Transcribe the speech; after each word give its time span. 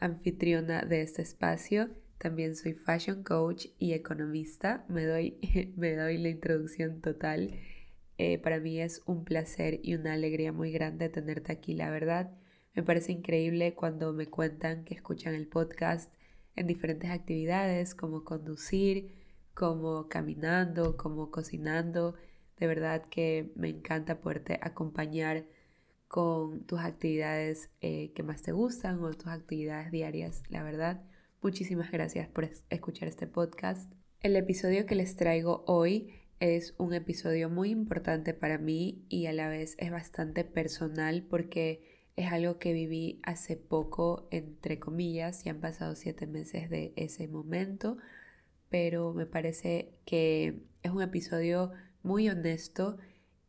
anfitriona 0.00 0.82
de 0.82 1.02
este 1.02 1.22
espacio. 1.22 1.90
También 2.18 2.56
soy 2.56 2.74
fashion 2.74 3.22
coach 3.22 3.66
y 3.78 3.92
economista. 3.92 4.84
Me 4.88 5.04
doy, 5.04 5.38
me 5.76 5.94
doy 5.94 6.18
la 6.18 6.28
introducción 6.28 7.00
total. 7.00 7.54
Eh, 8.18 8.38
para 8.38 8.60
mí 8.60 8.80
es 8.80 9.02
un 9.06 9.24
placer 9.24 9.80
y 9.82 9.94
una 9.94 10.12
alegría 10.12 10.52
muy 10.52 10.72
grande 10.72 11.08
tenerte 11.08 11.52
aquí, 11.52 11.74
la 11.74 11.90
verdad. 11.90 12.36
Me 12.74 12.82
parece 12.82 13.12
increíble 13.12 13.74
cuando 13.74 14.12
me 14.12 14.26
cuentan 14.26 14.84
que 14.84 14.94
escuchan 14.94 15.34
el 15.34 15.46
podcast 15.46 16.12
en 16.56 16.66
diferentes 16.66 17.10
actividades 17.10 17.94
como 17.94 18.24
conducir, 18.24 19.14
como 19.54 20.08
caminando, 20.08 20.96
como 20.96 21.30
cocinando. 21.30 22.14
De 22.58 22.66
verdad 22.66 23.06
que 23.08 23.52
me 23.56 23.70
encanta 23.70 24.20
poderte 24.20 24.58
acompañar 24.62 25.46
con 26.10 26.66
tus 26.66 26.80
actividades 26.80 27.70
eh, 27.80 28.10
que 28.16 28.24
más 28.24 28.42
te 28.42 28.50
gustan 28.50 29.00
o 29.04 29.12
tus 29.12 29.28
actividades 29.28 29.92
diarias. 29.92 30.42
La 30.48 30.64
verdad, 30.64 31.04
muchísimas 31.40 31.92
gracias 31.92 32.26
por 32.26 32.50
escuchar 32.68 33.06
este 33.06 33.28
podcast. 33.28 33.92
El 34.20 34.34
episodio 34.34 34.86
que 34.86 34.96
les 34.96 35.14
traigo 35.14 35.62
hoy 35.68 36.12
es 36.40 36.74
un 36.78 36.94
episodio 36.94 37.48
muy 37.48 37.70
importante 37.70 38.34
para 38.34 38.58
mí 38.58 39.04
y 39.08 39.26
a 39.26 39.32
la 39.32 39.48
vez 39.48 39.76
es 39.78 39.92
bastante 39.92 40.42
personal 40.42 41.22
porque 41.22 42.08
es 42.16 42.32
algo 42.32 42.58
que 42.58 42.72
viví 42.72 43.20
hace 43.22 43.56
poco, 43.56 44.26
entre 44.32 44.80
comillas, 44.80 45.46
y 45.46 45.48
han 45.48 45.60
pasado 45.60 45.94
siete 45.94 46.26
meses 46.26 46.70
de 46.70 46.92
ese 46.96 47.28
momento, 47.28 47.98
pero 48.68 49.14
me 49.14 49.26
parece 49.26 49.94
que 50.06 50.64
es 50.82 50.90
un 50.90 51.02
episodio 51.02 51.70
muy 52.02 52.28
honesto 52.28 52.98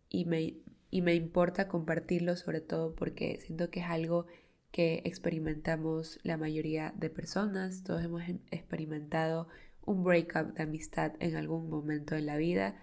y 0.10 0.26
me, 0.26 0.62
y 0.92 1.02
me 1.02 1.16
importa 1.16 1.70
compartirlo 1.70 2.36
sobre 2.36 2.62
todo 2.62 2.94
porque 2.94 3.40
siento 3.40 3.70
que 3.70 3.80
es 3.80 3.86
algo 3.88 4.28
que 4.72 5.02
experimentamos 5.06 6.20
la 6.24 6.38
mayoría 6.38 6.94
de 6.98 7.10
personas, 7.10 7.84
todos 7.84 8.04
hemos 8.04 8.22
em, 8.24 8.40
experimentado 8.52 9.48
un 9.86 10.04
breakup 10.04 10.54
de 10.54 10.64
amistad 10.64 11.14
en 11.20 11.36
algún 11.36 11.70
momento 11.70 12.14
de 12.16 12.22
la 12.22 12.38
vida 12.38 12.76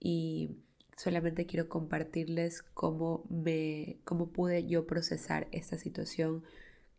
y 0.00 0.56
solamente 0.96 1.46
quiero 1.46 1.68
compartirles 1.68 2.62
cómo 2.62 3.24
me 3.28 3.98
cómo 4.04 4.30
pude 4.32 4.66
yo 4.66 4.86
procesar 4.86 5.48
esta 5.52 5.78
situación, 5.78 6.44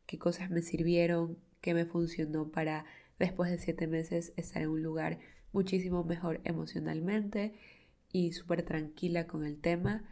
qué 0.05 0.17
cosas 0.17 0.49
me 0.51 0.61
sirvieron, 0.61 1.37
qué 1.61 1.73
me 1.73 1.85
funcionó 1.85 2.49
para 2.49 2.85
después 3.19 3.49
de 3.51 3.57
siete 3.57 3.87
meses 3.87 4.33
estar 4.37 4.61
en 4.61 4.69
un 4.69 4.83
lugar 4.83 5.19
muchísimo 5.53 6.03
mejor 6.03 6.41
emocionalmente 6.43 7.55
y 8.11 8.33
súper 8.33 8.63
tranquila 8.63 9.27
con 9.27 9.45
el 9.45 9.59
tema. 9.59 10.03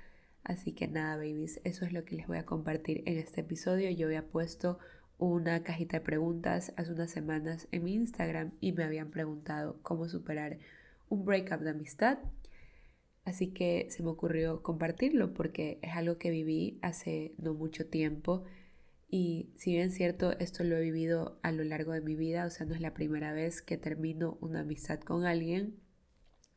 Así 0.43 0.73
que 0.73 0.87
nada, 0.87 1.15
babies, 1.15 1.61
eso 1.63 1.85
es 1.85 1.93
lo 1.93 2.03
que 2.03 2.15
les 2.15 2.27
voy 2.27 2.37
a 2.37 2.45
compartir 2.45 3.03
en 3.05 3.17
este 3.17 3.41
episodio. 3.41 3.89
Yo 3.91 4.07
había 4.07 4.27
puesto 4.27 4.79
una 5.17 5.63
cajita 5.63 5.99
de 5.99 6.05
preguntas 6.05 6.73
hace 6.75 6.91
unas 6.91 7.11
semanas 7.11 7.67
en 7.71 7.83
mi 7.83 7.93
Instagram 7.93 8.51
y 8.59 8.73
me 8.73 8.83
habían 8.83 9.09
preguntado 9.09 9.79
cómo 9.81 10.09
superar 10.09 10.59
un 11.09 11.23
breakup 11.25 11.61
de 11.61 11.69
amistad. 11.69 12.19
Así 13.23 13.47
que 13.53 13.87
se 13.89 14.03
me 14.03 14.09
ocurrió 14.09 14.61
compartirlo 14.61 15.33
porque 15.33 15.79
es 15.81 15.93
algo 15.95 16.17
que 16.17 16.29
viví 16.29 16.77
hace 16.81 17.33
no 17.37 17.53
mucho 17.53 17.87
tiempo 17.87 18.43
y 19.15 19.51
si 19.57 19.73
bien 19.73 19.91
cierto, 19.91 20.31
esto 20.39 20.63
lo 20.63 20.75
he 20.75 20.81
vivido 20.81 21.37
a 21.43 21.51
lo 21.51 21.63
largo 21.63 21.91
de 21.91 22.01
mi 22.01 22.15
vida, 22.15 22.47
o 22.47 22.49
sea, 22.49 22.65
no 22.65 22.73
es 22.73 22.81
la 22.81 22.95
primera 22.95 23.31
vez 23.31 23.61
que 23.61 23.77
termino 23.77 24.39
una 24.41 24.61
amistad 24.61 25.01
con 25.01 25.23
alguien, 25.27 25.75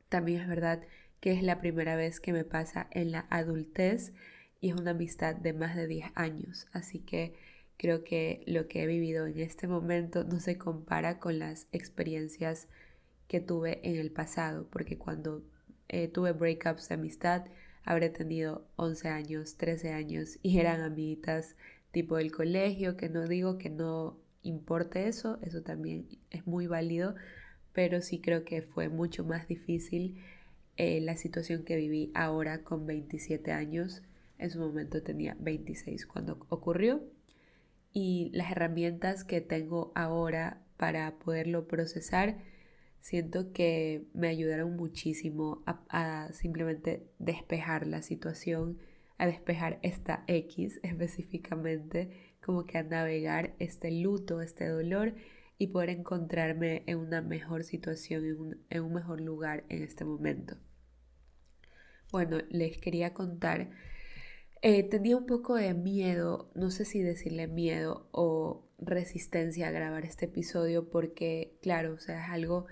también 0.08 0.40
es 0.40 0.48
verdad 0.48 0.80
que 1.20 1.32
es 1.32 1.42
la 1.42 1.60
primera 1.60 1.96
vez 1.96 2.20
que 2.20 2.32
me 2.32 2.44
pasa 2.44 2.88
en 2.90 3.10
la 3.10 3.26
adultez 3.30 4.12
y 4.60 4.70
es 4.70 4.76
una 4.76 4.92
amistad 4.92 5.34
de 5.34 5.52
más 5.52 5.76
de 5.76 5.86
10 5.86 6.10
años. 6.14 6.66
Así 6.72 7.00
que 7.00 7.34
creo 7.76 8.04
que 8.04 8.42
lo 8.46 8.68
que 8.68 8.82
he 8.82 8.86
vivido 8.86 9.26
en 9.26 9.38
este 9.38 9.66
momento 9.68 10.24
no 10.24 10.40
se 10.40 10.56
compara 10.58 11.18
con 11.18 11.38
las 11.38 11.68
experiencias 11.72 12.68
que 13.28 13.40
tuve 13.40 13.80
en 13.88 13.96
el 13.96 14.10
pasado, 14.12 14.68
porque 14.70 14.98
cuando 14.98 15.42
eh, 15.88 16.08
tuve 16.08 16.32
breakups 16.32 16.88
de 16.88 16.94
amistad, 16.94 17.44
habré 17.84 18.10
tenido 18.10 18.66
11 18.76 19.08
años, 19.08 19.56
13 19.56 19.92
años 19.92 20.38
y 20.42 20.58
eran 20.58 20.80
amiguitas 20.80 21.56
tipo 21.92 22.16
del 22.16 22.32
colegio, 22.32 22.96
que 22.96 23.08
no 23.08 23.26
digo 23.26 23.58
que 23.58 23.70
no 23.70 24.18
importe 24.42 25.08
eso, 25.08 25.38
eso 25.42 25.62
también 25.62 26.06
es 26.30 26.46
muy 26.46 26.66
válido, 26.66 27.14
pero 27.72 28.00
sí 28.00 28.20
creo 28.20 28.44
que 28.44 28.62
fue 28.62 28.88
mucho 28.88 29.24
más 29.24 29.48
difícil 29.48 30.22
eh, 30.76 31.00
la 31.00 31.16
situación 31.16 31.64
que 31.64 31.76
viví 31.76 32.10
ahora 32.14 32.62
con 32.62 32.86
27 32.86 33.52
años. 33.52 34.02
En 34.38 34.50
su 34.50 34.58
momento 34.58 35.02
tenía 35.02 35.36
26 35.40 36.06
cuando 36.06 36.46
ocurrió. 36.48 37.02
Y 37.92 38.30
las 38.34 38.52
herramientas 38.52 39.24
que 39.24 39.40
tengo 39.40 39.92
ahora 39.94 40.62
para 40.76 41.18
poderlo 41.18 41.66
procesar, 41.66 42.38
siento 43.00 43.52
que 43.52 44.04
me 44.12 44.28
ayudaron 44.28 44.76
muchísimo 44.76 45.62
a, 45.66 46.28
simplemente 46.32 47.06
despejar 47.18 47.86
la 47.86 48.02
situación, 48.02 48.78
a 49.16 49.26
despejar 49.26 49.78
esta 49.82 50.24
X 50.26 50.80
específicamente, 50.82 52.34
como 52.44 52.66
que 52.66 52.78
a 52.78 52.82
navegar 52.82 53.54
este 53.58 53.90
luto, 53.90 54.42
este 54.42 54.68
dolor 54.68 55.14
y 55.56 55.68
poder 55.68 55.90
encontrarme 55.90 56.82
en 56.86 56.98
una 56.98 57.22
mejor 57.22 57.64
situación, 57.64 58.58
en 58.68 58.82
un 58.82 58.92
mejor 58.92 59.22
lugar 59.22 59.64
en 59.70 59.82
este 59.82 60.04
momento. 60.04 60.56
Bueno, 62.12 62.38
les 62.50 62.78
quería 62.78 63.14
contar. 63.14 63.70
Eh, 64.62 64.82
tenía 64.84 65.16
un 65.16 65.26
poco 65.26 65.54
de 65.56 65.74
miedo, 65.74 66.50
no 66.54 66.70
sé 66.70 66.84
si 66.84 67.02
decirle 67.02 67.46
miedo 67.46 68.08
o 68.12 68.66
resistencia 68.78 69.68
a 69.68 69.70
grabar 69.70 70.04
este 70.04 70.26
episodio 70.26 70.88
porque, 70.90 71.56
claro, 71.62 71.94
o 71.94 71.98
sea, 71.98 72.24
es 72.24 72.30
algo 72.30 72.66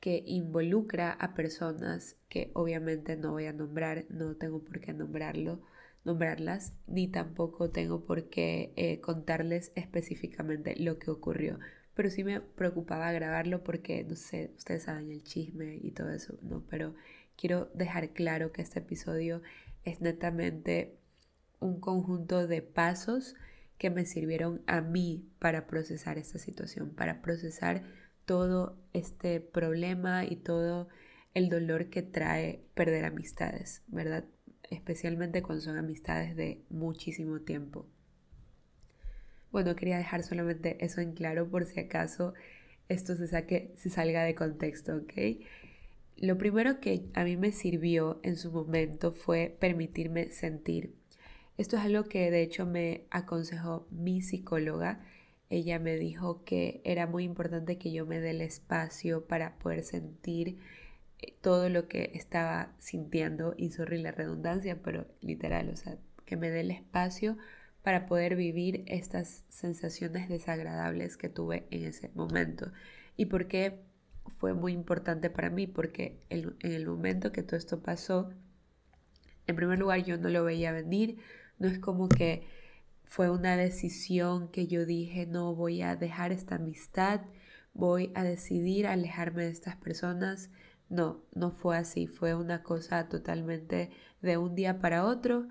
que 0.00 0.22
involucra 0.26 1.12
a 1.12 1.34
personas 1.34 2.16
que 2.28 2.50
obviamente 2.54 3.16
no 3.16 3.32
voy 3.32 3.46
a 3.46 3.52
nombrar, 3.52 4.06
no 4.10 4.36
tengo 4.36 4.62
por 4.64 4.80
qué 4.80 4.92
nombrarlo, 4.92 5.60
nombrarlas, 6.04 6.72
ni 6.86 7.08
tampoco 7.08 7.70
tengo 7.70 8.04
por 8.04 8.28
qué 8.30 8.72
eh, 8.76 9.00
contarles 9.00 9.72
específicamente 9.74 10.76
lo 10.76 10.98
que 10.98 11.10
ocurrió. 11.10 11.58
Pero 11.94 12.10
sí 12.10 12.22
me 12.22 12.40
preocupaba 12.40 13.10
grabarlo 13.12 13.64
porque, 13.64 14.04
no 14.04 14.14
sé, 14.14 14.52
ustedes 14.56 14.84
saben 14.84 15.10
el 15.10 15.24
chisme 15.24 15.78
y 15.82 15.90
todo 15.90 16.10
eso, 16.10 16.38
¿no? 16.42 16.62
Pero 16.70 16.94
quiero 17.38 17.70
dejar 17.72 18.10
claro 18.10 18.52
que 18.52 18.60
este 18.60 18.80
episodio 18.80 19.40
es 19.84 20.00
netamente 20.00 20.98
un 21.60 21.80
conjunto 21.80 22.46
de 22.46 22.62
pasos 22.62 23.36
que 23.78 23.90
me 23.90 24.04
sirvieron 24.04 24.60
a 24.66 24.80
mí 24.80 25.24
para 25.38 25.66
procesar 25.66 26.18
esta 26.18 26.38
situación, 26.38 26.90
para 26.90 27.22
procesar 27.22 27.84
todo 28.24 28.76
este 28.92 29.40
problema 29.40 30.24
y 30.24 30.36
todo 30.36 30.88
el 31.32 31.48
dolor 31.48 31.88
que 31.90 32.02
trae 32.02 32.64
perder 32.74 33.04
amistades, 33.04 33.82
¿verdad? 33.86 34.24
Especialmente 34.68 35.40
cuando 35.40 35.62
son 35.62 35.78
amistades 35.78 36.34
de 36.34 36.64
muchísimo 36.68 37.40
tiempo. 37.40 37.86
Bueno, 39.52 39.76
quería 39.76 39.96
dejar 39.96 40.24
solamente 40.24 40.84
eso 40.84 41.00
en 41.00 41.12
claro 41.12 41.48
por 41.48 41.64
si 41.64 41.78
acaso 41.80 42.34
esto 42.88 43.14
se, 43.14 43.28
saque, 43.28 43.72
se 43.76 43.90
salga 43.90 44.24
de 44.24 44.34
contexto, 44.34 44.96
¿ok? 44.96 45.12
Lo 46.20 46.36
primero 46.36 46.80
que 46.80 47.08
a 47.14 47.22
mí 47.22 47.36
me 47.36 47.52
sirvió 47.52 48.18
en 48.24 48.34
su 48.36 48.50
momento 48.50 49.12
fue 49.12 49.56
permitirme 49.60 50.30
sentir. 50.30 50.96
Esto 51.56 51.76
es 51.76 51.82
algo 51.84 52.04
que 52.04 52.32
de 52.32 52.42
hecho 52.42 52.66
me 52.66 53.06
aconsejó 53.10 53.86
mi 53.92 54.20
psicóloga. 54.20 55.00
Ella 55.48 55.78
me 55.78 55.96
dijo 55.96 56.44
que 56.44 56.80
era 56.84 57.06
muy 57.06 57.22
importante 57.22 57.78
que 57.78 57.92
yo 57.92 58.04
me 58.04 58.20
dé 58.20 58.30
el 58.30 58.40
espacio 58.40 59.28
para 59.28 59.58
poder 59.58 59.84
sentir 59.84 60.58
eh, 61.20 61.36
todo 61.40 61.68
lo 61.68 61.86
que 61.86 62.10
estaba 62.14 62.74
sintiendo 62.78 63.54
y 63.56 63.70
sorry 63.70 63.98
la 63.98 64.10
redundancia, 64.10 64.82
pero 64.82 65.06
literal, 65.20 65.68
o 65.70 65.76
sea, 65.76 65.98
que 66.24 66.36
me 66.36 66.50
dé 66.50 66.60
el 66.60 66.72
espacio 66.72 67.38
para 67.82 68.06
poder 68.06 68.34
vivir 68.34 68.82
estas 68.86 69.44
sensaciones 69.48 70.28
desagradables 70.28 71.16
que 71.16 71.28
tuve 71.28 71.68
en 71.70 71.84
ese 71.84 72.10
momento. 72.14 72.72
¿Y 73.16 73.26
por 73.26 73.46
qué 73.46 73.87
fue 74.36 74.54
muy 74.54 74.72
importante 74.72 75.30
para 75.30 75.50
mí 75.50 75.66
porque 75.66 76.20
en 76.28 76.56
el 76.60 76.86
momento 76.86 77.32
que 77.32 77.42
todo 77.42 77.56
esto 77.56 77.80
pasó, 77.80 78.30
en 79.46 79.56
primer 79.56 79.78
lugar 79.78 80.04
yo 80.04 80.18
no 80.18 80.28
lo 80.28 80.44
veía 80.44 80.72
venir, 80.72 81.18
no 81.58 81.68
es 81.68 81.78
como 81.78 82.08
que 82.08 82.46
fue 83.04 83.30
una 83.30 83.56
decisión 83.56 84.48
que 84.48 84.66
yo 84.66 84.84
dije, 84.84 85.26
no 85.26 85.54
voy 85.54 85.82
a 85.82 85.96
dejar 85.96 86.30
esta 86.30 86.56
amistad, 86.56 87.22
voy 87.72 88.12
a 88.14 88.22
decidir 88.22 88.86
alejarme 88.86 89.44
de 89.44 89.50
estas 89.50 89.76
personas. 89.76 90.50
No, 90.90 91.22
no 91.34 91.50
fue 91.50 91.76
así, 91.76 92.06
fue 92.06 92.34
una 92.34 92.62
cosa 92.62 93.08
totalmente 93.08 93.90
de 94.20 94.36
un 94.36 94.54
día 94.54 94.78
para 94.78 95.04
otro 95.04 95.48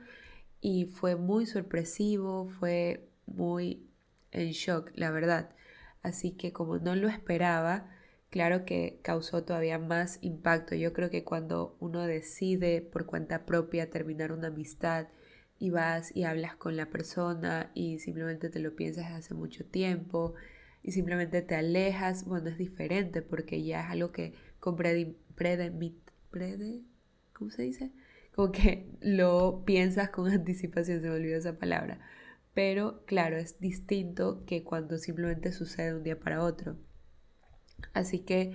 y 0.62 0.86
fue 0.86 1.16
muy 1.16 1.46
sorpresivo, 1.46 2.48
fue 2.48 3.10
muy 3.26 3.88
en 4.32 4.52
shock, 4.52 4.92
la 4.96 5.12
verdad. 5.12 5.56
Así 6.02 6.32
que 6.32 6.54
como 6.54 6.78
no 6.78 6.96
lo 6.96 7.08
esperaba, 7.08 7.90
claro 8.30 8.66
que 8.66 9.00
causó 9.04 9.44
todavía 9.44 9.80
más 9.80 10.20
impacto. 10.22 10.76
Yo 10.76 10.94
creo 10.94 11.10
que 11.10 11.24
cuando 11.24 11.78
uno 11.80 12.06
decide 12.06 12.82
por 12.82 13.06
cuenta 13.06 13.46
propia 13.46 13.90
terminar 13.90 14.32
una 14.32 14.48
amistad 14.48 15.08
y 15.60 15.70
vas 15.72 16.16
y 16.16 16.24
hablas 16.24 16.56
con 16.56 16.78
la 16.78 16.90
persona 16.90 17.72
y 17.74 18.00
simplemente 18.00 18.50
te 18.50 18.60
lo 18.60 18.76
piensas 18.76 19.12
hace 19.12 19.34
mucho 19.34 19.66
tiempo, 19.66 20.36
y 20.88 20.94
simplemente 20.94 21.42
te 21.42 21.54
alejas, 21.54 22.24
bueno, 22.24 22.50
es 22.50 22.58
diferente 22.58 23.22
porque 23.22 23.62
ya 23.62 23.82
es 23.82 23.92
algo 23.92 24.14
que 24.14 24.34
con 24.62 24.78
prede, 24.78 25.18
prede, 25.36 26.82
¿cómo 27.34 27.52
se 27.52 27.64
dice? 27.64 27.92
Como 28.34 28.54
que 28.54 28.90
lo 29.02 29.64
piensas 29.66 30.10
con 30.12 30.28
anticipación, 30.32 31.02
se 31.02 31.10
me 31.10 31.16
olvidó 31.16 31.38
esa 31.38 31.60
palabra. 31.60 32.00
Pero 32.54 33.04
claro, 33.06 33.36
es 33.36 33.60
distinto 33.60 34.46
que 34.46 34.64
cuando 34.64 34.98
simplemente 34.98 35.52
sucede 35.52 35.94
un 35.94 36.04
día 36.04 36.22
para 36.22 36.42
otro. 36.42 36.78
Así 37.94 38.20
que 38.20 38.54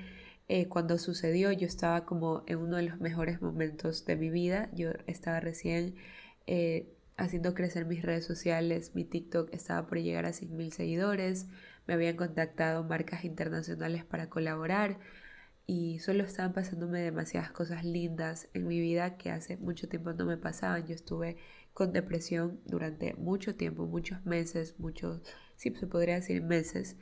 eh, 0.48 0.68
cuando 0.68 0.98
sucedió 0.98 1.52
yo 1.52 1.66
estaba 1.66 2.04
como 2.04 2.42
en 2.46 2.58
uno 2.58 2.76
de 2.76 2.82
los 2.82 3.00
mejores 3.00 3.40
momentos 3.40 4.04
de 4.04 4.16
mi 4.16 4.30
vida. 4.30 4.68
Yo 4.74 4.90
estaba 5.06 5.40
recién 5.40 5.96
eh, 6.46 6.92
haciendo 7.16 7.54
crecer 7.54 7.86
mis 7.86 8.02
redes 8.02 8.24
sociales, 8.24 8.94
mi 8.94 9.04
TikTok 9.04 9.48
estaba 9.52 9.86
por 9.86 9.98
llegar 9.98 10.26
a 10.26 10.32
100.000 10.32 10.70
seguidores, 10.70 11.46
me 11.86 11.94
habían 11.94 12.16
contactado 12.16 12.84
marcas 12.84 13.24
internacionales 13.24 14.04
para 14.04 14.28
colaborar 14.28 14.98
y 15.66 16.00
solo 16.00 16.24
estaban 16.24 16.52
pasándome 16.52 17.00
demasiadas 17.00 17.52
cosas 17.52 17.84
lindas 17.84 18.48
en 18.52 18.66
mi 18.66 18.80
vida 18.80 19.16
que 19.16 19.30
hace 19.30 19.56
mucho 19.56 19.88
tiempo 19.88 20.12
no 20.12 20.26
me 20.26 20.36
pasaban. 20.36 20.86
Yo 20.86 20.94
estuve 20.94 21.36
con 21.72 21.92
depresión 21.92 22.60
durante 22.66 23.14
mucho 23.14 23.54
tiempo, 23.54 23.86
muchos 23.86 24.24
meses, 24.26 24.78
muchos, 24.78 25.22
sí, 25.56 25.72
se 25.74 25.86
podría 25.86 26.16
decir 26.16 26.42
meses. 26.42 26.96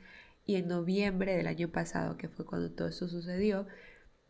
Y 0.45 0.55
en 0.55 0.67
noviembre 0.67 1.35
del 1.35 1.47
año 1.47 1.69
pasado, 1.69 2.17
que 2.17 2.29
fue 2.29 2.45
cuando 2.45 2.71
todo 2.71 2.87
eso 2.87 3.07
sucedió, 3.07 3.67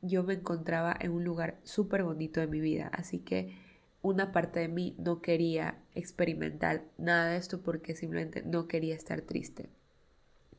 yo 0.01 0.23
me 0.23 0.33
encontraba 0.33 0.95
en 0.99 1.11
un 1.11 1.23
lugar 1.23 1.59
súper 1.63 2.03
bonito 2.03 2.39
de 2.39 2.47
mi 2.47 2.59
vida. 2.59 2.89
Así 2.93 3.19
que 3.19 3.57
una 4.01 4.31
parte 4.31 4.59
de 4.59 4.67
mí 4.67 4.95
no 4.97 5.21
quería 5.21 5.77
experimentar 5.93 6.83
nada 6.97 7.31
de 7.31 7.37
esto 7.37 7.61
porque 7.61 7.95
simplemente 7.95 8.41
no 8.43 8.67
quería 8.67 8.95
estar 8.95 9.21
triste. 9.21 9.69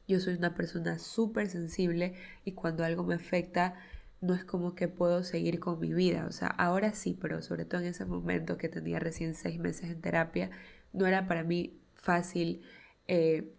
Yo 0.06 0.20
soy 0.20 0.34
una 0.34 0.54
persona 0.54 0.98
súper 0.98 1.48
sensible 1.48 2.14
y 2.44 2.52
cuando 2.52 2.84
algo 2.84 3.04
me 3.04 3.14
afecta 3.14 3.74
no 4.20 4.34
es 4.34 4.44
como 4.44 4.74
que 4.74 4.88
puedo 4.88 5.24
seguir 5.24 5.58
con 5.58 5.80
mi 5.80 5.92
vida. 5.92 6.26
O 6.26 6.32
sea, 6.32 6.48
ahora 6.48 6.92
sí, 6.92 7.18
pero 7.20 7.42
sobre 7.42 7.64
todo 7.64 7.80
en 7.80 7.88
ese 7.88 8.04
momento 8.04 8.56
que 8.56 8.68
tenía 8.68 9.00
recién 9.00 9.34
seis 9.34 9.58
meses 9.58 9.90
en 9.90 10.00
terapia, 10.00 10.50
no 10.92 11.06
era 11.06 11.26
para 11.26 11.42
mí 11.42 11.80
fácil 11.94 12.62
eh, 13.08 13.52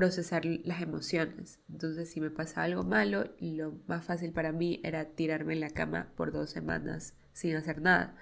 procesar 0.00 0.46
las 0.46 0.80
emociones. 0.80 1.58
Entonces, 1.68 2.08
si 2.08 2.22
me 2.22 2.30
pasa 2.30 2.62
algo 2.62 2.84
malo, 2.84 3.34
lo 3.38 3.74
más 3.86 4.02
fácil 4.02 4.32
para 4.32 4.50
mí 4.50 4.80
era 4.82 5.04
tirarme 5.04 5.52
en 5.52 5.60
la 5.60 5.68
cama 5.68 6.10
por 6.16 6.32
dos 6.32 6.48
semanas 6.48 7.12
sin 7.34 7.54
hacer 7.54 7.82
nada. 7.82 8.16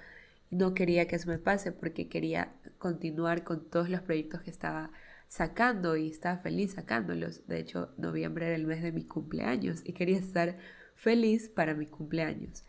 No 0.51 0.75
quería 0.75 1.07
que 1.07 1.15
eso 1.15 1.31
me 1.31 1.39
pase 1.39 1.71
porque 1.71 2.09
quería 2.09 2.53
continuar 2.79 3.45
con 3.45 3.71
todos 3.71 3.91
los 3.91 4.01
proyectos 4.01 4.41
que 4.41 4.51
estaba 4.51 4.91
sacando 5.29 5.97
y 5.97 6.11
estaba 6.11 6.39
feliz 6.39 6.73
sacándolos. 6.73 7.47
De 7.47 7.61
hecho, 7.61 7.95
noviembre 7.97 8.47
era 8.47 8.57
el 8.57 8.67
mes 8.67 8.83
de 8.83 8.91
mi 8.91 9.05
cumpleaños 9.05 9.83
y 9.85 9.93
quería 9.93 10.19
estar 10.19 10.59
feliz 10.97 11.49
para 11.49 11.75
mi 11.75 11.87
cumpleaños. 11.87 12.65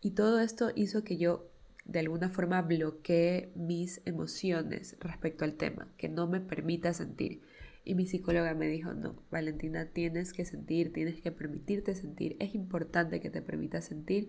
Y 0.00 0.10
todo 0.16 0.40
esto 0.40 0.72
hizo 0.74 1.04
que 1.04 1.16
yo 1.16 1.48
de 1.84 2.00
alguna 2.00 2.28
forma 2.28 2.60
bloqueé 2.60 3.52
mis 3.54 4.00
emociones 4.04 4.96
respecto 4.98 5.44
al 5.44 5.54
tema, 5.54 5.86
que 5.96 6.08
no 6.08 6.26
me 6.26 6.40
permita 6.40 6.92
sentir. 6.92 7.51
Y 7.84 7.94
mi 7.94 8.06
psicóloga 8.06 8.54
me 8.54 8.68
dijo, 8.68 8.94
no, 8.94 9.14
Valentina, 9.30 9.86
tienes 9.86 10.32
que 10.32 10.44
sentir, 10.44 10.92
tienes 10.92 11.20
que 11.20 11.32
permitirte 11.32 11.94
sentir. 11.94 12.36
Es 12.38 12.54
importante 12.54 13.20
que 13.20 13.30
te 13.30 13.42
permitas 13.42 13.86
sentir 13.86 14.28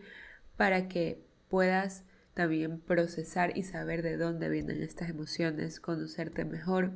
para 0.57 0.87
que 0.87 1.23
puedas 1.49 2.03
también 2.33 2.79
procesar 2.79 3.55
y 3.55 3.63
saber 3.63 4.01
de 4.01 4.17
dónde 4.17 4.49
vienen 4.49 4.81
estas 4.81 5.09
emociones, 5.09 5.79
conocerte 5.79 6.45
mejor 6.45 6.93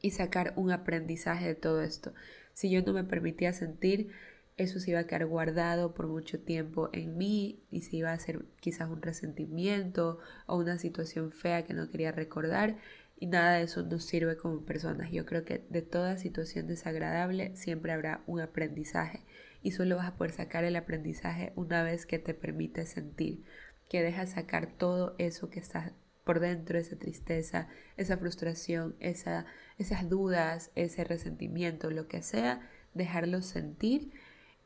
y 0.00 0.12
sacar 0.12 0.52
un 0.56 0.70
aprendizaje 0.70 1.46
de 1.46 1.54
todo 1.54 1.82
esto. 1.82 2.14
Si 2.52 2.70
yo 2.70 2.82
no 2.82 2.92
me 2.92 3.04
permitía 3.04 3.52
sentir, 3.52 4.10
eso 4.56 4.80
se 4.80 4.90
iba 4.90 5.00
a 5.00 5.06
quedar 5.06 5.26
guardado 5.26 5.94
por 5.94 6.08
mucho 6.08 6.40
tiempo 6.40 6.90
en 6.92 7.16
mí 7.16 7.62
y 7.70 7.82
se 7.82 7.96
iba 7.96 8.10
a 8.10 8.14
hacer 8.14 8.44
quizás 8.60 8.90
un 8.90 9.02
resentimiento 9.02 10.18
o 10.46 10.56
una 10.56 10.78
situación 10.78 11.30
fea 11.30 11.64
que 11.64 11.74
no 11.74 11.90
quería 11.90 12.12
recordar 12.12 12.76
y 13.18 13.26
nada 13.26 13.54
de 13.54 13.64
eso 13.64 13.82
nos 13.82 14.04
sirve 14.04 14.36
como 14.36 14.64
personas. 14.64 15.10
Yo 15.10 15.26
creo 15.26 15.44
que 15.44 15.66
de 15.68 15.82
toda 15.82 16.18
situación 16.18 16.66
desagradable 16.66 17.56
siempre 17.56 17.92
habrá 17.92 18.22
un 18.26 18.40
aprendizaje 18.40 19.24
y 19.62 19.72
solo 19.72 19.96
vas 19.96 20.08
a 20.08 20.16
poder 20.16 20.32
sacar 20.32 20.64
el 20.64 20.76
aprendizaje 20.76 21.52
una 21.56 21.82
vez 21.82 22.06
que 22.06 22.18
te 22.18 22.34
permites 22.34 22.90
sentir 22.90 23.42
que 23.88 24.02
deja 24.02 24.26
sacar 24.26 24.70
todo 24.76 25.14
eso 25.18 25.50
que 25.50 25.60
está 25.60 25.92
por 26.24 26.40
dentro, 26.40 26.78
esa 26.78 26.96
tristeza, 26.96 27.68
esa 27.96 28.18
frustración, 28.18 28.96
esa, 29.00 29.46
esas 29.78 30.08
dudas, 30.08 30.70
ese 30.74 31.04
resentimiento, 31.04 31.90
lo 31.90 32.06
que 32.06 32.22
sea, 32.22 32.68
dejarlo 32.92 33.40
sentir, 33.40 34.12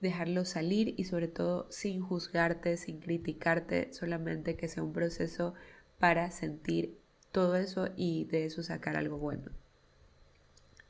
dejarlo 0.00 0.44
salir 0.44 0.94
y 0.96 1.04
sobre 1.04 1.28
todo 1.28 1.70
sin 1.70 2.00
juzgarte, 2.00 2.76
sin 2.76 2.98
criticarte, 2.98 3.92
solamente 3.92 4.56
que 4.56 4.66
sea 4.66 4.82
un 4.82 4.92
proceso 4.92 5.54
para 5.98 6.32
sentir 6.32 6.98
todo 7.32 7.56
eso 7.56 7.88
y 7.96 8.24
de 8.26 8.44
eso 8.44 8.62
sacar 8.62 8.96
algo 8.96 9.18
bueno. 9.18 9.50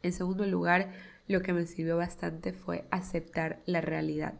En 0.02 0.12
segundo 0.12 0.44
lugar, 0.46 0.92
lo 1.28 1.42
que 1.42 1.52
me 1.52 1.66
sirvió 1.66 1.96
bastante 1.96 2.52
fue 2.52 2.84
aceptar 2.90 3.60
la 3.64 3.80
realidad. 3.80 4.34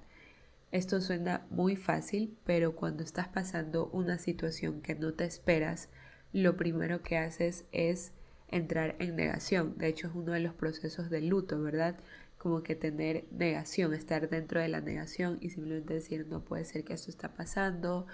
Esto 0.72 1.00
suena 1.00 1.46
muy 1.50 1.76
fácil, 1.76 2.37
pero 2.44 2.75
cuando 2.75 3.04
estás 3.04 3.28
pasando 3.28 3.87
una 3.93 4.19
situación 4.19 4.81
que 4.81 4.94
no 4.94 5.14
te 5.14 5.25
esperas, 5.25 5.88
lo 6.32 6.56
primero 6.56 7.02
que 7.02 7.19
haces 7.19 7.66
es 7.72 8.12
entrar 8.48 8.96
en 8.98 9.16
negación. 9.16 9.76
De 9.78 9.88
hecho, 9.88 10.08
es 10.08 10.14
uno 10.14 10.32
de 10.32 10.40
los 10.40 10.55
procesos 10.55 11.10
de 11.10 11.20
luto, 11.20 11.60
¿verdad? 11.60 11.96
Como 12.38 12.62
que 12.62 12.75
tener 12.75 13.25
negación, 13.31 13.94
estar 13.94 14.28
dentro 14.28 14.60
de 14.60 14.69
la 14.69 14.81
negación 14.81 15.38
y 15.40 15.50
simplemente 15.50 15.94
decir, 15.94 16.26
no 16.26 16.44
puede 16.44 16.64
ser 16.64 16.84
que 16.84 16.94
esto 16.94 17.10
está 17.10 17.34
pasando. 17.34 18.06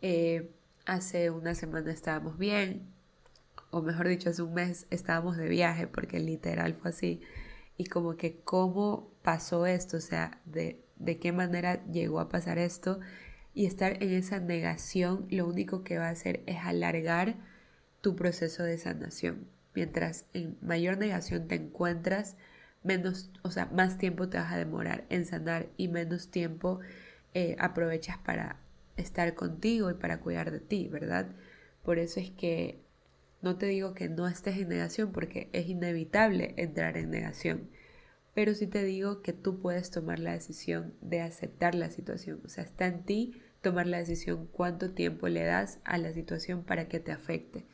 Eh, 0.00 0.50
hace 0.86 1.30
una 1.30 1.54
semana 1.54 1.92
estábamos 1.92 2.38
bien, 2.38 2.95
o 3.70 3.82
mejor 3.82 4.08
dicho, 4.08 4.30
hace 4.30 4.42
un 4.42 4.54
mes 4.54 4.86
estábamos 4.90 5.36
de 5.36 5.48
viaje, 5.48 5.86
porque 5.86 6.18
literal 6.20 6.74
fue 6.74 6.90
así. 6.90 7.20
Y 7.76 7.86
como 7.86 8.16
que 8.16 8.40
cómo 8.40 9.10
pasó 9.22 9.66
esto, 9.66 9.98
o 9.98 10.00
sea, 10.00 10.40
de 10.46 10.86
de 10.98 11.18
qué 11.18 11.32
manera 11.32 11.84
llegó 11.86 12.20
a 12.20 12.28
pasar 12.28 12.58
esto 12.58 13.00
y 13.54 13.66
estar 13.66 14.02
en 14.02 14.12
esa 14.12 14.40
negación 14.40 15.26
lo 15.30 15.46
único 15.46 15.82
que 15.82 15.98
va 15.98 16.08
a 16.08 16.10
hacer 16.10 16.42
es 16.46 16.58
alargar 16.62 17.36
tu 18.00 18.16
proceso 18.16 18.62
de 18.62 18.78
sanación. 18.78 19.48
Mientras 19.74 20.26
en 20.32 20.56
mayor 20.60 20.98
negación 20.98 21.48
te 21.48 21.54
encuentras, 21.56 22.36
menos, 22.82 23.30
o 23.42 23.50
sea, 23.50 23.66
más 23.66 23.98
tiempo 23.98 24.28
te 24.28 24.38
vas 24.38 24.52
a 24.52 24.58
demorar 24.58 25.04
en 25.08 25.26
sanar 25.26 25.68
y 25.76 25.88
menos 25.88 26.30
tiempo 26.30 26.80
eh, 27.34 27.56
aprovechas 27.58 28.18
para 28.18 28.60
estar 28.96 29.34
contigo 29.34 29.90
y 29.90 29.94
para 29.94 30.20
cuidar 30.20 30.50
de 30.50 30.60
ti, 30.60 30.88
¿verdad? 30.88 31.28
Por 31.82 31.98
eso 31.98 32.20
es 32.20 32.30
que 32.30 32.82
no 33.42 33.56
te 33.56 33.66
digo 33.66 33.94
que 33.94 34.08
no 34.08 34.26
estés 34.26 34.56
en 34.58 34.68
negación 34.68 35.12
porque 35.12 35.48
es 35.52 35.68
inevitable 35.68 36.54
entrar 36.56 36.96
en 36.96 37.10
negación 37.10 37.68
pero 38.36 38.52
sí 38.52 38.66
te 38.66 38.84
digo 38.84 39.22
que 39.22 39.32
tú 39.32 39.60
puedes 39.60 39.90
tomar 39.90 40.18
la 40.18 40.32
decisión 40.32 40.92
de 41.00 41.22
aceptar 41.22 41.74
la 41.74 41.88
situación. 41.88 42.42
O 42.44 42.50
sea, 42.50 42.64
está 42.64 42.86
en 42.86 43.02
ti 43.02 43.40
tomar 43.62 43.86
la 43.86 43.96
decisión 43.96 44.46
cuánto 44.52 44.90
tiempo 44.92 45.26
le 45.28 45.42
das 45.42 45.78
a 45.84 45.96
la 45.96 46.12
situación 46.12 46.62
para 46.62 46.86
que 46.86 47.00
te 47.00 47.12
afecte. 47.12 47.64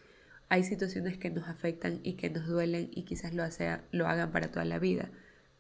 Hay 0.49 0.63
situaciones 0.63 1.19
que 1.19 1.31
nos 1.31 1.49
afectan 1.49 1.99
y 2.05 2.13
que 2.13 2.31
nos 2.31 2.47
duelen 2.47 2.91
y 2.93 3.03
quizás 3.03 3.35
lo, 3.35 4.07
hagan 4.07 4.31
para 4.31 4.53
toda 4.53 4.65
la 4.65 4.79
vida, 4.79 5.11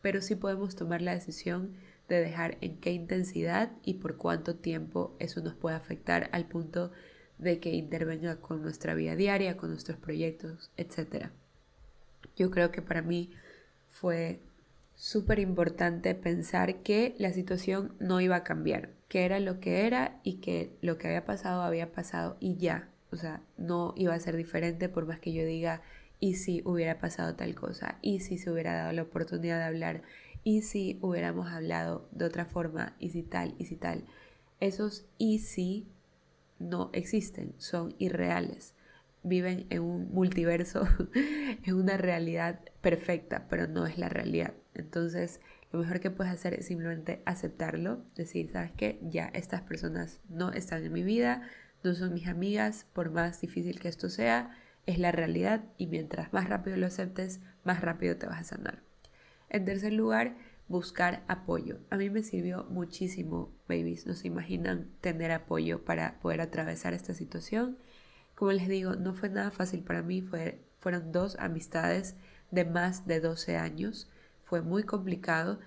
pero 0.02 0.20
sí 0.20 0.36
podemos 0.36 0.76
tomar 0.76 1.02
la 1.02 1.14
decisión 1.14 1.74
de 2.08 2.20
dejar 2.20 2.56
en 2.60 2.78
qué 2.78 2.92
intensidad 2.92 3.72
y 3.82 3.94
por 3.94 4.16
cuánto 4.16 4.54
tiempo 4.54 5.16
eso 5.18 5.40
nos 5.40 5.56
puede 5.56 5.74
afectar 5.74 6.28
al 6.30 6.46
punto 6.46 6.88
de 6.88 6.94
que 7.60 7.70
intervenga 7.70 8.36
con 8.36 8.62
nuestra 8.62 8.94
vida 8.94 9.16
diaria, 9.16 9.56
con 9.56 9.70
nuestros 9.70 9.98
proyectos, 9.98 10.70
etc. 10.76 11.26
Yo 12.36 12.50
creo 12.50 12.70
que 12.70 12.82
para 12.82 13.02
mí 13.02 13.30
fue 13.88 14.40
súper 14.94 15.38
importante 15.38 16.14
pensar 16.14 16.82
que 16.82 17.14
la 17.18 17.32
situación 17.32 17.94
no 17.98 18.20
iba 18.20 18.36
a 18.36 18.44
cambiar, 18.44 18.90
que 19.08 19.24
era 19.24 19.40
lo 19.40 19.60
que 19.60 19.86
era 19.86 20.20
y 20.22 20.34
que 20.34 20.76
lo 20.80 20.98
que 20.98 21.08
había 21.08 21.24
pasado 21.24 21.62
había 21.62 21.92
pasado 21.92 22.36
y 22.40 22.56
ya. 22.56 22.88
O 23.10 23.16
sea, 23.16 23.42
no 23.58 23.92
iba 23.96 24.14
a 24.14 24.20
ser 24.20 24.36
diferente 24.36 24.88
por 24.88 25.06
más 25.06 25.18
que 25.18 25.32
yo 25.32 25.44
diga, 25.44 25.82
y 26.18 26.36
si 26.36 26.62
hubiera 26.64 27.00
pasado 27.00 27.34
tal 27.34 27.54
cosa, 27.56 27.98
y 28.00 28.20
si 28.20 28.38
se 28.38 28.50
hubiera 28.50 28.74
dado 28.74 28.92
la 28.92 29.02
oportunidad 29.02 29.58
de 29.58 29.64
hablar, 29.64 30.02
y 30.44 30.62
si 30.62 30.98
hubiéramos 31.02 31.48
hablado 31.48 32.08
de 32.12 32.24
otra 32.24 32.44
forma, 32.44 32.94
y 33.00 33.10
si 33.10 33.22
tal, 33.22 33.54
y 33.58 33.66
si 33.66 33.74
tal. 33.74 34.04
Esos 34.60 35.04
y 35.18 35.40
si 35.40 35.88
no 36.68 36.90
existen, 36.92 37.54
son 37.58 37.94
irreales 37.98 38.74
viven 39.22 39.66
en 39.70 39.82
un 39.82 40.12
multiverso, 40.12 40.86
en 41.64 41.74
una 41.74 41.96
realidad 41.96 42.60
perfecta, 42.80 43.46
pero 43.48 43.66
no 43.66 43.86
es 43.86 43.98
la 43.98 44.08
realidad. 44.08 44.54
Entonces, 44.74 45.40
lo 45.70 45.78
mejor 45.78 46.00
que 46.00 46.10
puedes 46.10 46.32
hacer 46.32 46.54
es 46.54 46.66
simplemente 46.66 47.22
aceptarlo, 47.24 48.04
decir, 48.14 48.50
¿sabes 48.52 48.72
qué? 48.76 48.98
Ya 49.02 49.30
estas 49.34 49.62
personas 49.62 50.20
no 50.28 50.52
están 50.52 50.84
en 50.84 50.92
mi 50.92 51.02
vida, 51.02 51.42
no 51.84 51.94
son 51.94 52.14
mis 52.14 52.26
amigas, 52.26 52.86
por 52.92 53.10
más 53.10 53.40
difícil 53.40 53.80
que 53.80 53.88
esto 53.88 54.08
sea, 54.08 54.56
es 54.86 54.98
la 54.98 55.12
realidad 55.12 55.64
y 55.78 55.86
mientras 55.86 56.32
más 56.32 56.48
rápido 56.48 56.76
lo 56.76 56.86
aceptes, 56.86 57.40
más 57.64 57.80
rápido 57.80 58.16
te 58.16 58.26
vas 58.26 58.40
a 58.40 58.56
sanar. 58.56 58.82
En 59.48 59.64
tercer 59.64 59.92
lugar, 59.92 60.36
buscar 60.68 61.22
apoyo. 61.28 61.78
A 61.90 61.96
mí 61.96 62.10
me 62.10 62.22
sirvió 62.22 62.64
muchísimo, 62.64 63.52
babies. 63.68 64.06
No 64.06 64.14
se 64.14 64.28
imaginan 64.28 64.88
tener 65.00 65.30
apoyo 65.32 65.84
para 65.84 66.18
poder 66.20 66.40
atravesar 66.40 66.94
esta 66.94 67.14
situación. 67.14 67.78
Como 68.34 68.52
les 68.52 68.68
digo, 68.68 68.94
no 68.96 69.14
fue 69.14 69.28
nada 69.28 69.50
fácil 69.50 69.82
para 69.82 70.02
mí. 70.02 70.22
Fue, 70.22 70.60
fueron 70.80 71.12
dos 71.12 71.36
amistades 71.38 72.16
de 72.50 72.64
más 72.64 73.06
de 73.06 73.20
12 73.20 73.56
años. 73.56 74.10
Fue 74.44 74.62
muy 74.62 74.84
complicado, 74.84 75.60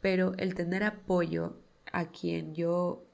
pero 0.00 0.32
el 0.38 0.54
tener 0.54 0.82
apoyo 0.82 1.56
a 1.92 2.06
quien 2.06 2.54
yo 2.54 3.04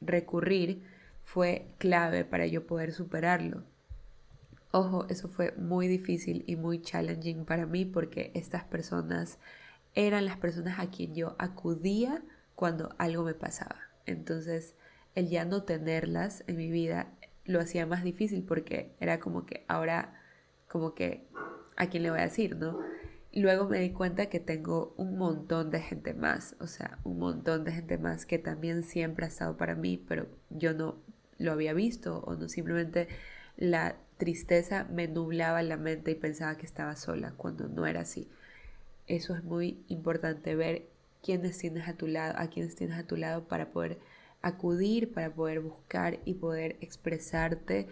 recurrir 0.00 0.82
fue 1.24 1.74
clave 1.78 2.24
para 2.24 2.46
yo 2.46 2.66
poder 2.66 2.92
superarlo. 2.92 3.64
Ojo, 4.70 5.06
eso 5.08 5.28
fue 5.28 5.52
muy 5.52 5.88
difícil 5.88 6.44
y 6.46 6.56
muy 6.56 6.80
challenging 6.82 7.44
para 7.44 7.66
mí 7.66 7.84
porque 7.84 8.30
estas 8.34 8.64
personas 8.64 9.38
eran 9.94 10.24
las 10.24 10.36
personas 10.36 10.78
a 10.78 10.90
quien 10.90 11.14
yo 11.14 11.36
acudía 11.38 12.22
cuando 12.54 12.94
algo 12.98 13.24
me 13.24 13.34
pasaba. 13.34 13.76
Entonces, 14.06 14.74
el 15.14 15.28
ya 15.28 15.44
no 15.44 15.62
tenerlas 15.62 16.44
en 16.46 16.56
mi 16.56 16.70
vida 16.70 17.12
lo 17.44 17.60
hacía 17.60 17.86
más 17.86 18.04
difícil 18.04 18.42
porque 18.42 18.94
era 19.00 19.20
como 19.20 19.46
que 19.46 19.64
ahora, 19.68 20.20
como 20.68 20.94
que, 20.94 21.26
¿a 21.76 21.88
quién 21.88 22.02
le 22.02 22.10
voy 22.10 22.20
a 22.20 22.24
decir, 22.24 22.56
no? 22.56 22.78
Luego 23.32 23.68
me 23.68 23.78
di 23.80 23.90
cuenta 23.90 24.26
que 24.26 24.40
tengo 24.40 24.94
un 24.96 25.18
montón 25.18 25.70
de 25.70 25.80
gente 25.80 26.14
más, 26.14 26.56
o 26.60 26.66
sea, 26.66 26.98
un 27.04 27.18
montón 27.18 27.64
de 27.64 27.72
gente 27.72 27.98
más 27.98 28.26
que 28.26 28.38
también 28.38 28.82
siempre 28.82 29.26
ha 29.26 29.28
estado 29.28 29.56
para 29.56 29.74
mí, 29.74 30.02
pero 30.08 30.26
yo 30.50 30.72
no 30.74 30.96
lo 31.38 31.52
había 31.52 31.72
visto 31.72 32.20
o 32.20 32.34
no 32.34 32.48
simplemente 32.48 33.08
la 33.56 33.96
tristeza 34.18 34.84
me 34.90 35.08
nublaba 35.08 35.62
la 35.62 35.76
mente 35.76 36.10
y 36.10 36.14
pensaba 36.16 36.56
que 36.56 36.66
estaba 36.66 36.96
sola 36.96 37.32
cuando 37.36 37.68
no 37.68 37.86
era 37.86 38.00
así. 38.00 38.28
Eso 39.08 39.34
es 39.34 39.42
muy 39.42 39.82
importante, 39.88 40.54
ver 40.54 40.88
quiénes 41.22 41.58
tienes 41.58 41.88
a 41.88 41.94
tu 41.94 42.06
lado, 42.06 42.34
a 42.38 42.48
quienes 42.48 42.76
tienes 42.76 42.98
a 42.98 43.06
tu 43.06 43.16
lado 43.16 43.48
para 43.48 43.70
poder 43.70 43.98
acudir, 44.42 45.12
para 45.12 45.34
poder 45.34 45.60
buscar 45.60 46.20
y 46.24 46.34
poder 46.34 46.76
expresarte 46.80 47.88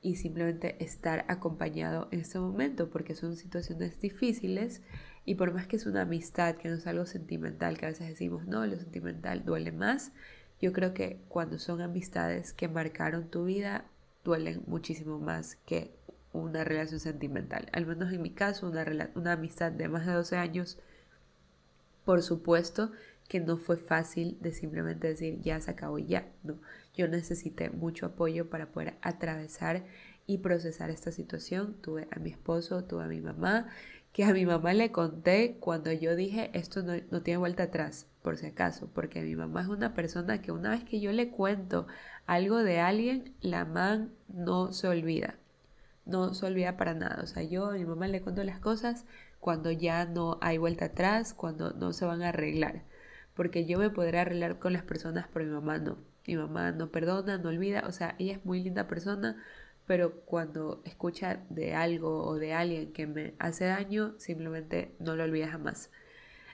y 0.00 0.16
simplemente 0.16 0.82
estar 0.82 1.26
acompañado 1.28 2.08
en 2.10 2.20
este 2.20 2.38
momento, 2.38 2.88
porque 2.88 3.14
son 3.14 3.36
situaciones 3.36 4.00
difíciles 4.00 4.80
y 5.26 5.34
por 5.34 5.52
más 5.52 5.66
que 5.66 5.76
es 5.76 5.86
una 5.86 6.02
amistad, 6.02 6.56
que 6.56 6.68
no 6.68 6.76
es 6.76 6.86
algo 6.86 7.04
sentimental, 7.04 7.76
que 7.76 7.86
a 7.86 7.90
veces 7.90 8.08
decimos, 8.08 8.46
no, 8.46 8.64
lo 8.64 8.78
sentimental 8.78 9.44
duele 9.44 9.72
más, 9.72 10.12
yo 10.60 10.72
creo 10.72 10.94
que 10.94 11.20
cuando 11.28 11.58
son 11.58 11.80
amistades 11.80 12.52
que 12.52 12.68
marcaron 12.68 13.28
tu 13.28 13.44
vida, 13.44 13.84
duelen 14.24 14.62
muchísimo 14.66 15.18
más 15.18 15.56
que 15.56 15.94
una 16.32 16.64
relación 16.64 17.00
sentimental. 17.00 17.68
Al 17.72 17.86
menos 17.86 18.12
en 18.12 18.22
mi 18.22 18.30
caso, 18.30 18.68
una, 18.68 18.84
una 19.14 19.32
amistad 19.32 19.72
de 19.72 19.88
más 19.88 20.06
de 20.06 20.12
12 20.12 20.36
años, 20.36 20.78
por 22.04 22.22
supuesto 22.22 22.92
que 23.28 23.40
no 23.40 23.56
fue 23.58 23.76
fácil 23.76 24.36
de 24.40 24.52
simplemente 24.52 25.06
decir 25.06 25.40
ya 25.40 25.60
se 25.60 25.70
acabó 25.70 25.98
y 25.98 26.06
ya. 26.06 26.28
No, 26.42 26.58
yo 26.94 27.06
necesité 27.06 27.70
mucho 27.70 28.06
apoyo 28.06 28.50
para 28.50 28.72
poder 28.72 28.96
atravesar 29.02 29.84
y 30.26 30.38
procesar 30.38 30.90
esta 30.90 31.12
situación. 31.12 31.76
Tuve 31.80 32.08
a 32.10 32.18
mi 32.18 32.30
esposo, 32.30 32.84
tuve 32.84 33.04
a 33.04 33.08
mi 33.08 33.20
mamá, 33.20 33.68
que 34.12 34.24
a 34.24 34.32
mi 34.32 34.46
mamá 34.46 34.72
le 34.72 34.90
conté 34.90 35.58
cuando 35.60 35.92
yo 35.92 36.16
dije 36.16 36.50
esto 36.54 36.82
no, 36.82 36.94
no 37.10 37.22
tiene 37.22 37.38
vuelta 37.38 37.64
atrás, 37.64 38.08
por 38.22 38.36
si 38.36 38.46
acaso, 38.46 38.90
porque 38.92 39.22
mi 39.22 39.36
mamá 39.36 39.62
es 39.62 39.68
una 39.68 39.94
persona 39.94 40.42
que 40.42 40.50
una 40.50 40.70
vez 40.70 40.82
que 40.84 41.00
yo 41.00 41.12
le 41.12 41.30
cuento 41.30 41.86
algo 42.26 42.58
de 42.58 42.80
alguien, 42.80 43.34
la 43.40 43.64
man 43.64 44.12
no 44.28 44.72
se 44.72 44.88
olvida 44.88 45.39
no 46.10 46.34
se 46.34 46.46
olvida 46.46 46.76
para 46.76 46.94
nada. 46.94 47.22
O 47.22 47.26
sea, 47.26 47.42
yo 47.42 47.66
a 47.66 47.74
mi 47.74 47.84
mamá 47.84 48.08
le 48.08 48.22
cuento 48.22 48.44
las 48.44 48.58
cosas 48.60 49.04
cuando 49.40 49.70
ya 49.70 50.04
no 50.06 50.38
hay 50.42 50.58
vuelta 50.58 50.86
atrás, 50.86 51.34
cuando 51.34 51.72
no 51.72 51.92
se 51.92 52.04
van 52.04 52.22
a 52.22 52.30
arreglar. 52.30 52.82
Porque 53.34 53.64
yo 53.66 53.78
me 53.78 53.90
podré 53.90 54.18
arreglar 54.18 54.58
con 54.58 54.72
las 54.72 54.82
personas, 54.82 55.26
pero 55.32 55.46
mi 55.46 55.52
mamá 55.52 55.78
no. 55.78 55.98
Mi 56.26 56.36
mamá 56.36 56.72
no 56.72 56.90
perdona, 56.90 57.38
no 57.38 57.48
olvida. 57.48 57.84
O 57.86 57.92
sea, 57.92 58.16
ella 58.18 58.34
es 58.34 58.44
muy 58.44 58.62
linda 58.62 58.86
persona, 58.88 59.42
pero 59.86 60.20
cuando 60.26 60.82
escucha 60.84 61.40
de 61.50 61.74
algo 61.74 62.24
o 62.24 62.36
de 62.36 62.52
alguien 62.54 62.92
que 62.92 63.06
me 63.06 63.34
hace 63.38 63.66
daño, 63.66 64.14
simplemente 64.18 64.94
no 65.00 65.16
lo 65.16 65.24
olvida 65.24 65.48
jamás. 65.48 65.90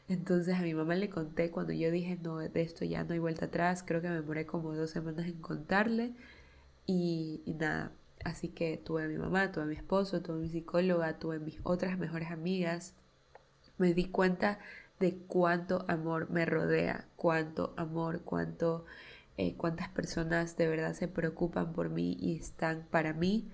Entonces 0.08 0.54
a 0.54 0.62
mi 0.62 0.74
mamá 0.74 0.94
le 0.94 1.10
conté 1.10 1.50
cuando 1.50 1.72
yo 1.72 1.90
dije, 1.90 2.16
no, 2.22 2.38
de 2.38 2.62
esto 2.62 2.84
ya 2.84 3.04
no 3.04 3.12
hay 3.12 3.18
vuelta 3.18 3.46
atrás, 3.46 3.82
creo 3.84 4.00
que 4.00 4.08
me 4.08 4.14
demoré 4.14 4.46
como 4.46 4.72
dos 4.74 4.90
semanas 4.90 5.26
en 5.26 5.40
contarle 5.40 6.12
y, 6.86 7.42
y 7.44 7.54
nada, 7.54 7.92
Así 8.26 8.48
que 8.48 8.76
tuve 8.76 9.04
a 9.04 9.06
mi 9.06 9.18
mamá, 9.18 9.52
tuve 9.52 9.62
a 9.62 9.66
mi 9.68 9.76
esposo, 9.76 10.20
tuve 10.20 10.38
a 10.38 10.40
mi 10.40 10.48
psicóloga, 10.48 11.16
tuve 11.20 11.36
a 11.36 11.38
mis 11.38 11.60
otras 11.62 11.96
mejores 11.96 12.32
amigas. 12.32 12.92
Me 13.78 13.94
di 13.94 14.06
cuenta 14.06 14.58
de 14.98 15.14
cuánto 15.28 15.84
amor 15.86 16.28
me 16.28 16.44
rodea, 16.44 17.06
cuánto 17.14 17.72
amor, 17.76 18.22
cuánto, 18.22 18.84
eh, 19.36 19.54
cuántas 19.56 19.90
personas 19.90 20.56
de 20.56 20.66
verdad 20.66 20.94
se 20.94 21.06
preocupan 21.06 21.72
por 21.72 21.88
mí 21.88 22.16
y 22.20 22.36
están 22.36 22.88
para 22.90 23.12
mí, 23.12 23.48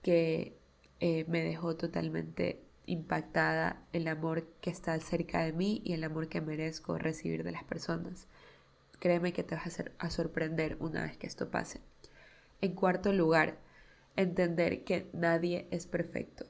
que 0.00 0.56
eh, 1.00 1.26
me 1.28 1.42
dejó 1.42 1.76
totalmente 1.76 2.62
impactada 2.86 3.82
el 3.92 4.08
amor 4.08 4.46
que 4.62 4.70
está 4.70 4.98
cerca 5.00 5.44
de 5.44 5.52
mí 5.52 5.82
y 5.84 5.92
el 5.92 6.02
amor 6.02 6.28
que 6.28 6.40
merezco 6.40 6.96
recibir 6.96 7.44
de 7.44 7.52
las 7.52 7.64
personas. 7.64 8.26
Créeme 9.00 9.34
que 9.34 9.42
te 9.42 9.54
vas 9.54 9.82
a, 9.98 10.08
sorprender 10.08 10.78
una 10.80 11.02
vez 11.02 11.18
que 11.18 11.26
esto 11.26 11.50
pase. 11.50 11.82
En 12.62 12.74
cuarto 12.74 13.12
lugar, 13.12 13.58
entender 14.16 14.84
que 14.84 15.10
nadie 15.12 15.68
es 15.70 15.86
perfecto. 15.86 16.46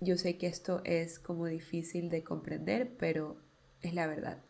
Yo 0.00 0.16
sé 0.16 0.38
que 0.38 0.46
esto 0.46 0.80
es 0.84 1.18
como 1.18 1.46
difícil 1.46 2.08
de 2.10 2.22
comprender, 2.22 2.96
pero 2.98 3.40
es 3.82 3.94
la 3.94 4.06
verdad. 4.06 4.44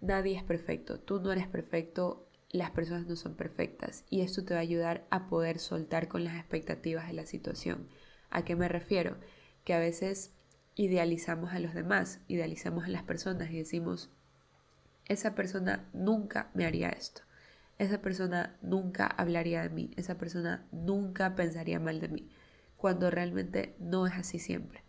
Nadie 0.00 0.36
es 0.36 0.42
perfecto, 0.42 1.00
tú 1.00 1.20
no 1.20 1.32
eres 1.32 1.46
perfecto, 1.46 2.28
las 2.50 2.70
personas 2.72 3.06
no 3.06 3.16
son 3.16 3.34
perfectas 3.34 4.04
y 4.10 4.20
esto 4.20 4.44
te 4.44 4.52
va 4.52 4.60
a 4.60 4.62
ayudar 4.62 5.06
a 5.10 5.28
poder 5.28 5.58
soltar 5.58 6.08
con 6.08 6.24
las 6.24 6.36
expectativas 6.36 7.06
de 7.06 7.14
la 7.14 7.24
situación. 7.24 7.88
¿A 8.28 8.44
qué 8.44 8.56
me 8.56 8.68
refiero? 8.68 9.16
Que 9.64 9.74
a 9.74 9.78
veces 9.78 10.32
idealizamos 10.74 11.52
a 11.52 11.60
los 11.60 11.72
demás, 11.72 12.20
idealizamos 12.28 12.84
a 12.84 12.88
las 12.88 13.04
personas 13.04 13.50
y 13.50 13.58
decimos, 13.58 14.10
esa 15.06 15.34
persona 15.34 15.88
nunca 15.94 16.50
me 16.54 16.66
haría 16.66 16.88
esto 16.90 17.22
esa 17.82 18.00
persona 18.00 18.56
nunca 18.62 19.06
hablaría 19.06 19.62
de 19.62 19.70
mí, 19.70 19.90
esa 19.96 20.16
persona 20.16 20.66
nunca 20.72 21.34
pensaría 21.34 21.80
mal 21.80 22.00
de 22.00 22.08
mí, 22.08 22.28
cuando 22.76 23.10
realmente 23.10 23.76
no 23.78 24.06
es 24.06 24.14
así 24.14 24.38
siempre. 24.38 24.82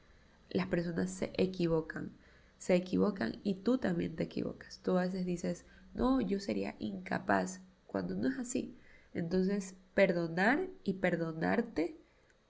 Las 0.50 0.68
personas 0.68 1.12
se 1.12 1.32
equivocan, 1.38 2.12
se 2.58 2.76
equivocan 2.76 3.40
y 3.44 3.56
tú 3.56 3.78
también 3.78 4.16
te 4.16 4.24
equivocas. 4.24 4.80
Tú 4.84 4.98
a 4.98 5.02
veces 5.02 5.26
dices, 5.26 5.66
no, 5.94 6.22
yo 6.22 6.40
sería 6.40 6.76
incapaz, 6.80 7.62
cuando 7.88 8.16
no 8.16 8.30
es 8.30 8.38
así. 8.40 8.78
Entonces, 9.14 9.76
perdonar 9.94 10.68
y 10.84 10.94
perdonarte 10.94 12.00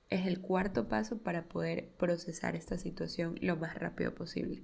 es 0.10 0.26
el 0.28 0.40
cuarto 0.40 0.88
paso 0.88 1.18
para 1.18 1.50
poder 1.50 1.90
procesar 1.98 2.56
esta 2.56 2.78
situación 2.78 3.36
lo 3.42 3.58
más 3.58 3.76
rápido 3.76 4.14
posible. 4.14 4.64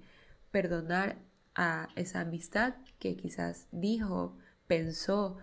Perdonar 0.51 1.17
a 1.55 1.89
esa 1.95 2.21
amistad 2.21 2.75
que 2.99 3.17
quizás 3.17 3.67
dijo, 3.71 4.37
pensó, 4.67 5.37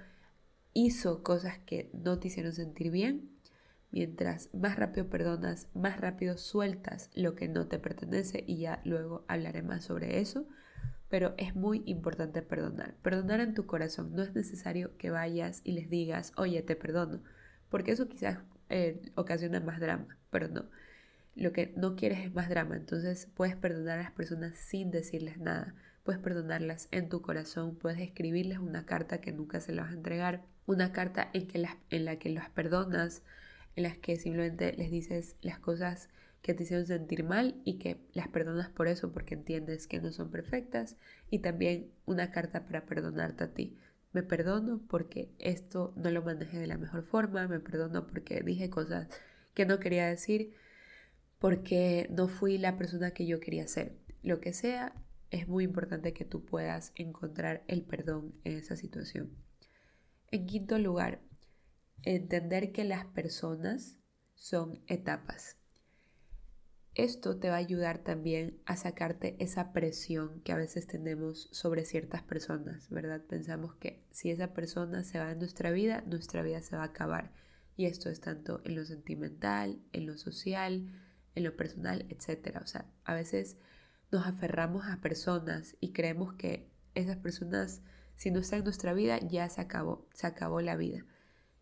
hizo 0.76 1.22
cosas 1.22 1.58
que 1.60 1.90
no 1.94 2.18
te 2.18 2.28
hicieron 2.28 2.52
sentir 2.52 2.90
bien, 2.90 3.30
mientras 3.92 4.50
más 4.52 4.76
rápido 4.76 5.08
perdonas, 5.08 5.68
más 5.72 5.98
rápido 5.98 6.36
sueltas 6.36 7.08
lo 7.14 7.34
que 7.34 7.48
no 7.48 7.66
te 7.66 7.78
pertenece 7.78 8.44
y 8.46 8.58
ya 8.58 8.82
luego 8.84 9.24
hablaré 9.26 9.62
más 9.62 9.84
sobre 9.84 10.20
eso. 10.20 10.46
Pero 11.08 11.34
es 11.38 11.54
muy 11.54 11.82
importante 11.86 12.42
perdonar. 12.42 12.94
Perdonar 12.96 13.40
en 13.40 13.54
tu 13.54 13.64
corazón. 13.64 14.14
No 14.14 14.22
es 14.22 14.34
necesario 14.34 14.98
que 14.98 15.08
vayas 15.08 15.62
y 15.64 15.72
les 15.72 15.88
digas, 15.88 16.32
oye, 16.36 16.60
te 16.62 16.76
perdono, 16.76 17.22
porque 17.70 17.92
eso 17.92 18.08
quizás 18.08 18.40
eh, 18.68 19.00
ocasiona 19.14 19.60
más 19.60 19.80
drama, 19.80 20.18
pero 20.30 20.48
no. 20.48 20.66
Lo 21.36 21.52
que 21.52 21.72
no 21.76 21.96
quieres 21.96 22.18
es 22.18 22.34
más 22.34 22.50
drama, 22.50 22.76
entonces 22.76 23.30
puedes 23.34 23.56
perdonar 23.56 23.98
a 23.98 24.02
las 24.02 24.12
personas 24.12 24.56
sin 24.56 24.90
decirles 24.90 25.38
nada. 25.38 25.74
Puedes 26.02 26.20
perdonarlas 26.20 26.88
en 26.90 27.08
tu 27.08 27.22
corazón, 27.22 27.76
puedes 27.76 28.00
escribirles 28.00 28.58
una 28.58 28.84
carta 28.84 29.22
que 29.22 29.32
nunca 29.32 29.60
se 29.60 29.72
la 29.72 29.82
vas 29.82 29.92
a 29.92 29.94
entregar 29.94 30.44
una 30.66 30.92
carta 30.92 31.30
en, 31.32 31.46
que 31.46 31.66
en 31.90 32.04
la 32.04 32.18
que 32.18 32.28
las 32.30 32.50
perdonas, 32.50 33.22
en 33.76 33.84
las 33.84 33.96
que 33.98 34.16
simplemente 34.16 34.72
les 34.72 34.90
dices 34.90 35.36
las 35.40 35.58
cosas 35.58 36.08
que 36.42 36.54
te 36.54 36.62
hicieron 36.62 36.86
sentir 36.86 37.24
mal 37.24 37.60
y 37.64 37.78
que 37.78 38.00
las 38.12 38.28
perdonas 38.28 38.68
por 38.68 38.88
eso 38.88 39.12
porque 39.12 39.34
entiendes 39.34 39.86
que 39.86 40.00
no 40.00 40.12
son 40.12 40.30
perfectas 40.30 40.96
y 41.30 41.40
también 41.40 41.90
una 42.04 42.30
carta 42.30 42.66
para 42.66 42.86
perdonarte 42.86 43.44
a 43.44 43.52
ti. 43.52 43.76
Me 44.12 44.22
perdono 44.22 44.80
porque 44.88 45.30
esto 45.38 45.92
no 45.96 46.10
lo 46.10 46.22
manejé 46.22 46.58
de 46.58 46.66
la 46.66 46.78
mejor 46.78 47.02
forma, 47.02 47.48
me 47.48 47.60
perdono 47.60 48.06
porque 48.06 48.40
dije 48.42 48.70
cosas 48.70 49.08
que 49.54 49.66
no 49.66 49.80
quería 49.80 50.06
decir, 50.06 50.54
porque 51.38 52.06
no 52.10 52.28
fui 52.28 52.58
la 52.58 52.76
persona 52.76 53.10
que 53.10 53.26
yo 53.26 53.40
quería 53.40 53.66
ser. 53.66 53.96
Lo 54.22 54.40
que 54.40 54.52
sea, 54.52 54.94
es 55.30 55.48
muy 55.48 55.64
importante 55.64 56.12
que 56.12 56.24
tú 56.24 56.44
puedas 56.44 56.92
encontrar 56.94 57.64
el 57.66 57.82
perdón 57.82 58.34
en 58.44 58.56
esa 58.56 58.76
situación. 58.76 59.45
En 60.36 60.44
quinto 60.44 60.78
lugar, 60.78 61.22
entender 62.02 62.70
que 62.70 62.84
las 62.84 63.06
personas 63.06 63.96
son 64.34 64.82
etapas. 64.86 65.56
esto 66.94 67.38
te 67.38 67.48
va 67.48 67.54
a 67.54 67.58
ayudar 67.58 68.00
también 68.00 68.60
a 68.66 68.76
sacarte 68.76 69.34
esa 69.38 69.72
presión 69.72 70.42
que 70.42 70.52
a 70.52 70.58
veces 70.58 70.86
tenemos 70.86 71.48
sobre 71.52 71.86
ciertas 71.86 72.22
personas, 72.22 72.90
¿verdad? 72.90 73.22
Pensamos 73.26 73.76
que 73.76 74.04
si 74.10 74.30
esa 74.30 74.52
persona 74.52 75.04
se 75.04 75.18
va 75.18 75.28
de 75.28 75.36
nuestra 75.36 75.70
vida, 75.70 76.04
nuestra 76.06 76.42
vida 76.42 76.60
se 76.60 76.76
va 76.76 76.82
a 76.82 76.88
acabar. 76.88 77.32
Y 77.74 77.86
esto 77.86 78.10
es 78.10 78.20
tanto 78.20 78.60
en 78.66 78.74
lo 78.74 78.84
sentimental, 78.84 79.80
en 79.94 80.04
lo 80.04 80.18
social, 80.18 80.86
en 81.34 81.44
lo 81.44 81.56
personal, 81.56 82.04
etc. 82.10 82.58
O 82.62 82.66
sea, 82.66 82.84
a 83.04 83.14
veces 83.14 83.56
nos 84.12 84.26
aferramos 84.26 84.84
a 84.84 85.00
personas 85.00 85.78
y 85.80 85.94
creemos 85.94 86.34
que 86.34 86.68
esas 86.94 87.16
personas, 87.16 87.80
si 88.16 88.30
no 88.30 88.40
están 88.40 88.60
en 88.60 88.64
nuestra 88.64 88.92
vida, 88.94 89.18
ya 89.20 89.48
se 89.48 89.60
acabó, 89.60 90.06
se 90.12 90.26
acabó 90.26 90.60
la 90.60 90.76
vida. 90.76 91.04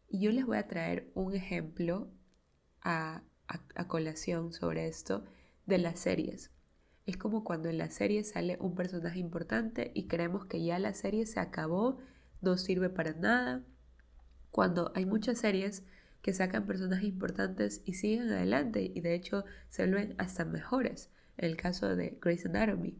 Y 0.09 0.21
yo 0.21 0.31
les 0.31 0.47
voy 0.47 0.57
a 0.57 0.69
traer 0.69 1.11
un 1.15 1.35
ejemplo 1.35 2.09
a, 2.83 3.23
a, 3.49 3.89
colación 3.89 4.53
sobre 4.53 4.87
esto 4.87 5.25
de 5.67 5.79
las 5.79 5.99
series. 5.99 6.51
Es 7.07 7.17
como 7.17 7.45
cuando 7.45 7.69
en 7.69 7.79
la 7.79 7.91
serie 7.91 8.23
sale 8.25 8.57
un 8.61 8.75
personaje 8.75 9.19
importante 9.19 9.91
y 9.95 10.07
creemos 10.07 10.47
que 10.47 10.65
ya 10.65 10.79
la 10.79 10.95
serie 10.95 11.27
se 11.27 11.41
acabó, 11.41 11.99
no 12.41 12.57
sirve 12.57 12.89
para 12.89 13.13
nada. 13.13 13.63
Cuando 14.51 14.93
hay 14.95 15.05
muchas 15.05 15.39
series 15.39 15.83
que 16.23 16.33
sacan 16.33 16.67
personajes 16.67 17.09
importantes 17.09 17.83
y 17.85 17.95
siguen 17.95 18.31
adelante 18.31 18.91
y 18.95 19.01
de 19.01 19.15
hecho 19.15 19.45
se 19.69 19.83
vuelven 19.83 20.15
hasta 20.19 20.45
mejores. 20.45 21.11
En 21.37 21.51
el 21.51 21.57
caso 21.57 21.97
de 21.97 22.17
Grey's 22.23 22.47
Anatomy, 22.47 22.97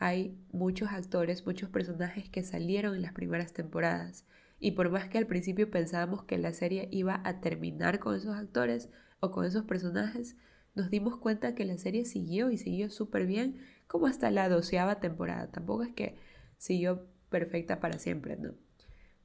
hay 0.00 0.36
muchos 0.50 0.88
actores, 0.90 1.46
muchos 1.46 1.70
personajes 1.70 2.28
que 2.28 2.42
salieron 2.42 2.96
en 2.96 3.02
las 3.02 3.12
primeras 3.12 3.52
temporadas 3.52 4.26
y 4.58 4.72
por 4.72 4.90
más 4.90 5.08
que 5.08 5.18
al 5.18 5.26
principio 5.26 5.70
pensábamos 5.70 6.24
que 6.24 6.38
la 6.38 6.52
serie 6.52 6.88
iba 6.90 7.20
a 7.24 7.40
terminar 7.40 8.00
con 8.00 8.16
esos 8.16 8.34
actores, 8.34 8.90
o 9.20 9.30
con 9.30 9.44
esos 9.44 9.64
personajes, 9.64 10.36
nos 10.74 10.90
dimos 10.90 11.18
cuenta 11.18 11.54
que 11.54 11.64
la 11.64 11.78
serie 11.78 12.04
siguió 12.04 12.50
y 12.50 12.56
siguió 12.56 12.90
súper 12.90 13.26
bien, 13.26 13.58
como 13.86 14.06
hasta 14.06 14.30
la 14.30 14.48
doceava 14.48 15.00
temporada. 15.00 15.50
Tampoco 15.50 15.82
es 15.82 15.92
que 15.92 16.16
siguió 16.56 17.06
perfecta 17.28 17.80
para 17.80 17.98
siempre, 17.98 18.36
¿no? 18.36 18.54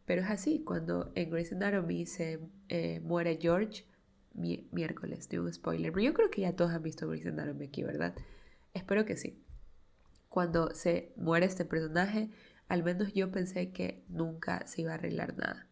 Pero 0.06 0.22
es 0.22 0.30
así, 0.30 0.64
cuando 0.64 1.12
en 1.16 1.30
Grey's 1.32 1.52
Anatomy 1.52 2.06
se 2.06 2.40
eh, 2.70 3.00
muere 3.02 3.40
George, 3.42 3.86
miércoles, 4.34 5.30
de 5.30 5.40
un 5.40 5.52
spoiler, 5.52 5.92
pero 5.92 6.04
yo 6.04 6.14
creo 6.14 6.30
que 6.30 6.42
ya 6.42 6.56
todos 6.56 6.72
han 6.72 6.84
visto 6.84 7.08
Grey's 7.08 7.26
Anatomy 7.26 7.66
aquí, 7.66 7.84
¿verdad? 7.84 8.14
Espero 8.74 9.06
que 9.06 9.16
sí. 9.16 9.45
Cuando 10.36 10.76
se 10.76 11.14
muere 11.16 11.46
este 11.46 11.64
personaje, 11.64 12.30
al 12.68 12.84
menos 12.84 13.14
yo 13.14 13.32
pensé 13.32 13.72
que 13.72 14.04
nunca 14.10 14.68
se 14.68 14.82
iba 14.82 14.92
a 14.92 14.96
arreglar 14.96 15.38
nada. 15.38 15.70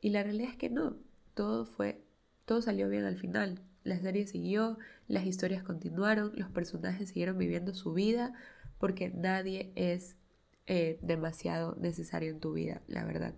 Y 0.00 0.10
la 0.10 0.22
realidad 0.22 0.52
es 0.52 0.56
que 0.56 0.70
no, 0.70 0.98
todo 1.34 1.66
fue 1.66 2.04
todo 2.44 2.62
salió 2.62 2.88
bien 2.88 3.02
al 3.02 3.16
final. 3.16 3.60
La 3.82 3.98
serie 3.98 4.24
siguió, 4.28 4.78
las 5.08 5.26
historias 5.26 5.64
continuaron, 5.64 6.30
los 6.36 6.48
personajes 6.48 7.08
siguieron 7.08 7.38
viviendo 7.38 7.74
su 7.74 7.92
vida 7.92 8.34
porque 8.78 9.10
nadie 9.10 9.72
es 9.74 10.16
eh, 10.68 11.00
demasiado 11.02 11.74
necesario 11.80 12.30
en 12.30 12.38
tu 12.38 12.52
vida, 12.52 12.82
la 12.86 13.04
verdad. 13.04 13.34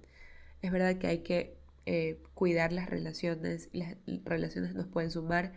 Es 0.61 0.73
verdad 0.73 0.99
que 0.99 1.07
hay 1.07 1.19
que 1.21 1.57
eh, 1.87 2.23
cuidar 2.35 2.75
las 2.75 2.91
relaciones, 2.91 3.71
las 3.73 3.97
relaciones 4.27 4.75
nos 4.75 4.89
pueden 4.89 5.11
sumar, 5.11 5.55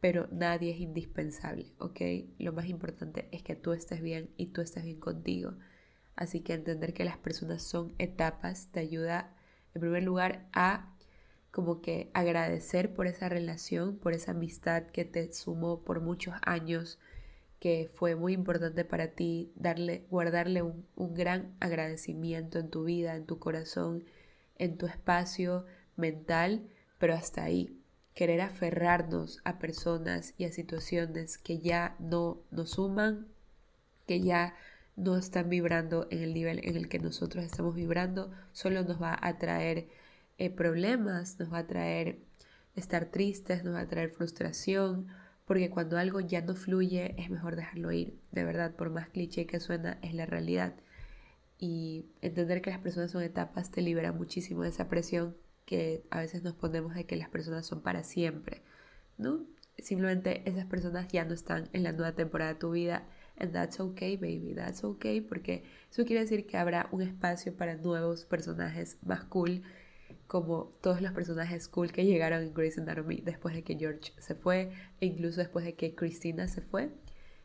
pero 0.00 0.28
nadie 0.30 0.72
es 0.72 0.80
indispensable, 0.80 1.72
¿ok? 1.78 2.00
Lo 2.38 2.52
más 2.52 2.66
importante 2.66 3.28
es 3.32 3.42
que 3.42 3.56
tú 3.56 3.72
estés 3.72 4.00
bien 4.00 4.30
y 4.36 4.46
tú 4.46 4.60
estés 4.60 4.84
bien 4.84 5.00
contigo. 5.00 5.54
Así 6.14 6.40
que 6.40 6.54
entender 6.54 6.94
que 6.94 7.04
las 7.04 7.18
personas 7.18 7.62
son 7.62 7.94
etapas 7.98 8.68
te 8.72 8.80
ayuda, 8.80 9.34
en 9.74 9.80
primer 9.80 10.02
lugar, 10.02 10.48
a 10.52 10.94
como 11.50 11.80
que 11.80 12.10
agradecer 12.14 12.92
por 12.92 13.06
esa 13.06 13.28
relación, 13.28 13.98
por 13.98 14.12
esa 14.12 14.32
amistad 14.32 14.84
que 14.86 15.04
te 15.04 15.32
sumó 15.32 15.82
por 15.82 16.00
muchos 16.00 16.34
años, 16.42 16.98
que 17.58 17.90
fue 17.92 18.14
muy 18.14 18.34
importante 18.34 18.84
para 18.84 19.08
ti, 19.12 19.52
darle, 19.56 20.06
guardarle 20.10 20.62
un, 20.62 20.86
un 20.94 21.14
gran 21.14 21.56
agradecimiento 21.58 22.58
en 22.58 22.70
tu 22.70 22.84
vida, 22.84 23.16
en 23.16 23.26
tu 23.26 23.38
corazón, 23.38 24.04
en 24.56 24.76
tu 24.76 24.86
espacio 24.86 25.66
mental, 25.96 26.68
pero 26.98 27.14
hasta 27.14 27.42
ahí. 27.42 27.77
Querer 28.18 28.40
aferrarnos 28.40 29.40
a 29.44 29.60
personas 29.60 30.34
y 30.38 30.44
a 30.44 30.50
situaciones 30.50 31.38
que 31.38 31.60
ya 31.60 31.94
no 32.00 32.42
nos 32.50 32.70
suman, 32.70 33.28
que 34.08 34.20
ya 34.20 34.56
no 34.96 35.16
están 35.16 35.48
vibrando 35.48 36.08
en 36.10 36.24
el 36.24 36.34
nivel 36.34 36.58
en 36.64 36.74
el 36.74 36.88
que 36.88 36.98
nosotros 36.98 37.44
estamos 37.44 37.76
vibrando, 37.76 38.32
solo 38.50 38.82
nos 38.82 39.00
va 39.00 39.16
a 39.22 39.38
traer 39.38 39.86
eh, 40.36 40.50
problemas, 40.50 41.38
nos 41.38 41.52
va 41.52 41.58
a 41.58 41.66
traer 41.68 42.18
estar 42.74 43.04
tristes, 43.04 43.62
nos 43.62 43.76
va 43.76 43.82
a 43.82 43.88
traer 43.88 44.10
frustración, 44.10 45.06
porque 45.46 45.70
cuando 45.70 45.96
algo 45.96 46.18
ya 46.18 46.40
no 46.40 46.56
fluye 46.56 47.14
es 47.18 47.30
mejor 47.30 47.54
dejarlo 47.54 47.92
ir. 47.92 48.18
De 48.32 48.42
verdad, 48.42 48.74
por 48.74 48.90
más 48.90 49.08
cliché 49.10 49.46
que 49.46 49.60
suena, 49.60 49.96
es 50.02 50.12
la 50.12 50.26
realidad. 50.26 50.74
Y 51.60 52.06
entender 52.20 52.62
que 52.62 52.70
las 52.70 52.80
personas 52.80 53.12
son 53.12 53.22
etapas 53.22 53.70
te 53.70 53.80
libera 53.80 54.10
muchísimo 54.10 54.64
de 54.64 54.70
esa 54.70 54.88
presión 54.88 55.36
que 55.68 56.02
a 56.08 56.20
veces 56.20 56.42
nos 56.42 56.54
ponemos 56.54 56.94
de 56.94 57.04
que 57.04 57.14
las 57.14 57.28
personas 57.28 57.66
son 57.66 57.82
para 57.82 58.02
siempre, 58.02 58.62
¿no? 59.18 59.44
Simplemente 59.76 60.48
esas 60.48 60.64
personas 60.64 61.08
ya 61.08 61.26
no 61.26 61.34
están 61.34 61.68
en 61.74 61.82
la 61.82 61.92
nueva 61.92 62.12
temporada 62.12 62.54
de 62.54 62.58
tu 62.58 62.70
vida. 62.70 63.06
And 63.36 63.52
that's 63.52 63.78
okay, 63.78 64.16
baby, 64.16 64.54
that's 64.56 64.82
okay, 64.82 65.20
porque 65.20 65.64
eso 65.90 66.06
quiere 66.06 66.22
decir 66.22 66.46
que 66.46 66.56
habrá 66.56 66.88
un 66.90 67.02
espacio 67.02 67.54
para 67.54 67.76
nuevos 67.76 68.24
personajes 68.24 68.96
más 69.02 69.24
cool 69.24 69.62
como 70.26 70.72
todos 70.80 71.02
los 71.02 71.12
personajes 71.12 71.68
cool 71.68 71.92
que 71.92 72.06
llegaron 72.06 72.42
en 72.42 72.54
Grey's 72.54 72.78
Anatomy 72.78 73.20
después 73.20 73.54
de 73.54 73.62
que 73.62 73.76
George 73.76 74.14
se 74.16 74.34
fue 74.34 74.70
e 75.02 75.06
incluso 75.06 75.40
después 75.40 75.66
de 75.66 75.74
que 75.74 75.94
Christina 75.94 76.48
se 76.48 76.62
fue, 76.62 76.88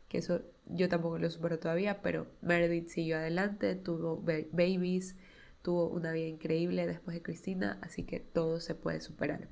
que 0.08 0.16
eso 0.16 0.40
yo 0.64 0.88
tampoco 0.88 1.18
lo 1.18 1.28
supero 1.28 1.58
todavía, 1.58 2.00
pero 2.00 2.26
Meredith 2.40 2.88
siguió 2.88 3.18
adelante, 3.18 3.74
tuvo 3.74 4.16
babies, 4.16 5.14
tuvo 5.64 5.88
una 5.88 6.12
vida 6.12 6.26
increíble 6.26 6.86
después 6.86 7.14
de 7.14 7.22
Christina, 7.22 7.78
así 7.80 8.02
que 8.02 8.20
todo 8.20 8.60
se 8.60 8.74
puede 8.74 9.00
superar. 9.00 9.48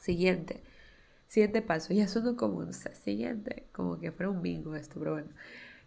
Siguiente, 0.00 0.64
siguiente 1.28 1.62
paso, 1.62 1.94
ya 1.94 2.08
sonó 2.08 2.36
como, 2.36 2.58
un 2.58 2.72
siguiente, 2.72 3.68
como 3.70 4.00
que 4.00 4.10
fuera 4.10 4.30
un 4.30 4.42
bingo 4.42 4.74
esto, 4.74 4.98
pero 4.98 5.12
bueno. 5.12 5.28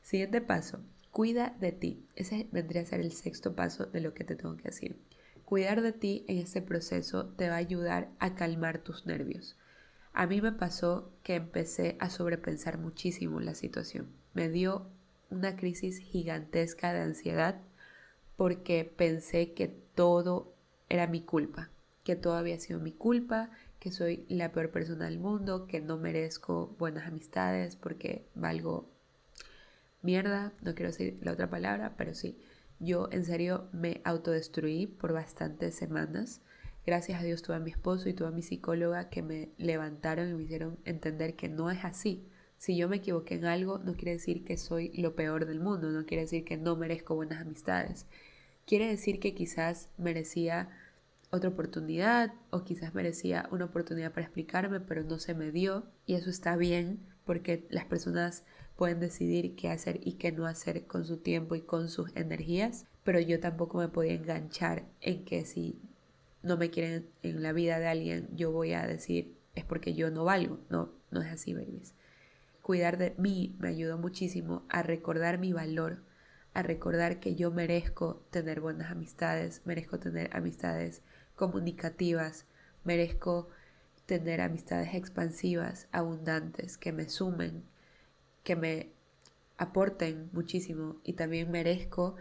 Siguiente 0.02 0.40
paso, 0.40 0.80
cuida 1.12 1.54
de 1.60 1.74
ti. 1.74 2.08
Ese 2.16 2.48
vendría 2.54 2.82
a 2.82 2.86
ser 2.86 3.02
el 3.02 3.12
sexto 3.12 3.56
paso 3.56 3.88
de 3.88 4.00
lo 4.00 4.14
que 4.14 4.24
te 4.24 4.38
tengo 4.38 4.56
que 4.56 4.70
decir. 4.70 4.98
Cuidar 5.44 5.82
de 5.82 5.92
ti 5.92 6.24
en 6.30 6.38
ese 6.38 6.62
proceso 6.62 7.26
te 7.26 7.50
va 7.50 7.56
a 7.56 7.58
ayudar 7.58 8.12
a 8.20 8.36
calmar 8.36 8.80
tus 8.80 9.06
nervios. 9.06 9.58
A 10.14 10.28
mí 10.28 10.40
me 10.40 10.54
pasó 10.54 11.12
que 11.24 11.36
empecé 11.36 11.98
a 12.00 12.10
sobrepensar 12.10 12.78
muchísimo 12.78 13.42
la 13.42 13.54
situación. 13.54 14.08
Me 14.34 14.48
dio 14.48 14.88
una 15.30 15.58
crisis 15.58 15.98
gigantesca 15.98 16.94
de 16.94 17.02
ansiedad 17.02 17.60
porque 18.40 18.86
pensé 18.86 19.52
que 19.52 19.68
todo 19.68 20.56
era 20.88 21.08
mi 21.08 21.20
culpa, 21.20 21.72
que 22.06 22.16
todo 22.16 22.36
había 22.36 22.58
sido 22.58 22.80
mi 22.80 22.94
culpa, 22.94 23.50
que 23.80 23.92
soy 23.92 24.24
la 24.30 24.54
peor 24.54 24.72
persona 24.72 25.08
del 25.10 25.20
mundo, 25.20 25.68
que 25.68 25.82
no 25.82 25.98
merezco 25.98 26.74
buenas 26.80 27.06
amistades 27.06 27.76
porque 27.76 28.30
valgo 28.36 28.90
mierda, 30.02 30.54
no 30.62 30.74
quiero 30.74 30.90
decir 30.90 31.18
la 31.22 31.34
otra 31.34 31.50
palabra, 31.50 31.96
pero 31.98 32.14
sí, 32.14 32.40
yo 32.80 33.10
en 33.12 33.26
serio 33.26 33.68
me 33.74 34.00
autodestruí 34.06 34.88
por 34.88 35.12
bastantes 35.12 35.76
semanas. 35.76 36.40
Gracias 36.86 37.20
a 37.20 37.26
Dios 37.26 37.42
tuve 37.42 37.58
a 37.58 37.60
mi 37.60 37.72
esposo 37.72 38.08
y 38.08 38.14
tuve 38.14 38.30
a 38.30 38.32
mi 38.32 38.42
psicóloga 38.42 39.10
que 39.10 39.22
me 39.22 39.50
levantaron 39.58 40.30
y 40.30 40.34
me 40.34 40.44
hicieron 40.44 40.80
entender 40.86 41.36
que 41.36 41.50
no 41.50 41.70
es 41.70 41.84
así. 41.84 42.26
Si 42.58 42.78
yo 42.78 42.88
me 42.88 42.98
equivoqué 42.98 43.36
en 43.36 43.46
algo, 43.46 43.80
no 43.80 43.96
quiere 43.96 44.12
decir 44.12 44.46
que 44.46 44.56
soy 44.56 44.94
lo 44.94 45.14
peor 45.16 45.46
del 45.46 45.60
mundo, 45.60 45.92
no 45.92 46.06
quiere 46.06 46.24
decir 46.24 46.46
que 46.46 46.56
no 46.56 46.78
merezco 46.78 47.16
buenas 47.16 47.42
amistades. 47.42 48.06
Quiere 48.70 48.88
decir 48.88 49.20
que 49.20 49.34
quizás 49.34 49.90
merecía 49.98 50.70
otra 51.32 51.50
oportunidad 51.50 52.36
o 52.52 52.64
quizás 52.64 52.94
merecía 52.94 53.50
una 53.50 53.66
oportunidad 53.66 54.12
para 54.12 54.28
explicarme, 54.28 54.80
pero 54.80 55.02
no 55.02 55.18
se 55.18 55.34
me 55.34 55.50
dio 55.50 55.88
y 56.06 56.14
eso 56.14 56.30
está 56.30 56.56
bien 56.56 57.00
porque 57.26 57.66
las 57.72 57.86
personas 57.86 58.44
pueden 58.76 59.00
decidir 59.00 59.56
qué 59.56 59.70
hacer 59.70 60.00
y 60.04 60.20
qué 60.20 60.32
no 60.32 60.46
hacer 60.46 60.86
con 60.86 61.04
su 61.04 61.18
tiempo 61.18 61.56
y 61.56 61.62
con 61.62 61.90
sus 61.90 62.16
energías, 62.16 62.86
pero 63.04 63.20
yo 63.20 63.40
tampoco 63.40 63.80
me 63.80 63.88
podía 63.88 64.14
enganchar 64.14 64.86
en 65.02 65.26
que 65.26 65.46
si 65.46 65.80
no 66.44 66.56
me 66.56 66.70
quieren 66.70 67.08
en 67.24 67.42
la 67.42 67.54
vida 67.54 67.80
de 67.80 67.88
alguien, 67.88 68.30
yo 68.36 68.52
voy 68.52 68.74
a 68.74 68.86
decir 68.86 69.34
es 69.56 69.66
porque 69.66 69.96
yo 69.96 70.12
no 70.12 70.26
valgo. 70.26 70.60
No, 70.70 70.92
no 71.10 71.24
es 71.24 71.32
así, 71.32 71.56
babies. 71.56 71.96
Cuidar 72.62 73.00
de 73.00 73.16
mí 73.18 73.56
me 73.58 73.70
ayudó 73.70 73.98
muchísimo 73.98 74.62
a 74.70 74.84
recordar 74.84 75.40
mi 75.40 75.54
valor, 75.54 76.04
a 76.54 76.64
recordar 76.64 77.20
que 77.20 77.36
yo 77.36 77.52
merezco 77.52 78.26
tener 78.32 78.62
buenas 78.62 78.92
amistades, 78.92 79.62
merezco 79.66 80.00
tener 80.00 80.30
amistades 80.36 81.02
comunicativas, 81.36 82.46
merezco 82.84 83.50
tener 84.06 84.42
amistades 84.42 84.96
expansivas, 84.96 85.88
abundantes, 85.92 86.78
que 86.78 86.92
me 86.92 87.08
sumen, 87.08 87.64
que 88.44 88.56
me 88.56 88.92
aporten 89.58 90.30
muchísimo 90.34 90.96
y 91.04 91.14
también 91.14 91.52
merezco 91.52 92.16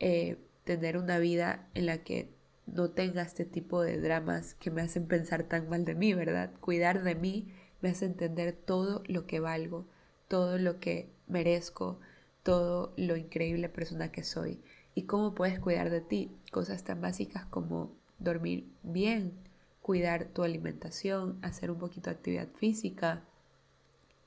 eh, 0.00 0.38
tener 0.64 0.96
una 0.96 1.18
vida 1.18 1.68
en 1.74 1.86
la 1.86 1.98
que 1.98 2.30
no 2.66 2.90
tenga 2.90 3.22
este 3.22 3.44
tipo 3.44 3.82
de 3.82 4.00
dramas 4.00 4.54
que 4.54 4.70
me 4.70 4.82
hacen 4.82 5.06
pensar 5.06 5.44
tan 5.44 5.68
mal 5.68 5.84
de 5.84 5.94
mí, 5.94 6.14
¿verdad? 6.14 6.50
Cuidar 6.60 7.02
de 7.02 7.14
mí 7.14 7.52
me 7.80 7.90
hace 7.90 8.06
entender 8.06 8.52
todo 8.52 9.02
lo 9.06 9.26
que 9.26 9.40
valgo, 9.40 9.86
todo 10.28 10.58
lo 10.58 10.80
que 10.80 11.10
merezco, 11.26 12.00
todo 12.42 12.92
lo 12.96 13.16
increíble 13.16 13.68
persona 13.68 14.10
que 14.12 14.24
soy. 14.24 14.60
¿Y 14.94 15.04
cómo 15.04 15.34
puedes 15.34 15.60
cuidar 15.60 15.90
de 15.90 16.00
ti? 16.00 16.36
Cosas 16.50 16.84
tan 16.84 17.00
básicas 17.00 17.44
como 17.46 17.96
dormir 18.18 18.68
bien, 18.82 19.32
cuidar 19.80 20.26
tu 20.26 20.42
alimentación, 20.42 21.38
hacer 21.42 21.70
un 21.70 21.78
poquito 21.78 22.10
de 22.10 22.16
actividad 22.16 22.48
física, 22.56 23.24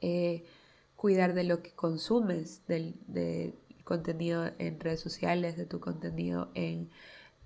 eh, 0.01 0.43
cuidar 0.95 1.33
de 1.33 1.43
lo 1.43 1.61
que 1.61 1.71
consumes, 1.71 2.65
del, 2.67 2.95
contenido 3.83 4.51
en 4.59 4.79
redes 4.79 5.01
sociales, 5.01 5.57
de 5.57 5.65
tu 5.65 5.79
contenido 5.79 6.51
en, 6.53 6.89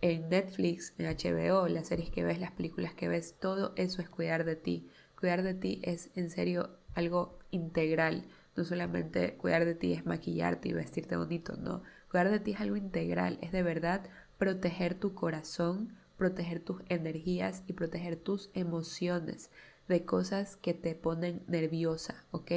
en 0.01 0.29
Netflix, 0.29 0.93
en 0.97 1.07
HBO, 1.07 1.67
las 1.67 1.87
series 1.87 2.11
que 2.11 2.23
ves, 2.23 2.39
las 2.39 2.51
películas 2.51 2.93
que 2.93 3.07
ves, 3.07 3.35
todo 3.39 3.73
eso 3.75 4.01
es 4.01 4.09
cuidar 4.09 4.45
de 4.45 4.55
ti. 4.55 4.87
Cuidar 5.19 5.41
de 5.41 5.53
ti 5.53 5.79
es 5.83 6.11
en 6.15 6.29
serio 6.29 6.69
algo 6.93 7.39
integral. 7.51 8.27
No 8.55 8.63
solamente 8.63 9.35
cuidar 9.35 9.65
de 9.65 9.75
ti 9.75 9.93
es 9.93 10.05
maquillarte 10.05 10.69
y 10.69 10.73
vestirte 10.73 11.17
bonito, 11.17 11.57
no. 11.57 11.83
Cuidar 12.09 12.31
de 12.31 12.39
ti 12.39 12.51
es 12.51 12.61
algo 12.61 12.77
integral, 12.77 13.37
es 13.41 13.51
de 13.51 13.63
verdad 13.63 14.09
proteger 14.37 14.95
tu 14.95 15.13
corazón, 15.13 15.93
proteger 16.17 16.61
tus 16.61 16.81
energías 16.87 17.63
y 17.67 17.73
proteger 17.73 18.15
tus 18.15 18.49
emociones 18.53 19.49
de 19.87 20.05
cosas 20.05 20.55
que 20.55 20.73
te 20.73 20.95
ponen 20.95 21.43
nerviosa, 21.47 22.23
¿ok? 22.31 22.51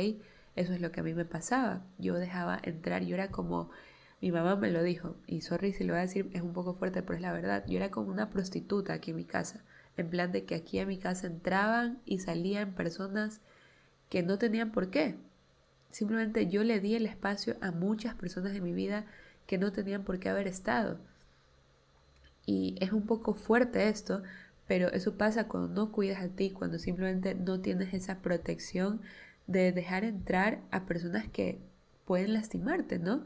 Eso 0.56 0.72
es 0.72 0.80
lo 0.80 0.92
que 0.92 1.00
a 1.00 1.02
mí 1.02 1.14
me 1.14 1.24
pasaba. 1.24 1.84
Yo 1.98 2.14
dejaba 2.14 2.60
entrar, 2.62 3.04
yo 3.04 3.14
era 3.14 3.30
como, 3.30 3.70
mi 4.20 4.32
mamá 4.32 4.56
me 4.56 4.70
lo 4.70 4.82
dijo, 4.82 5.16
y 5.26 5.42
sorry 5.42 5.72
si 5.72 5.84
lo 5.84 5.92
voy 5.92 5.98
a 5.98 6.02
decir, 6.02 6.30
es 6.32 6.42
un 6.42 6.52
poco 6.52 6.74
fuerte, 6.74 7.02
pero 7.02 7.16
es 7.16 7.22
la 7.22 7.32
verdad. 7.32 7.64
Yo 7.66 7.76
era 7.76 7.90
como 7.90 8.10
una 8.10 8.30
prostituta 8.30 8.92
aquí 8.92 9.10
en 9.10 9.16
mi 9.16 9.24
casa, 9.24 9.64
en 9.96 10.08
plan 10.10 10.32
de 10.32 10.44
que 10.44 10.54
aquí 10.54 10.78
en 10.78 10.88
mi 10.88 10.98
casa 10.98 11.26
entraban 11.26 12.00
y 12.04 12.20
salían 12.20 12.74
personas 12.74 13.40
que 14.08 14.22
no 14.22 14.38
tenían 14.38 14.72
por 14.72 14.90
qué. 14.90 15.16
Simplemente 15.90 16.48
yo 16.48 16.64
le 16.64 16.80
di 16.80 16.94
el 16.94 17.06
espacio 17.06 17.56
a 17.60 17.70
muchas 17.70 18.14
personas 18.14 18.54
en 18.54 18.62
mi 18.62 18.72
vida 18.72 19.06
que 19.46 19.58
no 19.58 19.72
tenían 19.72 20.04
por 20.04 20.18
qué 20.18 20.28
haber 20.28 20.46
estado. 20.46 20.98
Y 22.44 22.76
es 22.80 22.92
un 22.92 23.06
poco 23.06 23.34
fuerte 23.34 23.88
esto, 23.88 24.22
pero 24.66 24.88
eso 24.92 25.16
pasa 25.16 25.48
cuando 25.48 25.68
no 25.68 25.92
cuidas 25.92 26.22
a 26.22 26.28
ti, 26.28 26.50
cuando 26.50 26.78
simplemente 26.78 27.34
no 27.34 27.60
tienes 27.60 27.94
esa 27.94 28.20
protección 28.20 29.00
de 29.46 29.72
dejar 29.72 30.04
entrar 30.04 30.60
a 30.70 30.84
personas 30.84 31.26
que 31.28 31.58
pueden 32.04 32.34
lastimarte, 32.34 32.98
¿no? 32.98 33.24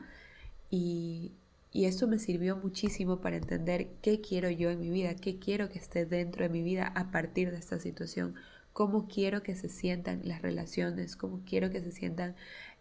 Y, 0.71 1.33
y 1.73 1.87
eso 1.87 2.07
me 2.07 2.19
sirvió 2.19 2.57
muchísimo 2.57 3.21
para 3.21 3.37
entender 3.37 3.89
qué 4.03 4.21
quiero 4.21 4.51
yo 4.51 4.71
en 4.71 4.81
mi 4.81 4.91
vida, 4.91 5.15
qué 5.17 5.39
quiero 5.39 5.69
que 5.69 5.79
esté 5.79 6.07
dentro 6.07 6.45
de 6.45 6.49
mi 6.49 6.63
vida 6.63 6.87
a 6.95 7.11
partir 7.11 7.51
de 7.51 7.59
esta 7.59 7.79
situación, 7.81 8.35
cómo 8.73 9.07
quiero 9.09 9.43
que 9.43 9.55
se 9.55 9.69
sientan 9.69 10.23
las 10.25 10.43
relaciones, 10.43 11.17
cómo 11.17 11.43
quiero 11.45 11.71
que 11.71 11.83
se 11.83 11.93
sientan 11.93 12.35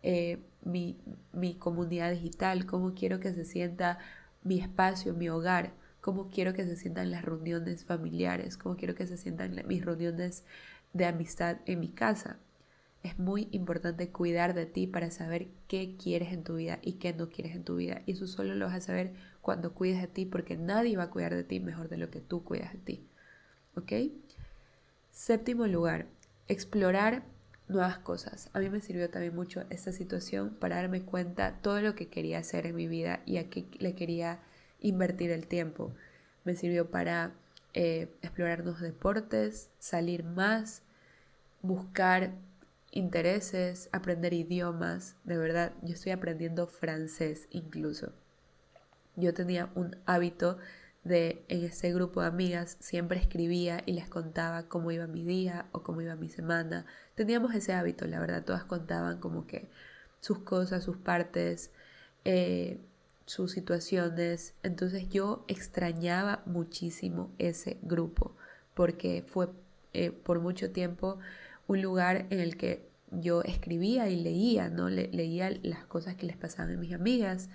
eh, 0.04 0.40
mi, 0.64 0.98
mi 1.34 1.56
comunidad 1.56 2.12
digital, 2.12 2.66
cómo 2.66 2.94
quiero 2.94 3.20
que 3.20 3.34
se 3.34 3.46
sienta 3.46 4.00
mi 4.44 4.60
espacio, 4.60 5.14
mi 5.14 5.30
hogar, 5.30 5.74
cómo 6.00 6.30
quiero 6.30 6.54
que 6.54 6.66
se 6.66 6.76
sientan 6.76 7.12
las 7.12 7.24
reuniones 7.24 7.86
familiares, 7.86 8.58
cómo 8.58 8.76
quiero 8.76 8.96
que 8.96 9.08
se 9.08 9.18
sientan 9.18 9.62
mis 9.68 9.86
reuniones 9.86 10.44
de 10.94 11.06
amistad 11.06 11.58
en 11.66 11.80
mi 11.80 11.90
casa. 11.90 12.40
Es 13.04 13.18
muy 13.18 13.48
importante 13.52 14.10
cuidar 14.10 14.54
de 14.54 14.68
ti 14.68 14.86
para 14.86 15.10
saber 15.10 15.48
qué 15.68 15.98
quieres 15.98 16.34
en 16.34 16.44
tu 16.44 16.56
vida 16.56 16.80
y 16.84 16.94
qué 16.94 17.14
no 17.14 17.30
quieres 17.30 17.56
en 17.56 17.64
tu 17.64 17.76
vida. 17.76 18.04
Y 18.06 18.14
eso 18.14 18.28
solo 18.28 18.54
lo 18.54 18.68
vas 18.68 18.76
a 18.76 18.82
saber 18.82 19.14
cuando 19.42 19.74
cuides 19.74 20.02
de 20.02 20.08
ti 20.08 20.26
porque 20.26 20.56
nadie 20.56 20.98
va 20.98 21.04
a 21.04 21.10
cuidar 21.10 21.34
de 21.34 21.44
ti 21.44 21.60
mejor 21.60 21.90
de 21.90 21.98
lo 21.98 22.12
que 22.12 22.22
tú 22.22 22.44
cuidas 22.44 22.74
de 22.74 22.80
ti. 22.80 23.08
¿Ok? 23.76 23.92
Séptimo 25.22 25.68
lugar, 25.68 26.08
explorar 26.48 27.22
nuevas 27.68 28.00
cosas. 28.00 28.50
A 28.54 28.60
mí 28.60 28.72
me 28.72 28.82
sirvió 28.82 29.08
también 29.12 29.36
mucho 29.36 29.66
esta 29.70 29.92
situación 29.92 30.50
para 30.60 30.78
darme 30.78 31.04
cuenta 31.04 31.60
todo 31.62 31.80
lo 31.80 31.94
que 31.94 32.08
quería 32.08 32.40
hacer 32.40 32.66
en 32.66 32.76
mi 32.76 32.88
vida 32.88 33.22
y 33.28 33.38
a 33.38 33.48
qué 33.48 33.68
le 33.78 33.94
quería 33.94 34.40
invertir 34.80 35.30
el 35.30 35.46
tiempo. 35.46 35.94
Me 36.44 36.56
sirvió 36.56 36.90
para 36.90 37.34
eh, 37.76 38.12
explorar 38.24 38.64
nuevos 38.64 38.82
deportes, 38.82 39.70
salir 39.78 40.24
más, 40.24 40.82
buscar 41.62 42.32
intereses, 42.90 43.90
aprender 43.92 44.34
idiomas. 44.34 45.18
De 45.24 45.38
verdad, 45.38 45.72
yo 45.84 45.94
estoy 45.94 46.14
aprendiendo 46.14 46.66
francés 46.66 47.48
incluso. 47.52 48.12
Yo 49.16 49.36
tenía 49.36 49.70
un 49.76 49.98
hábito 50.08 50.58
de 51.04 51.44
en 51.48 51.64
ese 51.64 51.92
grupo 51.94 52.22
de 52.22 52.28
amigas 52.28 52.78
siempre 52.80 53.20
escribía 53.20 53.82
y 53.86 53.94
les 53.94 54.08
contaba 54.08 54.68
cómo 54.68 54.92
iba 54.92 55.08
mi 55.08 55.24
día 55.24 55.66
o 55.72 55.82
cómo 55.82 56.02
iba 56.02 56.16
mi 56.16 56.30
semana. 56.30 56.86
Teníamos 57.16 57.56
ese 57.56 57.74
hábito, 57.74 58.06
la 58.06 58.20
verdad, 58.20 58.46
todas 58.46 58.64
contaban 58.64 59.20
como 59.20 59.48
que 59.48 59.68
sus 60.20 60.40
cosas, 60.40 60.84
sus 60.84 60.98
partes, 60.98 61.72
eh, 62.26 62.80
sus 63.26 63.52
situaciones. 63.52 64.54
Entonces 64.64 65.10
yo 65.10 65.44
extrañaba 65.48 66.44
muchísimo 66.46 67.32
ese 67.40 67.78
grupo 67.82 68.36
porque 68.76 69.24
fue 69.28 69.50
eh, 69.94 70.12
por 70.12 70.40
mucho 70.40 70.72
tiempo 70.72 71.20
un 71.68 71.82
lugar 71.82 72.28
en 72.30 72.40
el 72.40 72.58
que 72.58 72.90
yo 73.12 73.42
escribía 73.42 74.08
y 74.10 74.22
leía, 74.22 74.70
¿no? 74.70 74.90
leía 74.90 75.50
las 75.64 75.86
cosas 75.86 76.16
que 76.16 76.26
les 76.26 76.38
pasaban 76.38 76.74
a 76.76 76.78
mis 76.78 76.94
amigas. 76.94 77.50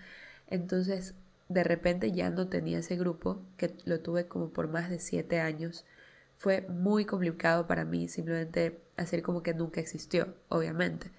Entonces, 0.49 1.15
de 1.49 1.65
repente 1.65 2.13
ya 2.13 2.31
no 2.31 2.49
tenía 2.49 2.79
ese 2.79 2.97
grupo, 2.97 3.41
que 3.57 3.75
lo 3.85 4.01
tuve 4.01 4.27
como 4.27 4.51
por 4.51 4.69
más 4.69 4.91
de 4.91 4.99
siete 4.99 5.41
años. 5.41 5.85
Fue 6.37 6.63
muy 6.63 7.05
complicado 7.05 7.67
para 7.67 7.85
mí 7.85 8.09
simplemente 8.09 8.81
hacer 8.97 9.23
como 9.23 9.43
que 9.43 9.55
nunca 9.55 9.81
existió, 9.81 10.35
obviamente. 10.49 11.11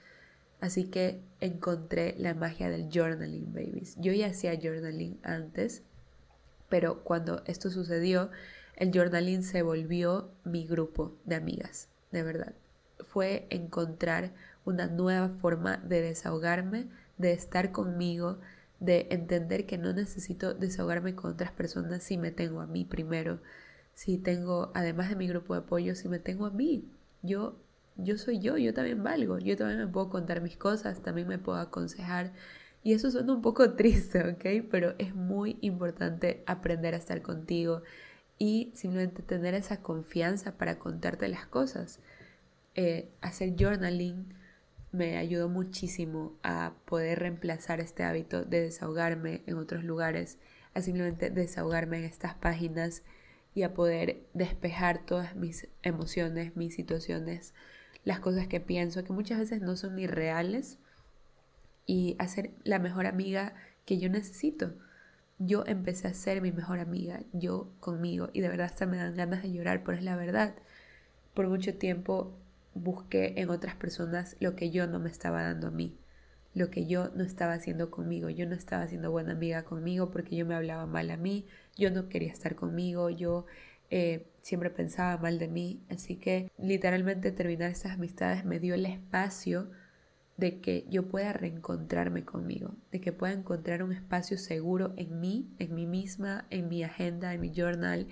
Así 0.60 0.86
que 0.86 1.22
encontré 1.40 2.16
la 2.18 2.34
magia 2.34 2.70
del 2.70 2.90
journaling, 2.92 3.54
babies. 3.54 3.96
Yo 3.98 4.12
ya 4.12 4.28
hacía 4.28 4.60
journaling 4.60 5.20
antes, 5.24 5.84
pero 6.70 7.04
cuando 7.04 7.44
esto 7.46 7.70
sucedió, 7.70 8.30
el 8.76 8.92
journaling 8.92 9.44
se 9.44 9.62
volvió 9.62 10.32
mi 10.44 10.66
grupo 10.66 11.16
de 11.26 11.36
amigas, 11.36 11.90
de 12.12 12.24
verdad 12.24 12.54
fue 13.04 13.48
encontrar 13.50 14.32
una 14.66 14.88
nueva 14.88 15.30
forma 15.30 15.78
de 15.78 16.02
desahogarme, 16.02 16.88
de 17.18 17.32
estar 17.34 17.72
conmigo, 17.72 18.40
de 18.80 19.08
entender 19.10 19.66
que 19.66 19.78
no 19.78 19.94
necesito 19.94 20.54
desahogarme 20.54 21.16
con 21.16 21.32
otras 21.32 21.52
personas 21.52 22.04
si 22.04 22.18
me 22.18 22.32
tengo 22.32 22.62
a 22.62 22.68
mí 22.68 22.86
primero, 22.86 23.40
si 23.94 24.18
tengo, 24.18 24.72
además 24.76 25.10
de 25.10 25.16
mi 25.16 25.28
grupo 25.28 25.56
de 25.56 25.62
apoyo, 25.62 25.96
si 25.96 26.08
me 26.08 26.20
tengo 26.20 26.46
a 26.46 26.52
mí. 26.52 26.86
Yo, 27.24 27.58
yo 27.96 28.18
soy 28.18 28.40
yo, 28.40 28.58
yo 28.58 28.74
también 28.74 29.04
valgo, 29.04 29.40
yo 29.40 29.58
también 29.58 29.80
me 29.80 29.88
puedo 29.88 30.10
contar 30.10 30.42
mis 30.42 30.58
cosas, 30.58 31.02
también 31.02 31.28
me 31.28 31.40
puedo 31.40 31.58
aconsejar. 31.58 32.34
Y 32.84 32.94
eso 32.94 33.10
suena 33.10 33.34
un 33.34 33.42
poco 33.42 33.74
triste, 33.76 34.22
¿ok? 34.30 34.68
Pero 34.70 34.94
es 35.00 35.16
muy 35.16 35.58
importante 35.62 36.44
aprender 36.46 36.94
a 36.94 36.98
estar 36.98 37.22
contigo 37.24 37.82
y 38.38 38.72
simplemente 38.76 39.24
tener 39.24 39.56
esa 39.56 39.82
confianza 39.82 40.58
para 40.58 40.78
contarte 40.78 41.28
las 41.28 41.48
cosas. 41.48 42.00
Eh, 42.76 43.10
hacer 43.22 43.56
journaling 43.58 44.28
me 44.92 45.18
ayudó 45.18 45.50
muchísimo 45.50 46.38
a 46.44 46.74
poder 46.86 47.20
reemplazar 47.20 47.80
este 47.80 48.04
hábito 48.04 48.44
de 48.46 48.62
desahogarme 48.62 49.44
en 49.46 49.58
otros 49.58 49.84
lugares, 49.84 50.38
a 50.74 50.82
simplemente 50.82 51.30
desahogarme 51.30 52.00
en 52.00 52.06
estas 52.06 52.36
páginas 52.36 53.04
y 53.54 53.64
a 53.64 53.74
poder 53.74 54.24
despejar 54.34 55.06
todas 55.06 55.36
mis 55.36 55.68
emociones, 55.82 56.56
mis 56.56 56.76
situaciones, 56.76 57.54
las 58.04 58.20
cosas 58.20 58.48
que 58.48 58.60
pienso, 58.60 59.04
que 59.04 59.14
muchas 59.14 59.40
veces 59.40 59.62
no 59.62 59.76
son 59.76 59.96
ni 59.96 60.08
reales, 60.08 60.80
y 61.88 62.16
hacer 62.20 62.52
la 62.64 62.78
mejor 62.78 63.08
amiga 63.08 63.54
que 63.86 63.98
yo 63.98 64.10
necesito. 64.10 64.74
Yo 65.40 65.64
empecé 65.66 66.08
a 66.08 66.14
ser 66.14 66.42
mi 66.42 66.52
mejor 66.52 66.80
amiga, 66.80 67.22
yo 67.32 67.72
conmigo, 67.80 68.30
y 68.34 68.42
de 68.42 68.50
verdad 68.50 68.68
hasta 68.68 68.86
me 68.86 68.98
dan 68.98 69.16
ganas 69.16 69.42
de 69.42 69.52
llorar, 69.52 69.84
pero 69.84 69.98
es 69.98 70.04
la 70.04 70.16
verdad. 70.16 70.56
Por 71.34 71.48
mucho 71.48 71.76
tiempo 71.78 72.38
busqué 72.84 73.34
en 73.38 73.50
otras 73.50 73.76
personas 73.76 74.36
lo 74.40 74.56
que 74.56 74.72
yo 74.72 74.88
no 74.88 75.00
me 75.00 75.10
estaba 75.10 75.44
dando 75.44 75.68
a 75.68 75.72
mí, 75.72 75.98
lo 76.54 76.70
que 76.70 76.88
yo 76.88 77.10
no 77.16 77.24
estaba 77.24 77.54
haciendo 77.54 77.92
conmigo. 77.92 78.30
Yo 78.30 78.48
no 78.48 78.56
estaba 78.56 78.88
siendo 78.88 79.12
buena 79.12 79.34
amiga 79.34 79.64
conmigo 79.64 80.12
porque 80.12 80.36
yo 80.36 80.46
me 80.46 80.56
hablaba 80.56 80.86
mal 80.86 81.12
a 81.12 81.18
mí, 81.18 81.46
yo 81.76 81.92
no 81.92 82.10
quería 82.10 82.32
estar 82.32 82.56
conmigo, 82.56 83.10
yo 83.10 83.46
eh, 83.90 84.28
siempre 84.42 84.70
pensaba 84.70 85.18
mal 85.22 85.40
de 85.40 85.48
mí. 85.48 85.84
Así 85.90 86.16
que 86.16 86.52
literalmente 86.58 87.32
terminar 87.32 87.72
esas 87.72 87.94
amistades 87.94 88.46
me 88.46 88.60
dio 88.60 88.74
el 88.74 88.86
espacio 88.86 89.70
de 90.38 90.62
que 90.62 90.86
yo 90.90 91.08
pueda 91.08 91.34
reencontrarme 91.34 92.24
conmigo, 92.24 92.76
de 92.92 93.02
que 93.02 93.12
pueda 93.12 93.34
encontrar 93.34 93.82
un 93.82 93.92
espacio 93.92 94.38
seguro 94.38 94.94
en 94.96 95.20
mí, 95.20 95.50
en 95.58 95.74
mí 95.74 95.88
misma, 95.88 96.46
en 96.52 96.70
mi 96.70 96.84
agenda, 96.84 97.34
en 97.34 97.42
mi 97.42 97.52
journal, 97.52 98.08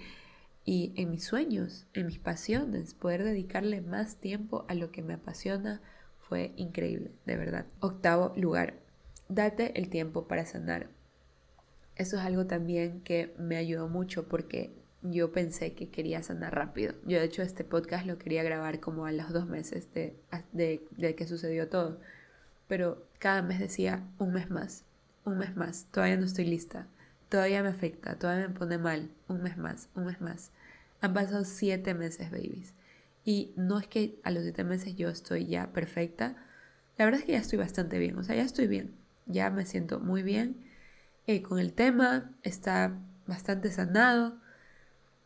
y 0.66 0.94
en 0.96 1.12
mis 1.12 1.24
sueños, 1.24 1.86
en 1.94 2.08
mis 2.08 2.18
pasiones, 2.18 2.96
poder 2.96 3.24
dedicarle 3.24 3.82
más 3.82 4.18
tiempo 4.18 4.66
a 4.68 4.74
lo 4.74 4.92
que 4.92 5.04
me 5.04 5.14
apasiona 5.14 5.82
fue 6.20 6.54
increíble, 6.56 7.12
de 7.26 7.38
verdad. 7.38 7.68
Octavo 7.80 8.34
lugar, 8.36 8.74
date 9.30 9.80
el 9.80 9.90
tiempo 9.90 10.28
para 10.28 10.46
sanar. 10.46 10.90
Eso 11.96 12.18
es 12.18 12.24
algo 12.24 12.48
también 12.48 13.02
que 13.02 13.34
me 13.38 13.58
ayudó 13.58 13.88
mucho 13.88 14.28
porque 14.28 14.74
yo 15.04 15.32
pensé 15.32 15.74
que 15.74 15.90
quería 15.90 16.24
sanar 16.24 16.56
rápido. 16.56 16.96
Yo 17.06 17.20
de 17.20 17.26
hecho 17.26 17.44
este 17.44 17.64
podcast 17.64 18.08
lo 18.08 18.18
quería 18.18 18.44
grabar 18.44 18.80
como 18.80 19.06
a 19.06 19.12
los 19.12 19.32
dos 19.32 19.48
meses 19.48 19.94
de, 19.94 20.18
de, 20.52 21.16
que 21.16 21.28
sucedió 21.28 21.70
todo. 21.70 22.00
pero 22.68 23.08
cada 23.20 23.44
mes 23.44 23.60
decía 23.60 24.04
un 24.18 24.34
mes 24.34 24.50
más, 24.50 24.84
un 25.26 25.38
mes 25.38 25.56
más, 25.56 25.86
todavía 25.92 26.18
no 26.18 26.26
estoy 26.26 26.46
lista, 26.46 26.88
todavía 27.30 27.62
me 27.62 27.70
afecta, 27.70 28.18
todavía 28.18 28.48
me 28.48 28.54
pone 28.56 28.78
mal, 28.80 29.12
un 29.28 29.44
mes 29.44 29.58
más, 29.58 29.90
un 29.96 30.06
mes 30.06 30.20
más. 30.22 30.52
Han 31.06 31.14
pasado 31.14 31.46
siete 31.46 31.94
meses, 31.94 32.32
babies. 32.32 32.74
Y 33.24 33.54
no 33.58 33.78
es 33.78 33.86
que 33.86 34.20
a 34.24 34.32
los 34.32 34.42
siete 34.42 34.64
meses 34.64 34.96
yo 34.96 35.08
estoy 35.10 35.46
ya 35.46 35.72
perfecta. 35.72 36.36
La 36.98 37.06
verdad 37.06 37.20
es 37.20 37.28
que 37.28 37.34
ya 37.34 37.38
estoy 37.38 37.60
bastante 37.60 38.00
bien. 38.00 38.18
O 38.18 38.24
sea, 38.24 38.36
ya 38.36 38.42
estoy 38.42 38.66
bien. 38.66 38.96
Ya 39.28 39.52
me 39.52 39.68
siento 39.68 40.00
muy 40.00 40.24
bien 40.24 40.66
eh, 41.28 41.44
con 41.44 41.60
el 41.60 41.74
tema. 41.74 42.34
Está 42.42 42.98
bastante 43.28 43.70
sanado. 43.70 44.42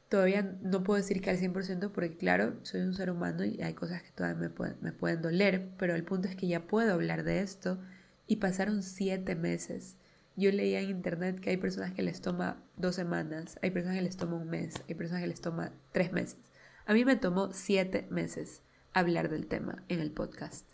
Todavía 0.09 0.57
no 0.61 0.83
puedo 0.83 0.97
decir 0.97 1.21
que 1.21 1.29
al 1.29 1.37
100% 1.37 1.91
porque 1.93 2.17
claro, 2.17 2.59
soy 2.63 2.81
un 2.81 2.93
ser 2.93 3.09
humano 3.09 3.45
y 3.45 3.61
hay 3.61 3.73
cosas 3.73 4.03
que 4.03 4.11
todavía 4.11 4.37
me 4.37 4.49
pueden, 4.49 4.75
me 4.81 4.91
pueden 4.91 5.21
doler. 5.21 5.69
Pero 5.77 5.95
el 5.95 6.03
punto 6.03 6.27
es 6.27 6.35
que 6.35 6.47
ya 6.47 6.67
puedo 6.67 6.91
hablar 6.91 7.23
de 7.23 7.39
esto. 7.39 7.79
Y 8.27 8.35
pasaron 8.35 8.83
siete 8.83 9.35
meses. 9.35 9.95
Yo 10.39 10.53
leía 10.53 10.79
en 10.79 10.89
internet 10.89 11.41
que 11.41 11.49
hay 11.49 11.57
personas 11.57 11.91
que 11.91 12.01
les 12.01 12.21
toma 12.21 12.63
dos 12.77 12.95
semanas, 12.95 13.59
hay 13.61 13.71
personas 13.71 13.97
que 13.97 14.03
les 14.03 14.15
toma 14.15 14.37
un 14.37 14.49
mes, 14.49 14.73
hay 14.87 14.95
personas 14.95 15.21
que 15.21 15.27
les 15.27 15.41
toma 15.41 15.73
tres 15.91 16.13
meses. 16.13 16.37
A 16.85 16.93
mí 16.93 17.03
me 17.03 17.17
tomó 17.17 17.51
siete 17.51 18.07
meses 18.09 18.61
hablar 18.93 19.27
del 19.27 19.47
tema 19.47 19.83
en 19.89 19.99
el 19.99 20.11
podcast. 20.11 20.65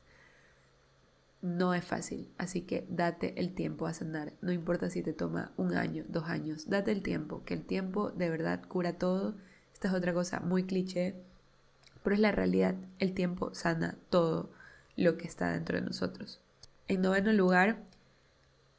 No 1.41 1.73
es 1.73 1.83
fácil, 1.83 2.31
así 2.37 2.61
que 2.61 2.85
date 2.89 3.33
el 3.39 3.55
tiempo 3.55 3.87
a 3.87 3.93
sanar. 3.95 4.33
No 4.39 4.51
importa 4.51 4.91
si 4.91 5.01
te 5.01 5.13
toma 5.13 5.51
un 5.57 5.73
año, 5.73 6.05
dos 6.09 6.25
años, 6.25 6.69
date 6.69 6.91
el 6.91 7.01
tiempo, 7.01 7.43
que 7.43 7.55
el 7.55 7.65
tiempo 7.65 8.11
de 8.11 8.29
verdad 8.29 8.61
cura 8.67 8.99
todo. 8.99 9.33
Esta 9.73 9.87
es 9.87 9.95
otra 9.95 10.13
cosa 10.13 10.41
muy 10.41 10.65
cliché, 10.65 11.15
pero 12.03 12.13
es 12.13 12.19
la 12.19 12.31
realidad. 12.31 12.75
El 12.99 13.15
tiempo 13.15 13.55
sana 13.55 13.97
todo 14.11 14.51
lo 14.95 15.17
que 15.17 15.25
está 15.25 15.53
dentro 15.53 15.79
de 15.79 15.85
nosotros. 15.87 16.39
En 16.87 17.01
noveno 17.01 17.33
lugar, 17.33 17.79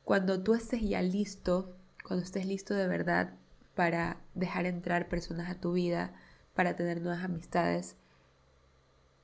cuando 0.07 0.41
tú 0.41 0.55
estés 0.55 0.83
ya 0.83 1.03
listo, 1.03 1.77
cuando 2.05 2.25
estés 2.25 2.47
listo 2.47 2.75
de 2.75 2.87
verdad 2.87 3.35
para 3.75 4.21
dejar 4.35 4.65
entrar 4.65 5.09
personas 5.09 5.51
a 5.51 5.61
tu 5.61 5.73
vida, 5.73 6.15
para 6.55 6.77
tener 6.77 7.01
nuevas 7.01 7.25
amistades, 7.25 7.97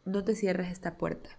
no 0.05 0.25
te 0.25 0.35
cierres 0.35 0.73
esta 0.73 0.99
puerta. 0.99 1.31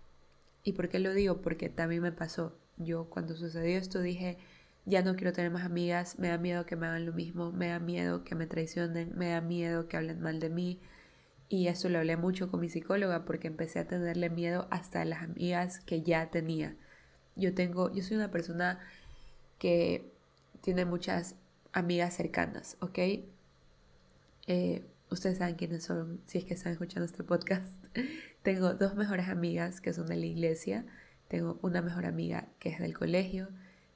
¿Y 0.64 0.72
por 0.72 0.88
qué 0.88 1.00
lo 1.00 1.14
digo? 1.14 1.42
Porque 1.42 1.68
también 1.68 2.02
me 2.02 2.14
pasó. 2.14 2.58
Yo 2.78 3.10
cuando 3.10 3.36
sucedió 3.36 3.78
esto 3.78 4.00
dije, 4.00 4.38
ya 4.86 5.02
no 5.02 5.18
quiero 5.18 5.34
tener 5.34 5.52
más 5.52 5.66
amigas, 5.66 6.18
me 6.20 6.30
da 6.30 6.38
miedo 6.38 6.66
que 6.66 6.78
me 6.78 6.88
hagan 6.88 7.06
lo 7.06 7.12
mismo, 7.12 7.52
me 7.52 7.68
da 7.68 7.80
miedo 7.80 8.24
que 8.24 8.36
me 8.36 8.48
traicionen, 8.48 9.12
me 9.18 9.32
da 9.32 9.42
miedo 9.42 9.90
que 9.90 9.98
hablen 9.98 10.22
mal 10.22 10.40
de 10.40 10.52
mí. 10.52 10.80
Y 11.50 11.68
eso 11.68 11.90
lo 11.90 11.98
hablé 11.98 12.16
mucho 12.16 12.50
con 12.50 12.62
mi 12.62 12.70
psicóloga 12.70 13.26
porque 13.26 13.50
empecé 13.50 13.80
a 13.80 13.88
tenerle 13.90 14.30
miedo 14.30 14.70
hasta 14.72 15.02
a 15.02 15.06
las 15.06 15.22
amigas 15.22 15.82
que 15.82 16.02
ya 16.02 16.32
tenía. 16.32 16.78
Yo 17.36 17.54
tengo, 17.54 17.92
yo 17.94 18.04
soy 18.04 18.16
una 18.16 18.32
persona 18.32 18.80
que 19.64 20.12
tiene 20.60 20.84
muchas 20.84 21.36
amigas 21.72 22.14
cercanas, 22.16 22.76
¿ok? 22.82 23.00
Eh, 24.48 24.86
Ustedes 25.10 25.38
saben 25.38 25.56
quiénes 25.56 25.84
son, 25.84 26.20
si 26.26 26.40
es 26.40 26.44
que 26.44 26.54
están 26.54 26.74
escuchando 26.74 27.06
este 27.06 27.24
podcast. 27.24 27.72
Tengo 28.44 28.74
dos 28.74 28.96
mejores 28.96 29.30
amigas 29.30 29.80
que 29.80 29.94
son 29.94 30.08
de 30.08 30.18
la 30.18 30.26
iglesia. 30.26 30.86
Tengo 31.30 31.60
una 31.62 31.82
mejor 31.82 32.08
amiga 32.08 32.48
que 32.60 32.70
es 32.70 32.80
del 32.80 32.98
colegio. 32.98 33.48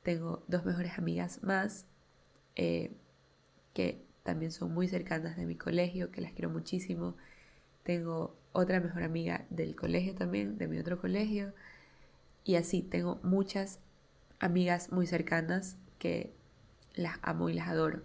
Tengo 0.03 0.45
dos 0.47 0.63
mejores 0.63 0.97
amigas 0.97 1.43
más 1.43 1.85
eh, 2.55 2.91
que 3.73 4.05
también 4.21 4.53
son 4.53 4.73
muy 4.73 4.87
cercanas 4.87 5.35
de 5.35 5.45
mi 5.45 5.55
colegio, 5.55 6.11
que 6.11 6.21
las 6.21 6.31
quiero 6.31 6.49
muchísimo. 6.49 7.17
Tengo 7.81 8.37
otra 8.53 8.79
mejor 8.79 9.01
amiga 9.01 9.45
del 9.49 9.75
colegio 9.75 10.13
también, 10.15 10.57
de 10.57 10.67
mi 10.67 10.77
otro 10.77 10.97
colegio. 11.01 11.51
Y 12.43 12.55
así, 12.55 12.83
tengo 12.83 13.19
muchas 13.23 13.79
amigas 14.39 14.91
muy 14.91 15.07
cercanas 15.07 15.77
que 15.99 16.33
las 16.95 17.17
amo 17.21 17.49
y 17.49 17.53
las 17.53 17.67
adoro. 17.67 18.01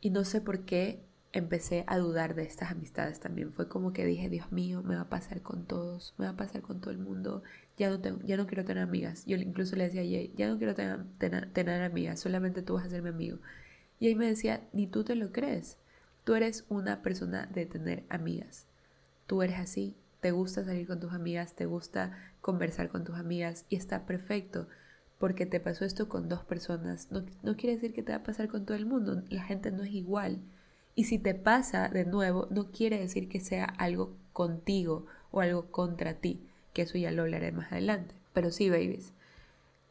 Y 0.00 0.10
no 0.10 0.24
sé 0.24 0.40
por 0.40 0.64
qué 0.64 1.04
empecé 1.32 1.84
a 1.86 1.98
dudar 1.98 2.34
de 2.34 2.42
estas 2.42 2.70
amistades 2.70 3.20
también. 3.20 3.52
Fue 3.52 3.68
como 3.68 3.92
que 3.92 4.04
dije, 4.04 4.28
Dios 4.28 4.52
mío, 4.52 4.82
me 4.82 4.96
va 4.96 5.02
a 5.02 5.08
pasar 5.08 5.40
con 5.42 5.64
todos, 5.64 6.14
me 6.18 6.26
va 6.26 6.32
a 6.32 6.36
pasar 6.36 6.60
con 6.60 6.80
todo 6.80 6.90
el 6.90 6.98
mundo. 6.98 7.42
Ya 7.78 7.88
no, 7.88 8.00
tengo, 8.00 8.20
ya 8.24 8.36
no 8.36 8.46
quiero 8.46 8.64
tener 8.64 8.82
amigas. 8.82 9.24
Yo 9.26 9.36
incluso 9.36 9.76
le 9.76 9.84
decía 9.84 10.02
a 10.02 10.04
Jay, 10.04 10.32
ya 10.36 10.48
no 10.48 10.58
quiero 10.58 10.74
tener, 10.74 11.06
tener, 11.52 11.82
amigas, 11.82 12.20
solamente 12.20 12.62
tú 12.62 12.74
vas 12.74 12.86
a 12.86 12.90
ser 12.90 13.02
mi 13.02 13.08
amigo. 13.08 13.38
Y 13.98 14.08
ahí 14.08 14.14
me 14.14 14.26
decía, 14.26 14.62
ni 14.72 14.86
tú 14.86 15.04
te 15.04 15.14
lo 15.14 15.32
crees. 15.32 15.78
Tú 16.24 16.34
eres 16.34 16.64
una 16.68 17.02
persona 17.02 17.46
de 17.46 17.66
tener 17.66 18.04
amigas. 18.08 18.66
Tú 19.26 19.42
eres 19.42 19.58
así, 19.58 19.96
te 20.20 20.30
gusta 20.30 20.64
salir 20.64 20.86
con 20.86 21.00
tus 21.00 21.12
amigas, 21.12 21.54
te 21.54 21.66
gusta 21.66 22.16
conversar 22.40 22.88
con 22.88 23.04
tus 23.04 23.16
amigas 23.16 23.64
y 23.68 23.76
está 23.76 24.04
perfecto 24.04 24.68
porque 25.22 25.46
te 25.46 25.60
pasó 25.60 25.84
esto 25.84 26.08
con 26.08 26.28
dos 26.28 26.42
personas. 26.42 27.06
No, 27.12 27.22
no 27.44 27.56
quiere 27.56 27.76
decir 27.76 27.94
que 27.94 28.02
te 28.02 28.10
va 28.10 28.18
a 28.18 28.22
pasar 28.24 28.48
con 28.48 28.66
todo 28.66 28.76
el 28.76 28.86
mundo. 28.86 29.22
La 29.28 29.44
gente 29.44 29.70
no 29.70 29.84
es 29.84 29.92
igual. 29.92 30.40
Y 30.96 31.04
si 31.04 31.20
te 31.20 31.32
pasa 31.32 31.88
de 31.88 32.04
nuevo, 32.04 32.48
no 32.50 32.72
quiere 32.72 32.98
decir 32.98 33.28
que 33.28 33.38
sea 33.38 33.66
algo 33.66 34.16
contigo 34.32 35.06
o 35.30 35.40
algo 35.40 35.70
contra 35.70 36.14
ti, 36.14 36.44
que 36.72 36.82
eso 36.82 36.98
ya 36.98 37.12
lo 37.12 37.22
hablaré 37.22 37.52
más 37.52 37.70
adelante. 37.70 38.16
Pero 38.32 38.50
sí, 38.50 38.68
babies, 38.68 39.12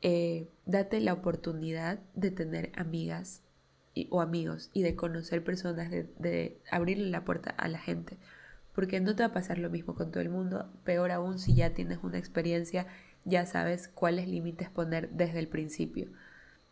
eh, 0.01 0.49
date 0.65 0.99
la 0.99 1.13
oportunidad 1.13 1.99
de 2.13 2.31
tener 2.31 2.73
amigas 2.75 3.41
o 4.09 4.19
amigos 4.19 4.69
y 4.73 4.81
de 4.81 4.97
conocer 4.97 5.45
personas, 5.45 5.89
de, 5.89 6.09
de 6.19 6.57
abrirle 6.69 7.09
la 7.09 7.23
puerta 7.23 7.51
a 7.51 7.69
la 7.69 7.79
gente. 7.79 8.17
Porque 8.75 8.99
no 8.99 9.15
te 9.15 9.23
va 9.23 9.29
a 9.29 9.33
pasar 9.33 9.59
lo 9.59 9.69
mismo 9.69 9.95
con 9.95 10.11
todo 10.11 10.19
el 10.19 10.29
mundo, 10.29 10.69
peor 10.83 11.09
aún 11.11 11.39
si 11.39 11.55
ya 11.55 11.73
tienes 11.73 11.99
una 12.03 12.17
experiencia, 12.17 12.85
ya 13.25 13.45
sabes 13.45 13.87
cuáles 13.87 14.27
límites 14.27 14.69
poner 14.69 15.09
desde 15.11 15.39
el 15.39 15.47
principio. 15.47 16.09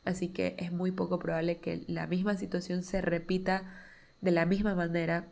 Así 0.06 0.30
que 0.30 0.56
es 0.58 0.72
muy 0.72 0.92
poco 0.92 1.20
probable 1.20 1.60
que 1.60 1.84
la 1.88 2.08
misma 2.08 2.36
situación 2.36 2.84
se 2.84 3.02
repita 3.02 3.64
de 4.22 4.32
la 4.32 4.46
misma 4.46 4.76
manera 4.76 5.28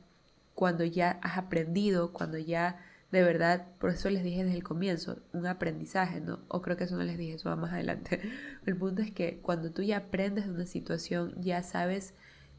cuando 0.54 0.84
ya 0.84 1.20
has 1.22 1.38
aprendido, 1.38 2.14
cuando 2.14 2.38
ya 2.38 2.80
de 3.12 3.24
verdad, 3.24 3.68
por 3.80 3.92
eso 3.92 4.10
les 4.10 4.24
dije 4.24 4.44
desde 4.44 4.58
el 4.58 4.64
comienzo, 4.64 5.20
un 5.32 5.48
aprendizaje, 5.48 6.20
¿no? 6.20 6.40
O 6.50 6.62
creo 6.62 6.76
que 6.76 6.84
eso 6.84 6.98
no 6.98 7.04
les 7.04 7.18
dije, 7.18 7.36
eso 7.36 7.50
va 7.50 7.56
más 7.56 7.72
adelante. 7.72 8.20
El 8.66 8.76
punto 8.76 9.02
es 9.02 9.12
que 9.12 9.40
cuando 9.40 9.72
tú 9.72 9.82
ya 9.82 9.98
aprendes 9.98 10.46
de 10.46 10.52
una 10.52 10.66
situación, 10.66 11.34
ya 11.42 11.64
sabes 11.64 12.14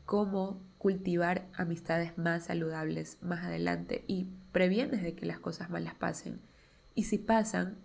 cómo 0.07 0.63
cultivar 0.79 1.47
amistades 1.55 2.17
más 2.17 2.47
saludables 2.47 3.19
más 3.21 3.45
adelante 3.45 4.05
y 4.07 4.29
previenes 4.53 5.03
de 5.03 5.15
que 5.15 5.27
las 5.27 5.39
cosas 5.39 5.69
malas 5.69 5.95
pasen. 5.95 6.41
Y 6.95 7.05
si 7.05 7.19
pasan, 7.19 7.77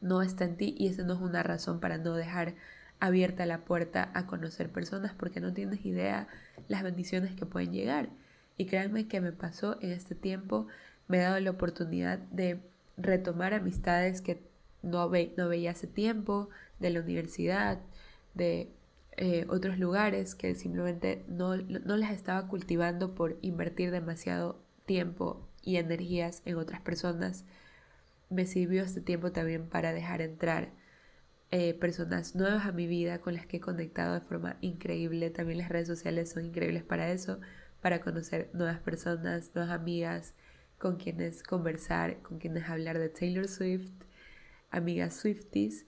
no 0.00 0.22
está 0.22 0.44
en 0.44 0.56
ti 0.56 0.74
y 0.78 0.88
esa 0.88 1.02
no 1.02 1.14
es 1.14 1.20
una 1.20 1.42
razón 1.42 1.80
para 1.80 1.98
no 1.98 2.14
dejar 2.14 2.54
abierta 3.00 3.46
la 3.46 3.64
puerta 3.64 4.10
a 4.14 4.26
conocer 4.26 4.70
personas 4.70 5.12
porque 5.14 5.40
no 5.40 5.52
tienes 5.52 5.84
idea 5.84 6.28
las 6.68 6.82
bendiciones 6.82 7.34
que 7.34 7.46
pueden 7.46 7.72
llegar. 7.72 8.10
Y 8.56 8.66
créanme 8.66 9.08
que 9.08 9.20
me 9.20 9.32
pasó 9.32 9.78
en 9.80 9.92
este 9.92 10.14
tiempo, 10.14 10.66
me 11.08 11.18
he 11.18 11.22
dado 11.22 11.40
la 11.40 11.50
oportunidad 11.50 12.18
de 12.18 12.60
retomar 12.98 13.54
amistades 13.54 14.20
que 14.20 14.42
no, 14.82 15.08
ve, 15.08 15.32
no 15.36 15.48
veía 15.48 15.72
hace 15.72 15.86
tiempo, 15.86 16.50
de 16.78 16.90
la 16.90 17.00
universidad, 17.00 17.78
de 18.34 18.70
eh, 19.16 19.46
otros 19.48 19.78
lugares 19.78 20.34
que 20.34 20.54
simplemente 20.54 21.24
no, 21.28 21.56
no 21.56 21.96
las 21.96 22.12
estaba 22.12 22.48
cultivando 22.48 23.14
por 23.14 23.38
invertir 23.42 23.90
demasiado 23.90 24.58
tiempo 24.86 25.46
y 25.62 25.76
energías 25.76 26.42
en 26.44 26.56
otras 26.56 26.80
personas. 26.80 27.44
Me 28.30 28.46
sirvió 28.46 28.84
este 28.84 29.00
tiempo 29.00 29.32
también 29.32 29.68
para 29.68 29.92
dejar 29.92 30.22
entrar 30.22 30.72
eh, 31.52 31.74
personas 31.74 32.36
nuevas 32.36 32.64
a 32.64 32.72
mi 32.72 32.86
vida 32.86 33.18
con 33.18 33.34
las 33.34 33.44
que 33.44 33.56
he 33.56 33.60
conectado 33.60 34.14
de 34.14 34.20
forma 34.20 34.56
increíble. 34.60 35.30
También 35.30 35.58
las 35.58 35.68
redes 35.68 35.88
sociales 35.88 36.30
son 36.30 36.46
increíbles 36.46 36.84
para 36.84 37.10
eso, 37.10 37.40
para 37.80 38.00
conocer 38.00 38.50
nuevas 38.52 38.78
personas, 38.78 39.50
nuevas 39.54 39.74
amigas, 39.74 40.34
con 40.78 40.96
quienes 40.96 41.42
conversar, 41.42 42.22
con 42.22 42.38
quienes 42.38 42.68
hablar 42.68 42.98
de 42.98 43.08
Taylor 43.08 43.48
Swift, 43.48 43.90
amigas 44.70 45.14
Swifties. 45.14 45.86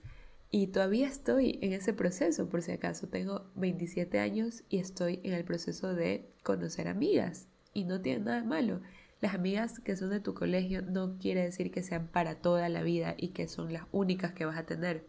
Y 0.51 0.67
todavía 0.67 1.07
estoy 1.07 1.57
en 1.61 1.73
ese 1.73 1.93
proceso, 1.93 2.47
por 2.49 2.61
si 2.61 2.73
acaso. 2.73 3.07
Tengo 3.07 3.49
27 3.55 4.19
años 4.19 4.63
y 4.69 4.79
estoy 4.79 5.19
en 5.23 5.33
el 5.33 5.45
proceso 5.45 5.95
de 5.95 6.29
conocer 6.43 6.89
amigas. 6.89 7.47
Y 7.73 7.85
no 7.85 8.01
tiene 8.01 8.25
nada 8.25 8.43
malo. 8.43 8.81
Las 9.23 9.35
amigas 9.35 9.79
que 9.79 9.95
son 9.95 10.09
de 10.09 10.19
tu 10.19 10.33
colegio 10.33 10.81
no 10.81 11.17
quiere 11.17 11.43
decir 11.43 11.71
que 11.71 11.81
sean 11.81 12.07
para 12.07 12.35
toda 12.35 12.67
la 12.67 12.83
vida 12.83 13.15
y 13.17 13.29
que 13.29 13.47
son 13.47 13.71
las 13.71 13.83
únicas 13.93 14.33
que 14.33 14.43
vas 14.43 14.57
a 14.57 14.65
tener. 14.65 15.05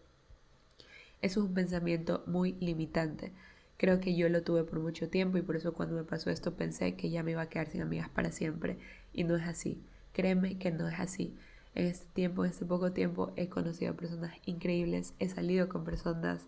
Eso 1.21 1.41
es 1.41 1.47
un 1.49 1.53
pensamiento 1.53 2.23
muy 2.29 2.53
limitante. 2.61 3.33
Creo 3.77 3.99
que 3.99 4.15
yo 4.15 4.29
lo 4.29 4.45
tuve 4.45 4.63
por 4.63 4.79
mucho 4.79 5.09
tiempo 5.09 5.37
y 5.37 5.43
por 5.43 5.57
eso 5.57 5.75
cuando 5.75 5.97
me 5.97 6.05
pasó 6.05 6.31
esto 6.31 6.55
pensé 6.55 6.95
que 6.95 7.11
ya 7.11 7.25
me 7.25 7.33
iba 7.33 7.43
a 7.43 7.49
quedar 7.49 7.67
sin 7.67 7.83
amigas 7.83 8.09
para 8.09 8.31
siempre 8.31 8.79
y 9.13 9.25
no 9.25 9.35
es 9.35 9.49
así. 9.49 9.83
Créeme 10.13 10.59
que 10.59 10.71
no 10.71 10.89
es 10.89 11.01
así. 11.01 11.35
En 11.75 11.87
este 11.87 12.07
tiempo, 12.13 12.45
en 12.45 12.53
este 12.53 12.65
poco 12.65 12.93
tiempo, 12.93 13.33
he 13.35 13.49
conocido 13.49 13.95
a 13.95 13.97
personas 13.97 14.37
increíbles, 14.47 15.15
he 15.19 15.29
salido 15.29 15.69
con 15.69 15.83
personas, 15.83 16.47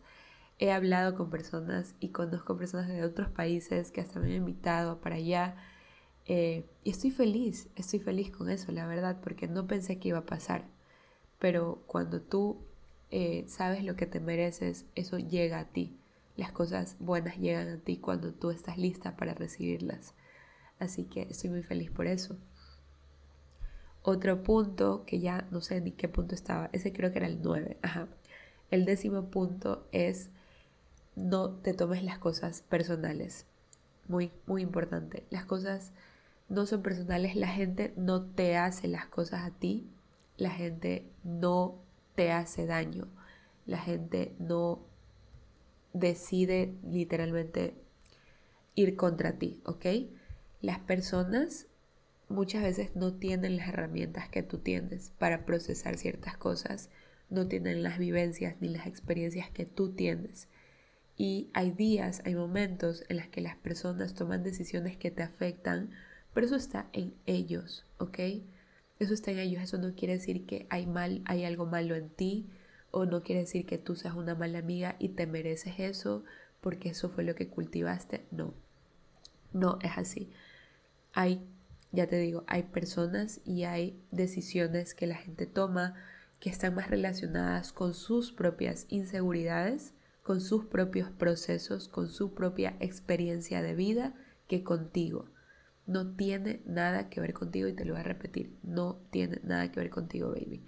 he 0.60 0.70
hablado 0.70 1.16
con 1.16 1.30
personas 1.30 1.96
y 1.98 2.10
conozco 2.10 2.56
personas 2.56 2.86
de 2.86 3.02
otros 3.02 3.28
países 3.28 3.90
que 3.90 4.02
hasta 4.02 4.20
me 4.20 4.26
han 4.26 4.34
invitado 4.34 5.00
para 5.00 5.16
allá. 5.16 5.56
Eh, 6.26 6.64
y 6.82 6.90
estoy 6.90 7.10
feliz, 7.10 7.68
estoy 7.76 8.00
feliz 8.00 8.30
con 8.30 8.50
eso, 8.50 8.72
la 8.72 8.86
verdad, 8.86 9.18
porque 9.22 9.46
no 9.46 9.66
pensé 9.66 9.98
que 9.98 10.08
iba 10.08 10.18
a 10.18 10.26
pasar. 10.26 10.64
Pero 11.38 11.82
cuando 11.86 12.20
tú 12.20 12.58
eh, 13.10 13.44
sabes 13.48 13.84
lo 13.84 13.96
que 13.96 14.06
te 14.06 14.20
mereces, 14.20 14.86
eso 14.94 15.18
llega 15.18 15.60
a 15.60 15.66
ti. 15.66 15.96
Las 16.36 16.52
cosas 16.52 16.96
buenas 16.98 17.38
llegan 17.38 17.68
a 17.68 17.78
ti 17.78 17.98
cuando 17.98 18.32
tú 18.32 18.50
estás 18.50 18.78
lista 18.78 19.16
para 19.16 19.34
recibirlas. 19.34 20.14
Así 20.78 21.04
que 21.04 21.22
estoy 21.22 21.50
muy 21.50 21.62
feliz 21.62 21.90
por 21.90 22.06
eso. 22.06 22.36
Otro 24.02 24.42
punto 24.42 25.04
que 25.06 25.20
ya 25.20 25.48
no 25.50 25.60
sé 25.60 25.80
ni 25.80 25.92
qué 25.92 26.08
punto 26.08 26.34
estaba, 26.34 26.70
ese 26.72 26.92
creo 26.92 27.10
que 27.12 27.18
era 27.18 27.26
el 27.26 27.40
9. 27.42 27.78
Ajá. 27.82 28.08
El 28.70 28.84
décimo 28.84 29.30
punto 29.30 29.88
es 29.92 30.30
no 31.14 31.50
te 31.50 31.74
tomes 31.74 32.02
las 32.04 32.18
cosas 32.18 32.62
personales. 32.62 33.46
Muy, 34.08 34.30
muy 34.46 34.62
importante. 34.62 35.26
Las 35.30 35.44
cosas 35.44 35.92
no 36.48 36.66
son 36.66 36.82
personales. 36.82 37.36
La 37.36 37.48
gente 37.48 37.92
no 37.96 38.24
te 38.24 38.56
hace 38.56 38.88
las 38.88 39.06
cosas 39.06 39.44
a 39.44 39.50
ti. 39.50 39.88
La 40.36 40.50
gente 40.50 41.10
no 41.24 41.82
te 42.14 42.32
hace 42.32 42.66
daño. 42.66 43.08
La 43.66 43.78
gente 43.78 44.34
no 44.38 44.86
decide 45.92 46.74
literalmente 46.84 47.74
ir 48.74 48.96
contra 48.96 49.38
ti, 49.38 49.60
¿ok? 49.64 49.86
Las 50.60 50.78
personas 50.80 51.66
muchas 52.28 52.62
veces 52.62 52.94
no 52.94 53.14
tienen 53.14 53.56
las 53.56 53.68
herramientas 53.68 54.28
que 54.28 54.42
tú 54.42 54.58
tienes 54.58 55.12
para 55.18 55.44
procesar 55.46 55.96
ciertas 55.96 56.36
cosas, 56.36 56.90
no 57.30 57.48
tienen 57.48 57.82
las 57.82 57.98
vivencias 57.98 58.56
ni 58.60 58.68
las 58.68 58.86
experiencias 58.86 59.50
que 59.50 59.64
tú 59.64 59.92
tienes. 59.92 60.48
Y 61.16 61.50
hay 61.54 61.70
días, 61.70 62.22
hay 62.24 62.34
momentos 62.34 63.04
en 63.08 63.16
los 63.16 63.26
que 63.28 63.40
las 63.40 63.56
personas 63.56 64.14
toman 64.14 64.42
decisiones 64.42 64.96
que 64.96 65.10
te 65.10 65.22
afectan, 65.22 65.90
pero 66.36 66.48
eso 66.48 66.56
está 66.56 66.90
en 66.92 67.14
ellos, 67.24 67.86
¿ok? 67.96 68.18
Eso 68.98 69.14
está 69.14 69.30
en 69.30 69.38
ellos, 69.38 69.62
eso 69.62 69.78
no 69.78 69.94
quiere 69.94 70.12
decir 70.12 70.44
que 70.44 70.66
hay 70.68 70.86
mal, 70.86 71.22
hay 71.24 71.46
algo 71.46 71.64
malo 71.64 71.94
en 71.94 72.10
ti, 72.10 72.46
o 72.90 73.06
no 73.06 73.22
quiere 73.22 73.40
decir 73.40 73.64
que 73.64 73.78
tú 73.78 73.96
seas 73.96 74.14
una 74.14 74.34
mala 74.34 74.58
amiga 74.58 74.96
y 74.98 75.08
te 75.08 75.26
mereces 75.26 75.76
eso 75.78 76.24
porque 76.60 76.90
eso 76.90 77.08
fue 77.08 77.24
lo 77.24 77.34
que 77.34 77.48
cultivaste. 77.48 78.26
No, 78.32 78.52
no 79.54 79.78
es 79.80 79.96
así. 79.96 80.28
Hay, 81.14 81.40
ya 81.90 82.06
te 82.06 82.18
digo, 82.18 82.44
hay 82.48 82.64
personas 82.64 83.40
y 83.46 83.64
hay 83.64 83.98
decisiones 84.10 84.92
que 84.92 85.06
la 85.06 85.16
gente 85.16 85.46
toma 85.46 85.94
que 86.38 86.50
están 86.50 86.74
más 86.74 86.90
relacionadas 86.90 87.72
con 87.72 87.94
sus 87.94 88.30
propias 88.30 88.84
inseguridades, 88.90 89.94
con 90.22 90.42
sus 90.42 90.66
propios 90.66 91.08
procesos, 91.08 91.88
con 91.88 92.10
su 92.10 92.34
propia 92.34 92.76
experiencia 92.78 93.62
de 93.62 93.74
vida 93.74 94.12
que 94.48 94.62
contigo. 94.62 95.30
No 95.86 96.14
tiene 96.14 96.60
nada 96.66 97.08
que 97.08 97.20
ver 97.20 97.32
contigo 97.32 97.68
y 97.68 97.72
te 97.72 97.84
lo 97.84 97.92
voy 97.92 98.00
a 98.00 98.04
repetir, 98.04 98.56
no 98.62 98.98
tiene 99.10 99.40
nada 99.44 99.70
que 99.70 99.80
ver 99.80 99.90
contigo, 99.90 100.30
baby 100.30 100.62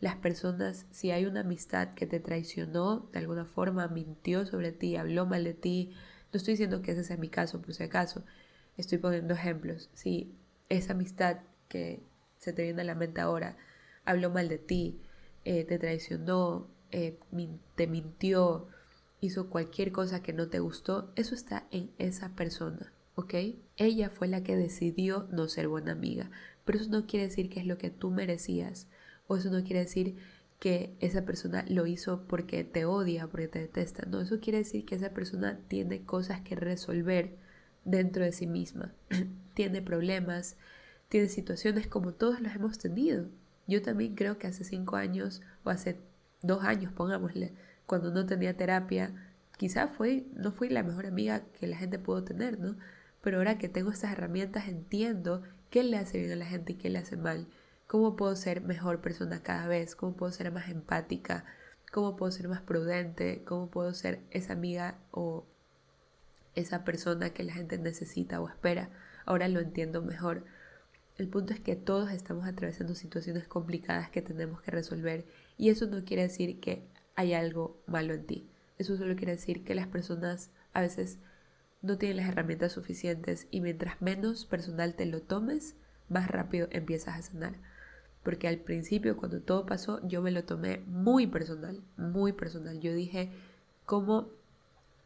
las 0.00 0.16
personas, 0.16 0.86
si 0.90 1.10
hay 1.10 1.24
una 1.24 1.40
amistad 1.40 1.94
que 1.94 2.06
te 2.06 2.20
traicionó, 2.20 3.08
de 3.12 3.18
alguna 3.18 3.44
forma 3.44 3.88
mintió 3.88 4.44
sobre 4.44 4.72
ti, 4.72 4.96
habló 4.96 5.26
mal 5.26 5.44
de 5.44 5.54
ti, 5.54 5.92
no 6.32 6.38
estoy 6.38 6.52
diciendo 6.52 6.82
que 6.82 6.92
ese 6.92 7.04
sea 7.04 7.16
mi 7.16 7.28
caso, 7.28 7.62
por 7.62 7.72
si 7.72 7.82
acaso, 7.82 8.24
estoy 8.76 8.98
poniendo 8.98 9.32
ejemplos. 9.34 9.88
Si 9.94 10.34
esa 10.68 10.92
amistad 10.92 11.38
que 11.68 12.02
se 12.38 12.52
te 12.52 12.62
viene 12.62 12.82
a 12.82 12.84
la 12.84 12.94
mente 12.94 13.20
ahora 13.20 13.56
habló 14.04 14.30
mal 14.30 14.48
de 14.48 14.58
ti, 14.58 15.00
eh, 15.44 15.64
te 15.64 15.78
traicionó, 15.78 16.68
eh, 16.90 17.18
te 17.74 17.86
mintió, 17.86 18.68
hizo 19.20 19.48
cualquier 19.48 19.92
cosa 19.92 20.22
que 20.22 20.34
no 20.34 20.48
te 20.48 20.58
gustó, 20.58 21.10
eso 21.16 21.34
está 21.34 21.66
en 21.70 21.90
esa 21.98 22.34
persona, 22.36 22.92
¿ok? 23.16 23.34
Ella 23.76 24.10
fue 24.10 24.28
la 24.28 24.42
que 24.42 24.56
decidió 24.56 25.26
no 25.32 25.48
ser 25.48 25.66
buena 25.68 25.92
amiga, 25.92 26.30
pero 26.64 26.78
eso 26.78 26.88
no 26.90 27.06
quiere 27.06 27.26
decir 27.26 27.50
que 27.50 27.60
es 27.60 27.66
lo 27.66 27.78
que 27.78 27.90
tú 27.90 28.10
merecías 28.10 28.88
o 29.26 29.36
eso 29.36 29.50
no 29.50 29.64
quiere 29.64 29.80
decir 29.80 30.16
que 30.58 30.96
esa 31.00 31.24
persona 31.24 31.64
lo 31.68 31.86
hizo 31.86 32.26
porque 32.28 32.64
te 32.64 32.84
odia, 32.84 33.26
porque 33.26 33.48
te 33.48 33.58
detesta. 33.58 34.06
No, 34.06 34.20
eso 34.20 34.40
quiere 34.40 34.58
decir 34.58 34.84
que 34.86 34.94
esa 34.94 35.10
persona 35.10 35.58
tiene 35.68 36.04
cosas 36.04 36.40
que 36.40 36.56
resolver 36.56 37.36
dentro 37.84 38.24
de 38.24 38.32
sí 38.32 38.46
misma. 38.46 38.94
tiene 39.54 39.82
problemas, 39.82 40.56
tiene 41.08 41.28
situaciones 41.28 41.86
como 41.86 42.12
todos 42.12 42.40
las 42.40 42.56
hemos 42.56 42.78
tenido. 42.78 43.26
Yo 43.66 43.82
también 43.82 44.14
creo 44.14 44.38
que 44.38 44.46
hace 44.46 44.64
cinco 44.64 44.96
años 44.96 45.42
o 45.64 45.70
hace 45.70 45.98
dos 46.42 46.64
años, 46.64 46.92
pongámosle, 46.92 47.52
cuando 47.86 48.10
no 48.10 48.26
tenía 48.26 48.56
terapia, 48.56 49.12
quizá 49.56 49.88
fue, 49.88 50.26
no 50.34 50.52
fui 50.52 50.68
la 50.68 50.82
mejor 50.82 51.06
amiga 51.06 51.44
que 51.58 51.66
la 51.66 51.76
gente 51.76 51.98
pudo 51.98 52.24
tener, 52.24 52.58
¿no? 52.58 52.76
Pero 53.26 53.38
ahora 53.38 53.58
que 53.58 53.68
tengo 53.68 53.90
estas 53.90 54.12
herramientas 54.12 54.68
entiendo 54.68 55.42
qué 55.68 55.82
le 55.82 55.96
hace 55.96 56.20
bien 56.20 56.30
a 56.30 56.36
la 56.36 56.46
gente 56.46 56.74
y 56.74 56.76
qué 56.76 56.90
le 56.90 57.00
hace 57.00 57.16
mal 57.16 57.48
cómo 57.88 58.14
puedo 58.14 58.36
ser 58.36 58.60
mejor 58.60 59.00
persona 59.00 59.42
cada 59.42 59.66
vez, 59.66 59.96
cómo 59.96 60.14
puedo 60.14 60.30
ser 60.30 60.52
más 60.52 60.68
empática, 60.68 61.44
cómo 61.92 62.14
puedo 62.14 62.30
ser 62.30 62.46
más 62.46 62.60
prudente, 62.60 63.42
cómo 63.44 63.68
puedo 63.68 63.94
ser 63.94 64.20
esa 64.30 64.52
amiga 64.52 65.00
o 65.10 65.44
esa 66.54 66.84
persona 66.84 67.30
que 67.30 67.42
la 67.42 67.52
gente 67.52 67.78
necesita 67.78 68.40
o 68.40 68.48
espera. 68.48 68.90
Ahora 69.24 69.48
lo 69.48 69.58
entiendo 69.58 70.02
mejor. 70.02 70.44
El 71.16 71.28
punto 71.28 71.52
es 71.52 71.58
que 71.58 71.74
todos 71.74 72.12
estamos 72.12 72.46
atravesando 72.46 72.94
situaciones 72.94 73.48
complicadas 73.48 74.08
que 74.08 74.22
tenemos 74.22 74.60
que 74.62 74.70
resolver 74.70 75.26
y 75.56 75.70
eso 75.70 75.86
no 75.86 76.04
quiere 76.04 76.22
decir 76.22 76.60
que 76.60 76.86
hay 77.16 77.32
algo 77.32 77.82
malo 77.88 78.14
en 78.14 78.24
ti. 78.24 78.48
Eso 78.78 78.96
solo 78.96 79.16
quiere 79.16 79.32
decir 79.32 79.64
que 79.64 79.74
las 79.74 79.88
personas 79.88 80.50
a 80.74 80.80
veces 80.82 81.18
no 81.82 81.98
tienen 81.98 82.18
las 82.18 82.28
herramientas 82.28 82.72
suficientes 82.72 83.48
y 83.50 83.60
mientras 83.60 84.00
menos 84.02 84.46
personal 84.46 84.94
te 84.94 85.06
lo 85.06 85.22
tomes, 85.22 85.76
más 86.08 86.28
rápido 86.28 86.68
empiezas 86.70 87.18
a 87.18 87.22
sanar 87.22 87.54
porque 88.26 88.48
al 88.48 88.58
principio 88.58 89.16
cuando 89.16 89.40
todo 89.40 89.66
pasó 89.66 90.00
yo 90.02 90.20
me 90.20 90.32
lo 90.32 90.42
tomé 90.42 90.78
muy 90.88 91.28
personal, 91.28 91.80
muy 91.96 92.32
personal. 92.32 92.80
Yo 92.80 92.92
dije, 92.92 93.30
¿cómo 93.84 94.30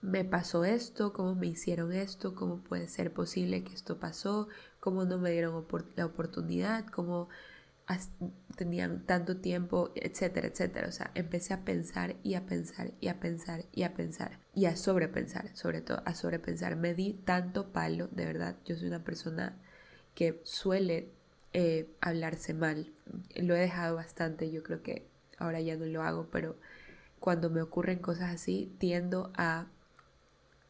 me 0.01 0.25
pasó 0.25 0.65
esto? 0.65 1.13
¿Cómo 1.13 1.35
me 1.35 1.47
hicieron 1.47 1.93
esto? 1.93 2.35
¿Cómo 2.35 2.63
puede 2.63 2.89
ser 2.89 3.13
posible 3.13 3.63
que 3.63 3.75
esto 3.75 4.01
pasó? 4.01 4.49
¿Cómo 4.81 5.05
no 5.05 5.19
me 5.19 5.33
dieron 5.33 5.67
la 5.97 6.07
oportunidad? 6.07 6.87
¿Cómo 6.87 7.29
tenían 8.57 9.07
tanto 9.07 9.39
tiempo? 9.39 9.91
Etcétera, 9.95 10.49
etcétera. 10.49 10.89
O 10.89 10.93
sea, 10.93 11.11
empecé 11.15 11.55
a 11.55 11.65
pensar 11.65 12.17
y 12.23 12.35
a 12.35 12.47
pensar 12.47 12.93
y 13.01 13.09
a 13.09 13.21
pensar 13.21 13.65
y 13.73 13.83
a 13.83 13.95
pensar 13.95 14.39
y 14.55 14.67
a 14.67 14.77
sobrepensar, 14.77 15.55
sobre 15.57 15.81
todo 15.81 16.03
a 16.05 16.15
sobrepensar. 16.15 16.77
Me 16.77 16.95
di 16.95 17.15
tanto 17.15 17.73
palo, 17.73 18.09
de 18.09 18.27
verdad. 18.27 18.57
Yo 18.65 18.77
soy 18.77 18.89
una 18.89 19.05
persona 19.05 19.57
que 20.15 20.41
suele 20.45 21.11
eh, 21.53 21.89
hablarse 22.01 22.55
mal. 22.55 22.93
Lo 23.35 23.57
he 23.57 23.61
dejado 23.61 23.97
bastante, 23.97 24.51
yo 24.51 24.63
creo 24.63 24.83
que 24.83 25.07
ahora 25.39 25.61
ya 25.61 25.77
no 25.77 25.87
lo 25.87 26.03
hago, 26.03 26.29
pero 26.31 26.57
cuando 27.19 27.51
me 27.51 27.63
ocurren 27.63 27.99
cosas 27.99 28.33
así, 28.33 28.75
tiendo 28.79 29.33
a 29.37 29.67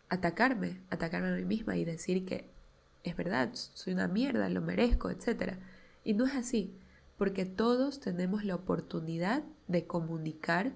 atacarme, 0.09 0.81
atacarme 0.91 1.29
a 1.29 1.37
mí 1.37 1.45
misma 1.45 1.77
y 1.77 1.85
decir 1.85 2.25
que 2.25 2.49
es 3.05 3.17
verdad, 3.17 3.51
soy 3.53 3.93
una 3.93 4.09
mierda, 4.09 4.49
lo 4.49 4.61
merezco, 4.61 5.11
etc. 5.11 5.55
Y 6.05 6.15
no 6.15 6.27
es 6.27 6.35
así, 6.35 6.77
porque 7.21 7.45
todos 7.45 8.01
tenemos 8.01 8.47
la 8.47 8.55
oportunidad 8.55 9.45
de 9.69 9.87
comunicar, 9.87 10.73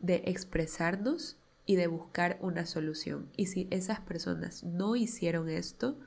de 0.00 0.24
expresarnos 0.26 1.38
y 1.66 1.76
de 1.76 1.86
buscar 1.86 2.36
una 2.40 2.66
solución. 2.66 3.30
Y 3.36 3.46
si 3.46 3.68
esas 3.70 4.00
personas 4.00 4.64
no 4.64 4.96
hicieron 4.96 5.48
esto, 5.48 6.00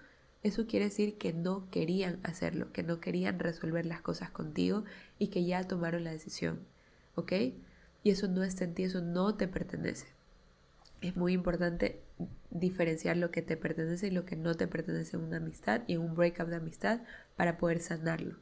eso 0.43 0.67
quiere 0.67 0.87
decir 0.87 1.17
que 1.17 1.31
no 1.31 1.69
querían 1.69 2.19
hacerlo, 2.23 2.73
que 2.73 2.83
no 2.83 2.99
querían 2.99 3.39
resolver 3.39 3.85
las 3.85 4.01
cosas 4.01 4.29
contigo 4.29 4.83
y 5.19 5.29
que 5.29 5.45
ya 5.45 5.63
tomaron 5.63 6.03
la 6.03 6.11
decisión. 6.11 6.59
¿Ok? 7.15 7.31
Y 8.03 8.09
eso 8.09 8.27
no 8.27 8.43
está 8.43 8.65
en 8.65 8.73
ti, 8.73 8.83
eso 8.83 8.99
no 8.99 9.35
te 9.35 9.47
pertenece. 9.47 10.07
Es 10.99 11.15
muy 11.15 11.31
importante 11.31 12.01
diferenciar 12.49 13.15
lo 13.15 13.31
que 13.31 13.41
te 13.41 13.55
pertenece 13.55 14.07
y 14.07 14.11
lo 14.11 14.25
que 14.25 14.35
no 14.35 14.55
te 14.55 14.67
pertenece 14.67 15.15
en 15.15 15.23
una 15.23 15.37
amistad 15.37 15.83
y 15.87 15.93
en 15.93 16.01
un 16.01 16.13
breakup 16.13 16.47
de 16.47 16.57
amistad 16.57 17.03
para 17.37 17.57
poder 17.57 17.79
sanarlo. 17.79 18.35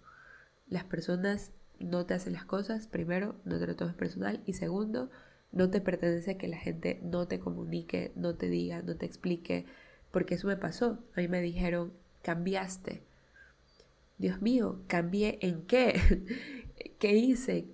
Las 0.73 0.85
personas 0.85 1.51
no 1.77 2.07
te 2.07 2.15
hacen 2.15 2.33
las 2.33 2.45
cosas, 2.45 2.87
primero, 2.87 3.35
no 3.45 3.59
te 3.59 3.67
lo 3.67 3.75
tomes 3.75 3.93
personal 3.93 4.41
y 4.47 4.53
segundo, 4.53 5.11
no 5.51 5.69
te 5.69 5.81
pertenece 5.81 6.35
que 6.35 6.47
la 6.47 6.57
gente 6.57 6.99
no 7.03 7.27
te 7.27 7.37
comunique, 7.37 8.11
no 8.15 8.33
te 8.33 8.49
diga, 8.49 8.81
no 8.81 8.95
te 8.95 9.05
explique, 9.05 9.67
porque 10.09 10.33
eso 10.33 10.47
me 10.47 10.57
pasó. 10.57 10.97
A 11.15 11.21
mí 11.21 11.27
me 11.27 11.41
dijeron, 11.41 11.93
cambiaste. 12.23 13.03
Dios 14.17 14.41
mío, 14.41 14.81
¿cambié 14.87 15.37
en 15.43 15.61
qué? 15.67 15.93
¿Qué 16.99 17.17
hice? 17.17 17.67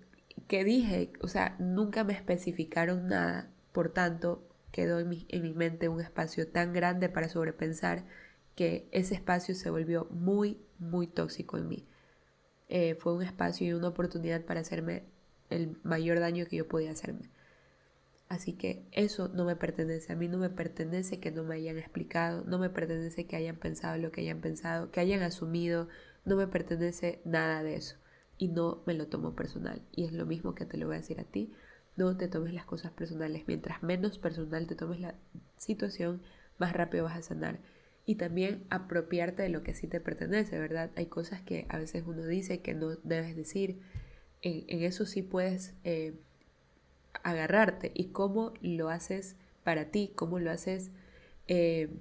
¿Qué 0.50 0.66
dije? 0.66 1.14
O 1.22 1.30
sea, 1.30 1.56
nunca 1.58 2.04
me 2.04 2.12
especificaron 2.12 3.08
nada. 3.08 3.50
Por 3.72 3.94
tanto, 3.94 4.46
quedó 4.74 5.00
en 5.00 5.08
mi, 5.08 5.26
en 5.30 5.44
mi 5.44 5.54
mente 5.54 5.88
un 5.88 6.02
espacio 6.02 6.50
tan 6.50 6.74
grande 6.74 7.08
para 7.08 7.30
sobrepensar 7.30 8.04
que 8.56 8.90
ese 8.92 9.16
espacio 9.16 9.56
se 9.56 9.70
volvió 9.70 10.10
muy, 10.12 10.58
muy 10.80 11.08
tóxico 11.08 11.58
en 11.58 11.70
mí. 11.70 11.89
Eh, 12.70 12.96
fue 12.96 13.14
un 13.14 13.24
espacio 13.24 13.68
y 13.68 13.74
una 13.74 13.90
oportunidad 13.90 14.46
para 14.46 14.62
hacerme 14.62 15.04
el 15.50 15.78
mayor 15.84 16.20
daño 16.20 16.46
que 16.46 16.58
yo 16.58 16.68
podía 16.68 16.92
hacerme. 16.92 17.30
Así 18.30 18.54
que 18.54 18.86
eso 18.92 19.28
no 19.28 19.44
me 19.44 19.56
pertenece, 19.56 20.14
a 20.14 20.16
mí 20.16 20.28
no 20.28 20.38
me 20.38 20.52
pertenece 20.52 21.20
que 21.20 21.32
no 21.32 21.44
me 21.44 21.56
hayan 21.56 21.80
explicado, 21.80 22.44
no 22.46 22.60
me 22.60 22.70
pertenece 22.70 23.26
que 23.26 23.36
hayan 23.36 23.56
pensado 23.56 23.98
lo 23.98 24.12
que 24.12 24.22
hayan 24.22 24.40
pensado, 24.40 24.92
que 24.92 25.00
hayan 25.00 25.24
asumido, 25.24 25.88
no 26.26 26.36
me 26.36 26.46
pertenece 26.46 27.22
nada 27.26 27.64
de 27.64 27.76
eso 27.76 27.96
y 28.38 28.50
no 28.50 28.84
me 28.86 28.94
lo 28.94 29.08
tomo 29.08 29.36
personal. 29.36 29.82
Y 29.92 30.06
es 30.06 30.14
lo 30.14 30.28
mismo 30.28 30.54
que 30.54 30.68
te 30.68 30.78
lo 30.78 30.86
voy 30.86 30.98
a 30.98 31.00
decir 31.00 31.20
a 31.20 31.24
ti, 31.24 31.52
no 31.98 32.16
te 32.18 32.28
tomes 32.28 32.54
las 32.54 32.66
cosas 32.66 32.92
personales. 32.92 33.44
Mientras 33.48 33.82
menos 33.82 34.20
personal 34.20 34.68
te 34.68 34.76
tomes 34.76 35.00
la 35.00 35.16
situación, 35.58 36.22
más 36.60 36.74
rápido 36.74 37.06
vas 37.06 37.18
a 37.18 37.24
sanar. 37.24 37.60
Y 38.10 38.16
también 38.16 38.66
apropiarte 38.72 39.44
de 39.44 39.50
lo 39.50 39.62
que 39.62 39.76
sí 39.76 39.86
te 39.86 40.00
pertenece, 40.00 40.58
¿verdad? 40.58 40.90
Hay 40.96 41.06
cosas 41.06 41.44
que 41.44 41.68
a 41.70 41.78
veces 41.78 42.04
uno 42.08 42.26
dice 42.26 42.60
que 42.60 42.74
no 42.74 42.96
debes 43.04 43.36
decir. 43.36 43.82
En, 44.42 44.82
eso 44.82 45.06
sí 45.06 45.22
puedes 45.22 45.76
eh, 45.84 46.16
agarrarte. 47.22 47.92
¿Y 47.94 48.06
cómo 48.06 48.54
lo 48.64 48.90
haces 48.90 49.36
para 49.64 49.92
ti? 49.92 50.12
¿Cómo 50.16 50.40
lo 50.40 50.50
haces? 50.50 50.90
Eh, 51.48 52.00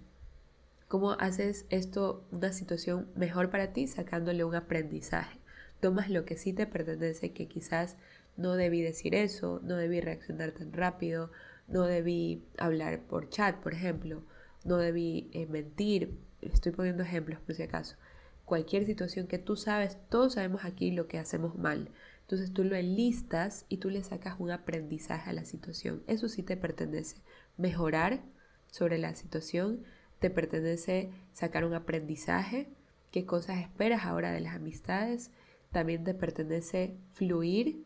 ¿Cómo 0.89 1.13
haces 1.13 1.67
esto 1.69 2.27
una 2.31 2.55
situación 2.55 3.11
mejor 3.15 3.51
para 3.51 3.75
ti 3.75 3.87
sacándole 3.87 4.45
un 4.45 4.55
aprendizaje? 4.55 5.39
Tomas 5.81 6.09
lo 6.09 6.25
que 6.25 6.39
sí 6.39 6.55
te 6.55 6.67
pertenece, 6.67 7.35
que 7.35 7.49
quizás 7.49 7.99
no 8.39 8.55
debí 8.55 8.81
decir 8.81 9.15
eso, 9.15 9.61
no 9.63 9.77
debí 9.77 10.01
reaccionar 10.01 10.53
tan 10.53 10.73
rápido, 10.73 11.31
no 11.67 11.85
debí 11.85 12.47
hablar 12.57 13.03
por 13.03 13.29
chat, 13.29 13.57
por 13.57 13.75
ejemplo, 13.75 14.25
no 14.65 14.77
debí 14.77 15.31
eh, 15.33 15.47
mentir. 15.47 16.19
Estoy 16.41 16.73
poniendo 16.73 17.03
ejemplos 17.03 17.41
por 17.41 17.55
si 17.55 17.63
acaso. 17.63 17.97
Cualquier 18.45 18.85
situación 18.87 19.27
que 19.27 19.39
tú 19.39 19.57
sabes, 19.57 19.99
todos 20.09 20.35
sabemos 20.35 20.65
aquí 20.65 20.91
lo 20.91 21.07
que 21.09 21.19
hacemos 21.19 21.57
mal. 21.59 21.91
Entonces 22.23 22.53
tú 22.53 22.65
lo 22.65 22.77
enlistas 22.77 23.65
y 23.69 23.79
tú 23.79 23.91
le 23.91 24.03
sacas 24.03 24.37
un 24.39 24.51
aprendizaje 24.51 25.31
a 25.31 25.33
la 25.33 25.45
situación. 25.45 26.03
Eso 26.07 26.29
sí 26.29 26.43
te 26.43 26.57
pertenece. 26.57 27.17
Mejorar 27.57 28.23
sobre 28.71 28.99
la 28.99 29.15
situación, 29.15 29.85
te 30.19 30.31
pertenece 30.31 31.11
sacar 31.33 31.65
un 31.65 31.75
aprendizaje, 31.75 32.69
qué 33.11 33.25
cosas 33.25 33.61
esperas 33.61 34.05
ahora 34.05 34.31
de 34.33 34.41
las 34.41 34.57
amistades, 34.57 35.31
también 35.71 36.05
te 36.05 36.15
pertenece 36.15 36.97
fluir 37.13 37.85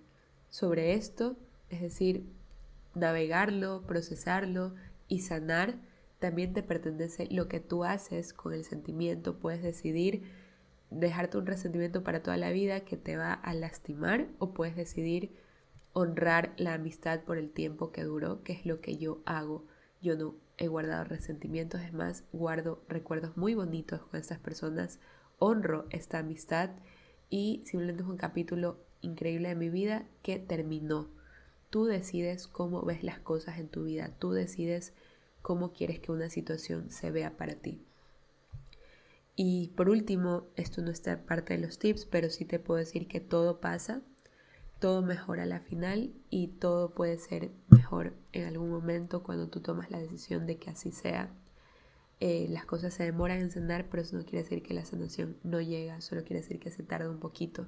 sobre 0.50 0.94
esto, 0.94 1.36
es 1.70 1.80
decir, 1.80 2.26
navegarlo, 2.94 3.82
procesarlo 3.86 4.74
y 5.08 5.20
sanar, 5.20 5.76
también 6.22 6.54
te 6.54 6.62
pertenece 6.62 7.26
lo 7.32 7.48
que 7.48 7.58
tú 7.58 7.82
haces 7.82 8.32
con 8.32 8.54
el 8.54 8.62
sentimiento. 8.62 9.40
Puedes 9.40 9.60
decidir 9.60 10.22
dejarte 10.88 11.36
un 11.36 11.46
resentimiento 11.46 12.04
para 12.04 12.22
toda 12.22 12.36
la 12.36 12.52
vida 12.52 12.84
que 12.84 12.96
te 12.96 13.16
va 13.16 13.32
a 13.32 13.52
lastimar 13.54 14.28
o 14.38 14.54
puedes 14.54 14.76
decidir 14.76 15.34
honrar 15.92 16.54
la 16.58 16.74
amistad 16.74 17.22
por 17.22 17.38
el 17.38 17.50
tiempo 17.50 17.90
que 17.90 18.04
duró, 18.04 18.44
que 18.44 18.52
es 18.52 18.64
lo 18.64 18.80
que 18.80 18.98
yo 18.98 19.20
hago. 19.26 19.66
Yo 20.00 20.16
no 20.16 20.36
he 20.58 20.68
guardado 20.68 21.02
resentimientos, 21.02 21.80
es 21.80 21.92
más, 21.92 22.22
guardo 22.32 22.84
recuerdos 22.88 23.36
muy 23.36 23.56
bonitos 23.56 24.00
con 24.02 24.20
estas 24.20 24.38
personas, 24.38 25.00
honro 25.40 25.86
esta 25.90 26.20
amistad 26.20 26.70
y 27.30 27.62
simplemente 27.64 28.04
es 28.04 28.08
un 28.08 28.16
capítulo 28.16 28.78
increíble 29.00 29.48
de 29.48 29.56
mi 29.56 29.70
vida 29.70 30.06
que 30.22 30.38
terminó. 30.38 31.08
Tú 31.68 31.86
decides 31.86 32.46
cómo 32.46 32.82
ves 32.82 33.02
las 33.02 33.18
cosas 33.18 33.58
en 33.58 33.68
tu 33.68 33.82
vida, 33.82 34.12
tú 34.20 34.30
decides 34.30 34.94
cómo 35.42 35.72
quieres 35.72 36.00
que 36.00 36.12
una 36.12 36.30
situación 36.30 36.90
se 36.90 37.10
vea 37.10 37.36
para 37.36 37.54
ti. 37.54 37.82
Y 39.34 39.68
por 39.76 39.88
último, 39.88 40.46
esto 40.56 40.82
no 40.82 40.90
está 40.90 41.24
parte 41.24 41.54
de 41.54 41.60
los 41.60 41.78
tips, 41.78 42.06
pero 42.06 42.30
sí 42.30 42.44
te 42.44 42.58
puedo 42.58 42.78
decir 42.78 43.08
que 43.08 43.20
todo 43.20 43.60
pasa, 43.60 44.02
todo 44.78 45.02
mejora 45.02 45.44
a 45.44 45.46
la 45.46 45.60
final 45.60 46.12
y 46.28 46.48
todo 46.48 46.90
puede 46.90 47.16
ser 47.18 47.50
mejor 47.68 48.14
en 48.32 48.46
algún 48.46 48.70
momento 48.70 49.22
cuando 49.22 49.48
tú 49.48 49.60
tomas 49.60 49.90
la 49.90 49.98
decisión 49.98 50.46
de 50.46 50.58
que 50.58 50.70
así 50.70 50.92
sea. 50.92 51.30
Eh, 52.20 52.46
las 52.50 52.66
cosas 52.66 52.94
se 52.94 53.04
demoran 53.04 53.40
en 53.40 53.50
sanar, 53.50 53.88
pero 53.88 54.02
eso 54.02 54.16
no 54.16 54.24
quiere 54.24 54.42
decir 54.42 54.62
que 54.62 54.74
la 54.74 54.84
sanación 54.84 55.36
no 55.42 55.60
llega, 55.60 56.00
solo 56.00 56.22
quiere 56.22 56.40
decir 56.42 56.60
que 56.60 56.70
se 56.70 56.82
tarda 56.82 57.10
un 57.10 57.18
poquito. 57.18 57.66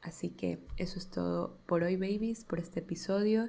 Así 0.00 0.30
que 0.30 0.60
eso 0.76 0.98
es 0.98 1.08
todo 1.08 1.58
por 1.66 1.82
hoy, 1.82 1.96
babies, 1.96 2.44
por 2.44 2.58
este 2.58 2.80
episodio. 2.80 3.48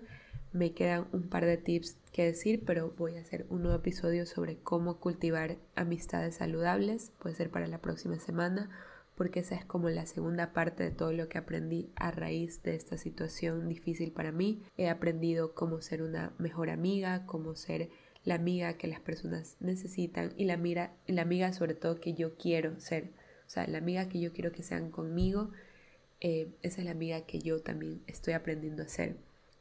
Me 0.51 0.73
quedan 0.73 1.07
un 1.11 1.29
par 1.29 1.45
de 1.45 1.57
tips 1.57 1.97
que 2.11 2.25
decir, 2.25 2.63
pero 2.65 2.93
voy 2.97 3.17
a 3.17 3.21
hacer 3.21 3.45
un 3.49 3.61
nuevo 3.61 3.77
episodio 3.77 4.25
sobre 4.25 4.57
cómo 4.57 4.99
cultivar 4.99 5.57
amistades 5.75 6.35
saludables. 6.35 7.11
Puede 7.19 7.35
ser 7.35 7.51
para 7.51 7.67
la 7.67 7.81
próxima 7.81 8.17
semana, 8.17 8.69
porque 9.15 9.41
esa 9.41 9.53
es 9.53 9.63
como 9.63 9.89
la 9.89 10.07
segunda 10.07 10.51
parte 10.51 10.83
de 10.83 10.91
todo 10.91 11.13
lo 11.13 11.29
que 11.29 11.37
aprendí 11.37 11.91
a 11.95 12.09
raíz 12.09 12.63
de 12.63 12.75
esta 12.75 12.97
situación 12.97 13.69
difícil 13.69 14.11
para 14.11 14.31
mí. 14.31 14.63
He 14.75 14.89
aprendido 14.89 15.53
cómo 15.53 15.81
ser 15.81 16.01
una 16.01 16.33
mejor 16.39 16.71
amiga, 16.71 17.27
cómo 17.27 17.55
ser 17.55 17.89
la 18.23 18.35
amiga 18.35 18.73
que 18.73 18.87
las 18.87 18.99
personas 18.99 19.55
necesitan 19.59 20.33
y 20.35 20.45
la, 20.45 20.57
mira, 20.57 20.93
la 21.05 21.21
amiga 21.21 21.53
sobre 21.53 21.75
todo 21.75 22.01
que 22.01 22.15
yo 22.15 22.35
quiero 22.37 22.79
ser. 22.79 23.11
O 23.45 23.49
sea, 23.49 23.67
la 23.67 23.77
amiga 23.77 24.09
que 24.09 24.19
yo 24.19 24.33
quiero 24.33 24.51
que 24.51 24.63
sean 24.63 24.89
conmigo 24.89 25.51
eh, 26.21 26.49
esa 26.63 26.81
es 26.81 26.85
la 26.85 26.91
amiga 26.91 27.21
que 27.21 27.39
yo 27.39 27.61
también 27.61 28.01
estoy 28.07 28.33
aprendiendo 28.33 28.83
a 28.83 28.85
hacer. 28.85 29.15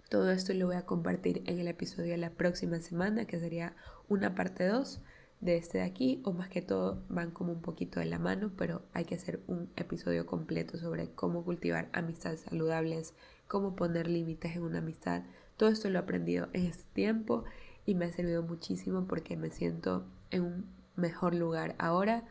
Todo 0.08 0.30
esto 0.30 0.54
lo 0.54 0.66
voy 0.66 0.76
a 0.76 0.86
compartir 0.86 1.42
en 1.44 1.58
el 1.58 1.68
episodio 1.68 2.12
de 2.12 2.18
la 2.18 2.30
próxima 2.30 2.80
semana, 2.80 3.26
que 3.26 3.38
sería 3.38 3.74
una 4.08 4.34
parte 4.34 4.66
2 4.66 5.02
de 5.40 5.56
este 5.58 5.78
de 5.78 5.84
aquí, 5.84 6.22
o 6.24 6.32
más 6.32 6.48
que 6.48 6.62
todo 6.62 7.02
van 7.10 7.30
como 7.30 7.52
un 7.52 7.60
poquito 7.60 8.00
de 8.00 8.06
la 8.06 8.18
mano, 8.18 8.50
pero 8.56 8.82
hay 8.94 9.04
que 9.04 9.16
hacer 9.16 9.40
un 9.46 9.70
episodio 9.76 10.24
completo 10.24 10.78
sobre 10.78 11.10
cómo 11.10 11.44
cultivar 11.44 11.90
amistades 11.92 12.40
saludables, 12.40 13.12
cómo 13.48 13.76
poner 13.76 14.08
límites 14.08 14.56
en 14.56 14.62
una 14.62 14.78
amistad. 14.78 15.24
Todo 15.58 15.68
esto 15.68 15.90
lo 15.90 15.98
he 15.98 16.02
aprendido 16.02 16.48
en 16.54 16.64
este 16.64 16.84
tiempo 16.94 17.44
y 17.84 17.94
me 17.94 18.06
ha 18.06 18.12
servido 18.12 18.42
muchísimo 18.42 19.06
porque 19.06 19.36
me 19.36 19.50
siento 19.50 20.06
en 20.30 20.42
un 20.42 20.66
mejor 20.96 21.34
lugar 21.34 21.74
ahora. 21.78 22.24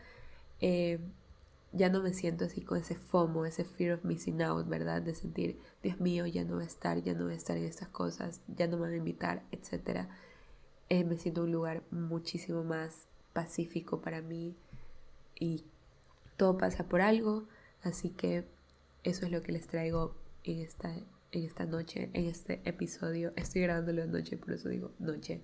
Eh, 0.61 0.99
ya 1.71 1.89
no 1.89 2.01
me 2.01 2.13
siento 2.13 2.45
así 2.45 2.61
con 2.61 2.77
ese 2.77 2.95
FOMO, 2.95 3.45
ese 3.45 3.63
fear 3.63 3.97
of 3.97 4.05
missing 4.05 4.41
out, 4.41 4.67
¿verdad? 4.67 5.01
De 5.01 5.13
sentir, 5.13 5.59
Dios 5.83 5.99
mío, 5.99 6.25
ya 6.25 6.43
no 6.43 6.55
voy 6.55 6.63
a 6.63 6.67
estar, 6.67 7.01
ya 7.01 7.13
no 7.13 7.25
voy 7.25 7.33
a 7.33 7.37
estar 7.37 7.57
en 7.57 7.65
estas 7.65 7.89
cosas, 7.89 8.41
ya 8.47 8.67
no 8.67 8.77
me 8.77 8.83
van 8.83 8.93
a 8.93 8.97
invitar, 8.97 9.43
etc. 9.51 10.07
Eh, 10.89 11.03
me 11.03 11.17
siento 11.17 11.43
un 11.43 11.51
lugar 11.51 11.83
muchísimo 11.91 12.63
más 12.63 13.07
pacífico 13.33 14.01
para 14.01 14.21
mí 14.21 14.55
y 15.39 15.65
todo 16.37 16.57
pasa 16.57 16.87
por 16.87 17.01
algo, 17.01 17.47
así 17.83 18.09
que 18.09 18.47
eso 19.03 19.25
es 19.25 19.31
lo 19.31 19.41
que 19.41 19.51
les 19.51 19.67
traigo 19.67 20.15
en 20.43 20.59
esta, 20.59 20.93
en 20.93 21.43
esta 21.43 21.65
noche, 21.65 22.09
en 22.13 22.25
este 22.25 22.61
episodio. 22.63 23.33
Estoy 23.35 23.61
grabándolo 23.63 24.01
de 24.03 24.07
noche, 24.07 24.37
por 24.37 24.53
eso 24.53 24.69
digo 24.69 24.91
noche. 24.99 25.41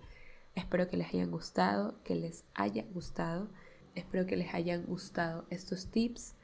Espero 0.55 0.87
que 0.87 0.97
les 0.97 1.07
hayan 1.13 1.31
gustado, 1.31 2.01
que 2.03 2.15
les 2.15 2.45
haya 2.53 2.85
gustado. 2.93 3.49
Espero 3.95 4.25
que 4.25 4.37
les 4.37 4.53
hayan 4.53 4.85
gustado 4.85 5.45
estos 5.49 5.87
tips 5.87 6.35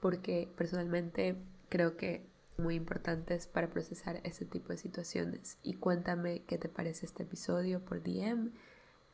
porque 0.00 0.48
personalmente 0.56 1.36
creo 1.68 1.96
que 1.96 2.26
muy 2.56 2.74
importantes 2.74 3.46
para 3.46 3.70
procesar 3.70 4.20
este 4.24 4.44
tipo 4.44 4.68
de 4.70 4.78
situaciones. 4.78 5.58
Y 5.62 5.74
cuéntame 5.74 6.42
qué 6.46 6.58
te 6.58 6.68
parece 6.68 7.06
este 7.06 7.22
episodio 7.22 7.80
por 7.84 8.02
DM. 8.02 8.50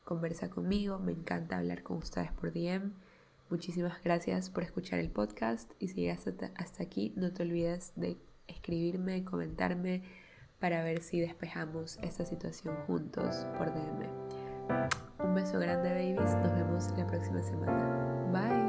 Conversa 0.04 0.50
conmigo, 0.50 0.98
me 0.98 1.12
encanta 1.12 1.58
hablar 1.58 1.82
con 1.82 1.98
ustedes 1.98 2.32
por 2.32 2.52
DM. 2.52 2.92
Muchísimas 3.50 4.02
gracias 4.02 4.50
por 4.50 4.62
escuchar 4.62 4.98
el 4.98 5.10
podcast 5.10 5.70
y 5.78 5.88
si 5.88 6.02
llegaste 6.02 6.52
hasta 6.56 6.82
aquí 6.82 7.12
no 7.16 7.32
te 7.32 7.42
olvides 7.42 7.92
de 7.96 8.16
escribirme, 8.48 9.24
comentarme 9.24 10.02
para 10.58 10.82
ver 10.82 11.02
si 11.02 11.20
despejamos 11.20 11.98
esta 12.02 12.24
situación 12.24 12.74
juntos 12.86 13.46
por 13.58 13.72
DM. 13.72 14.23
Un 15.18 15.34
beso 15.34 15.58
grande, 15.58 15.90
babies. 15.90 16.36
Nos 16.36 16.54
vemos 16.54 16.92
la 16.96 17.06
próxima 17.06 17.42
semana. 17.42 18.30
Bye. 18.32 18.63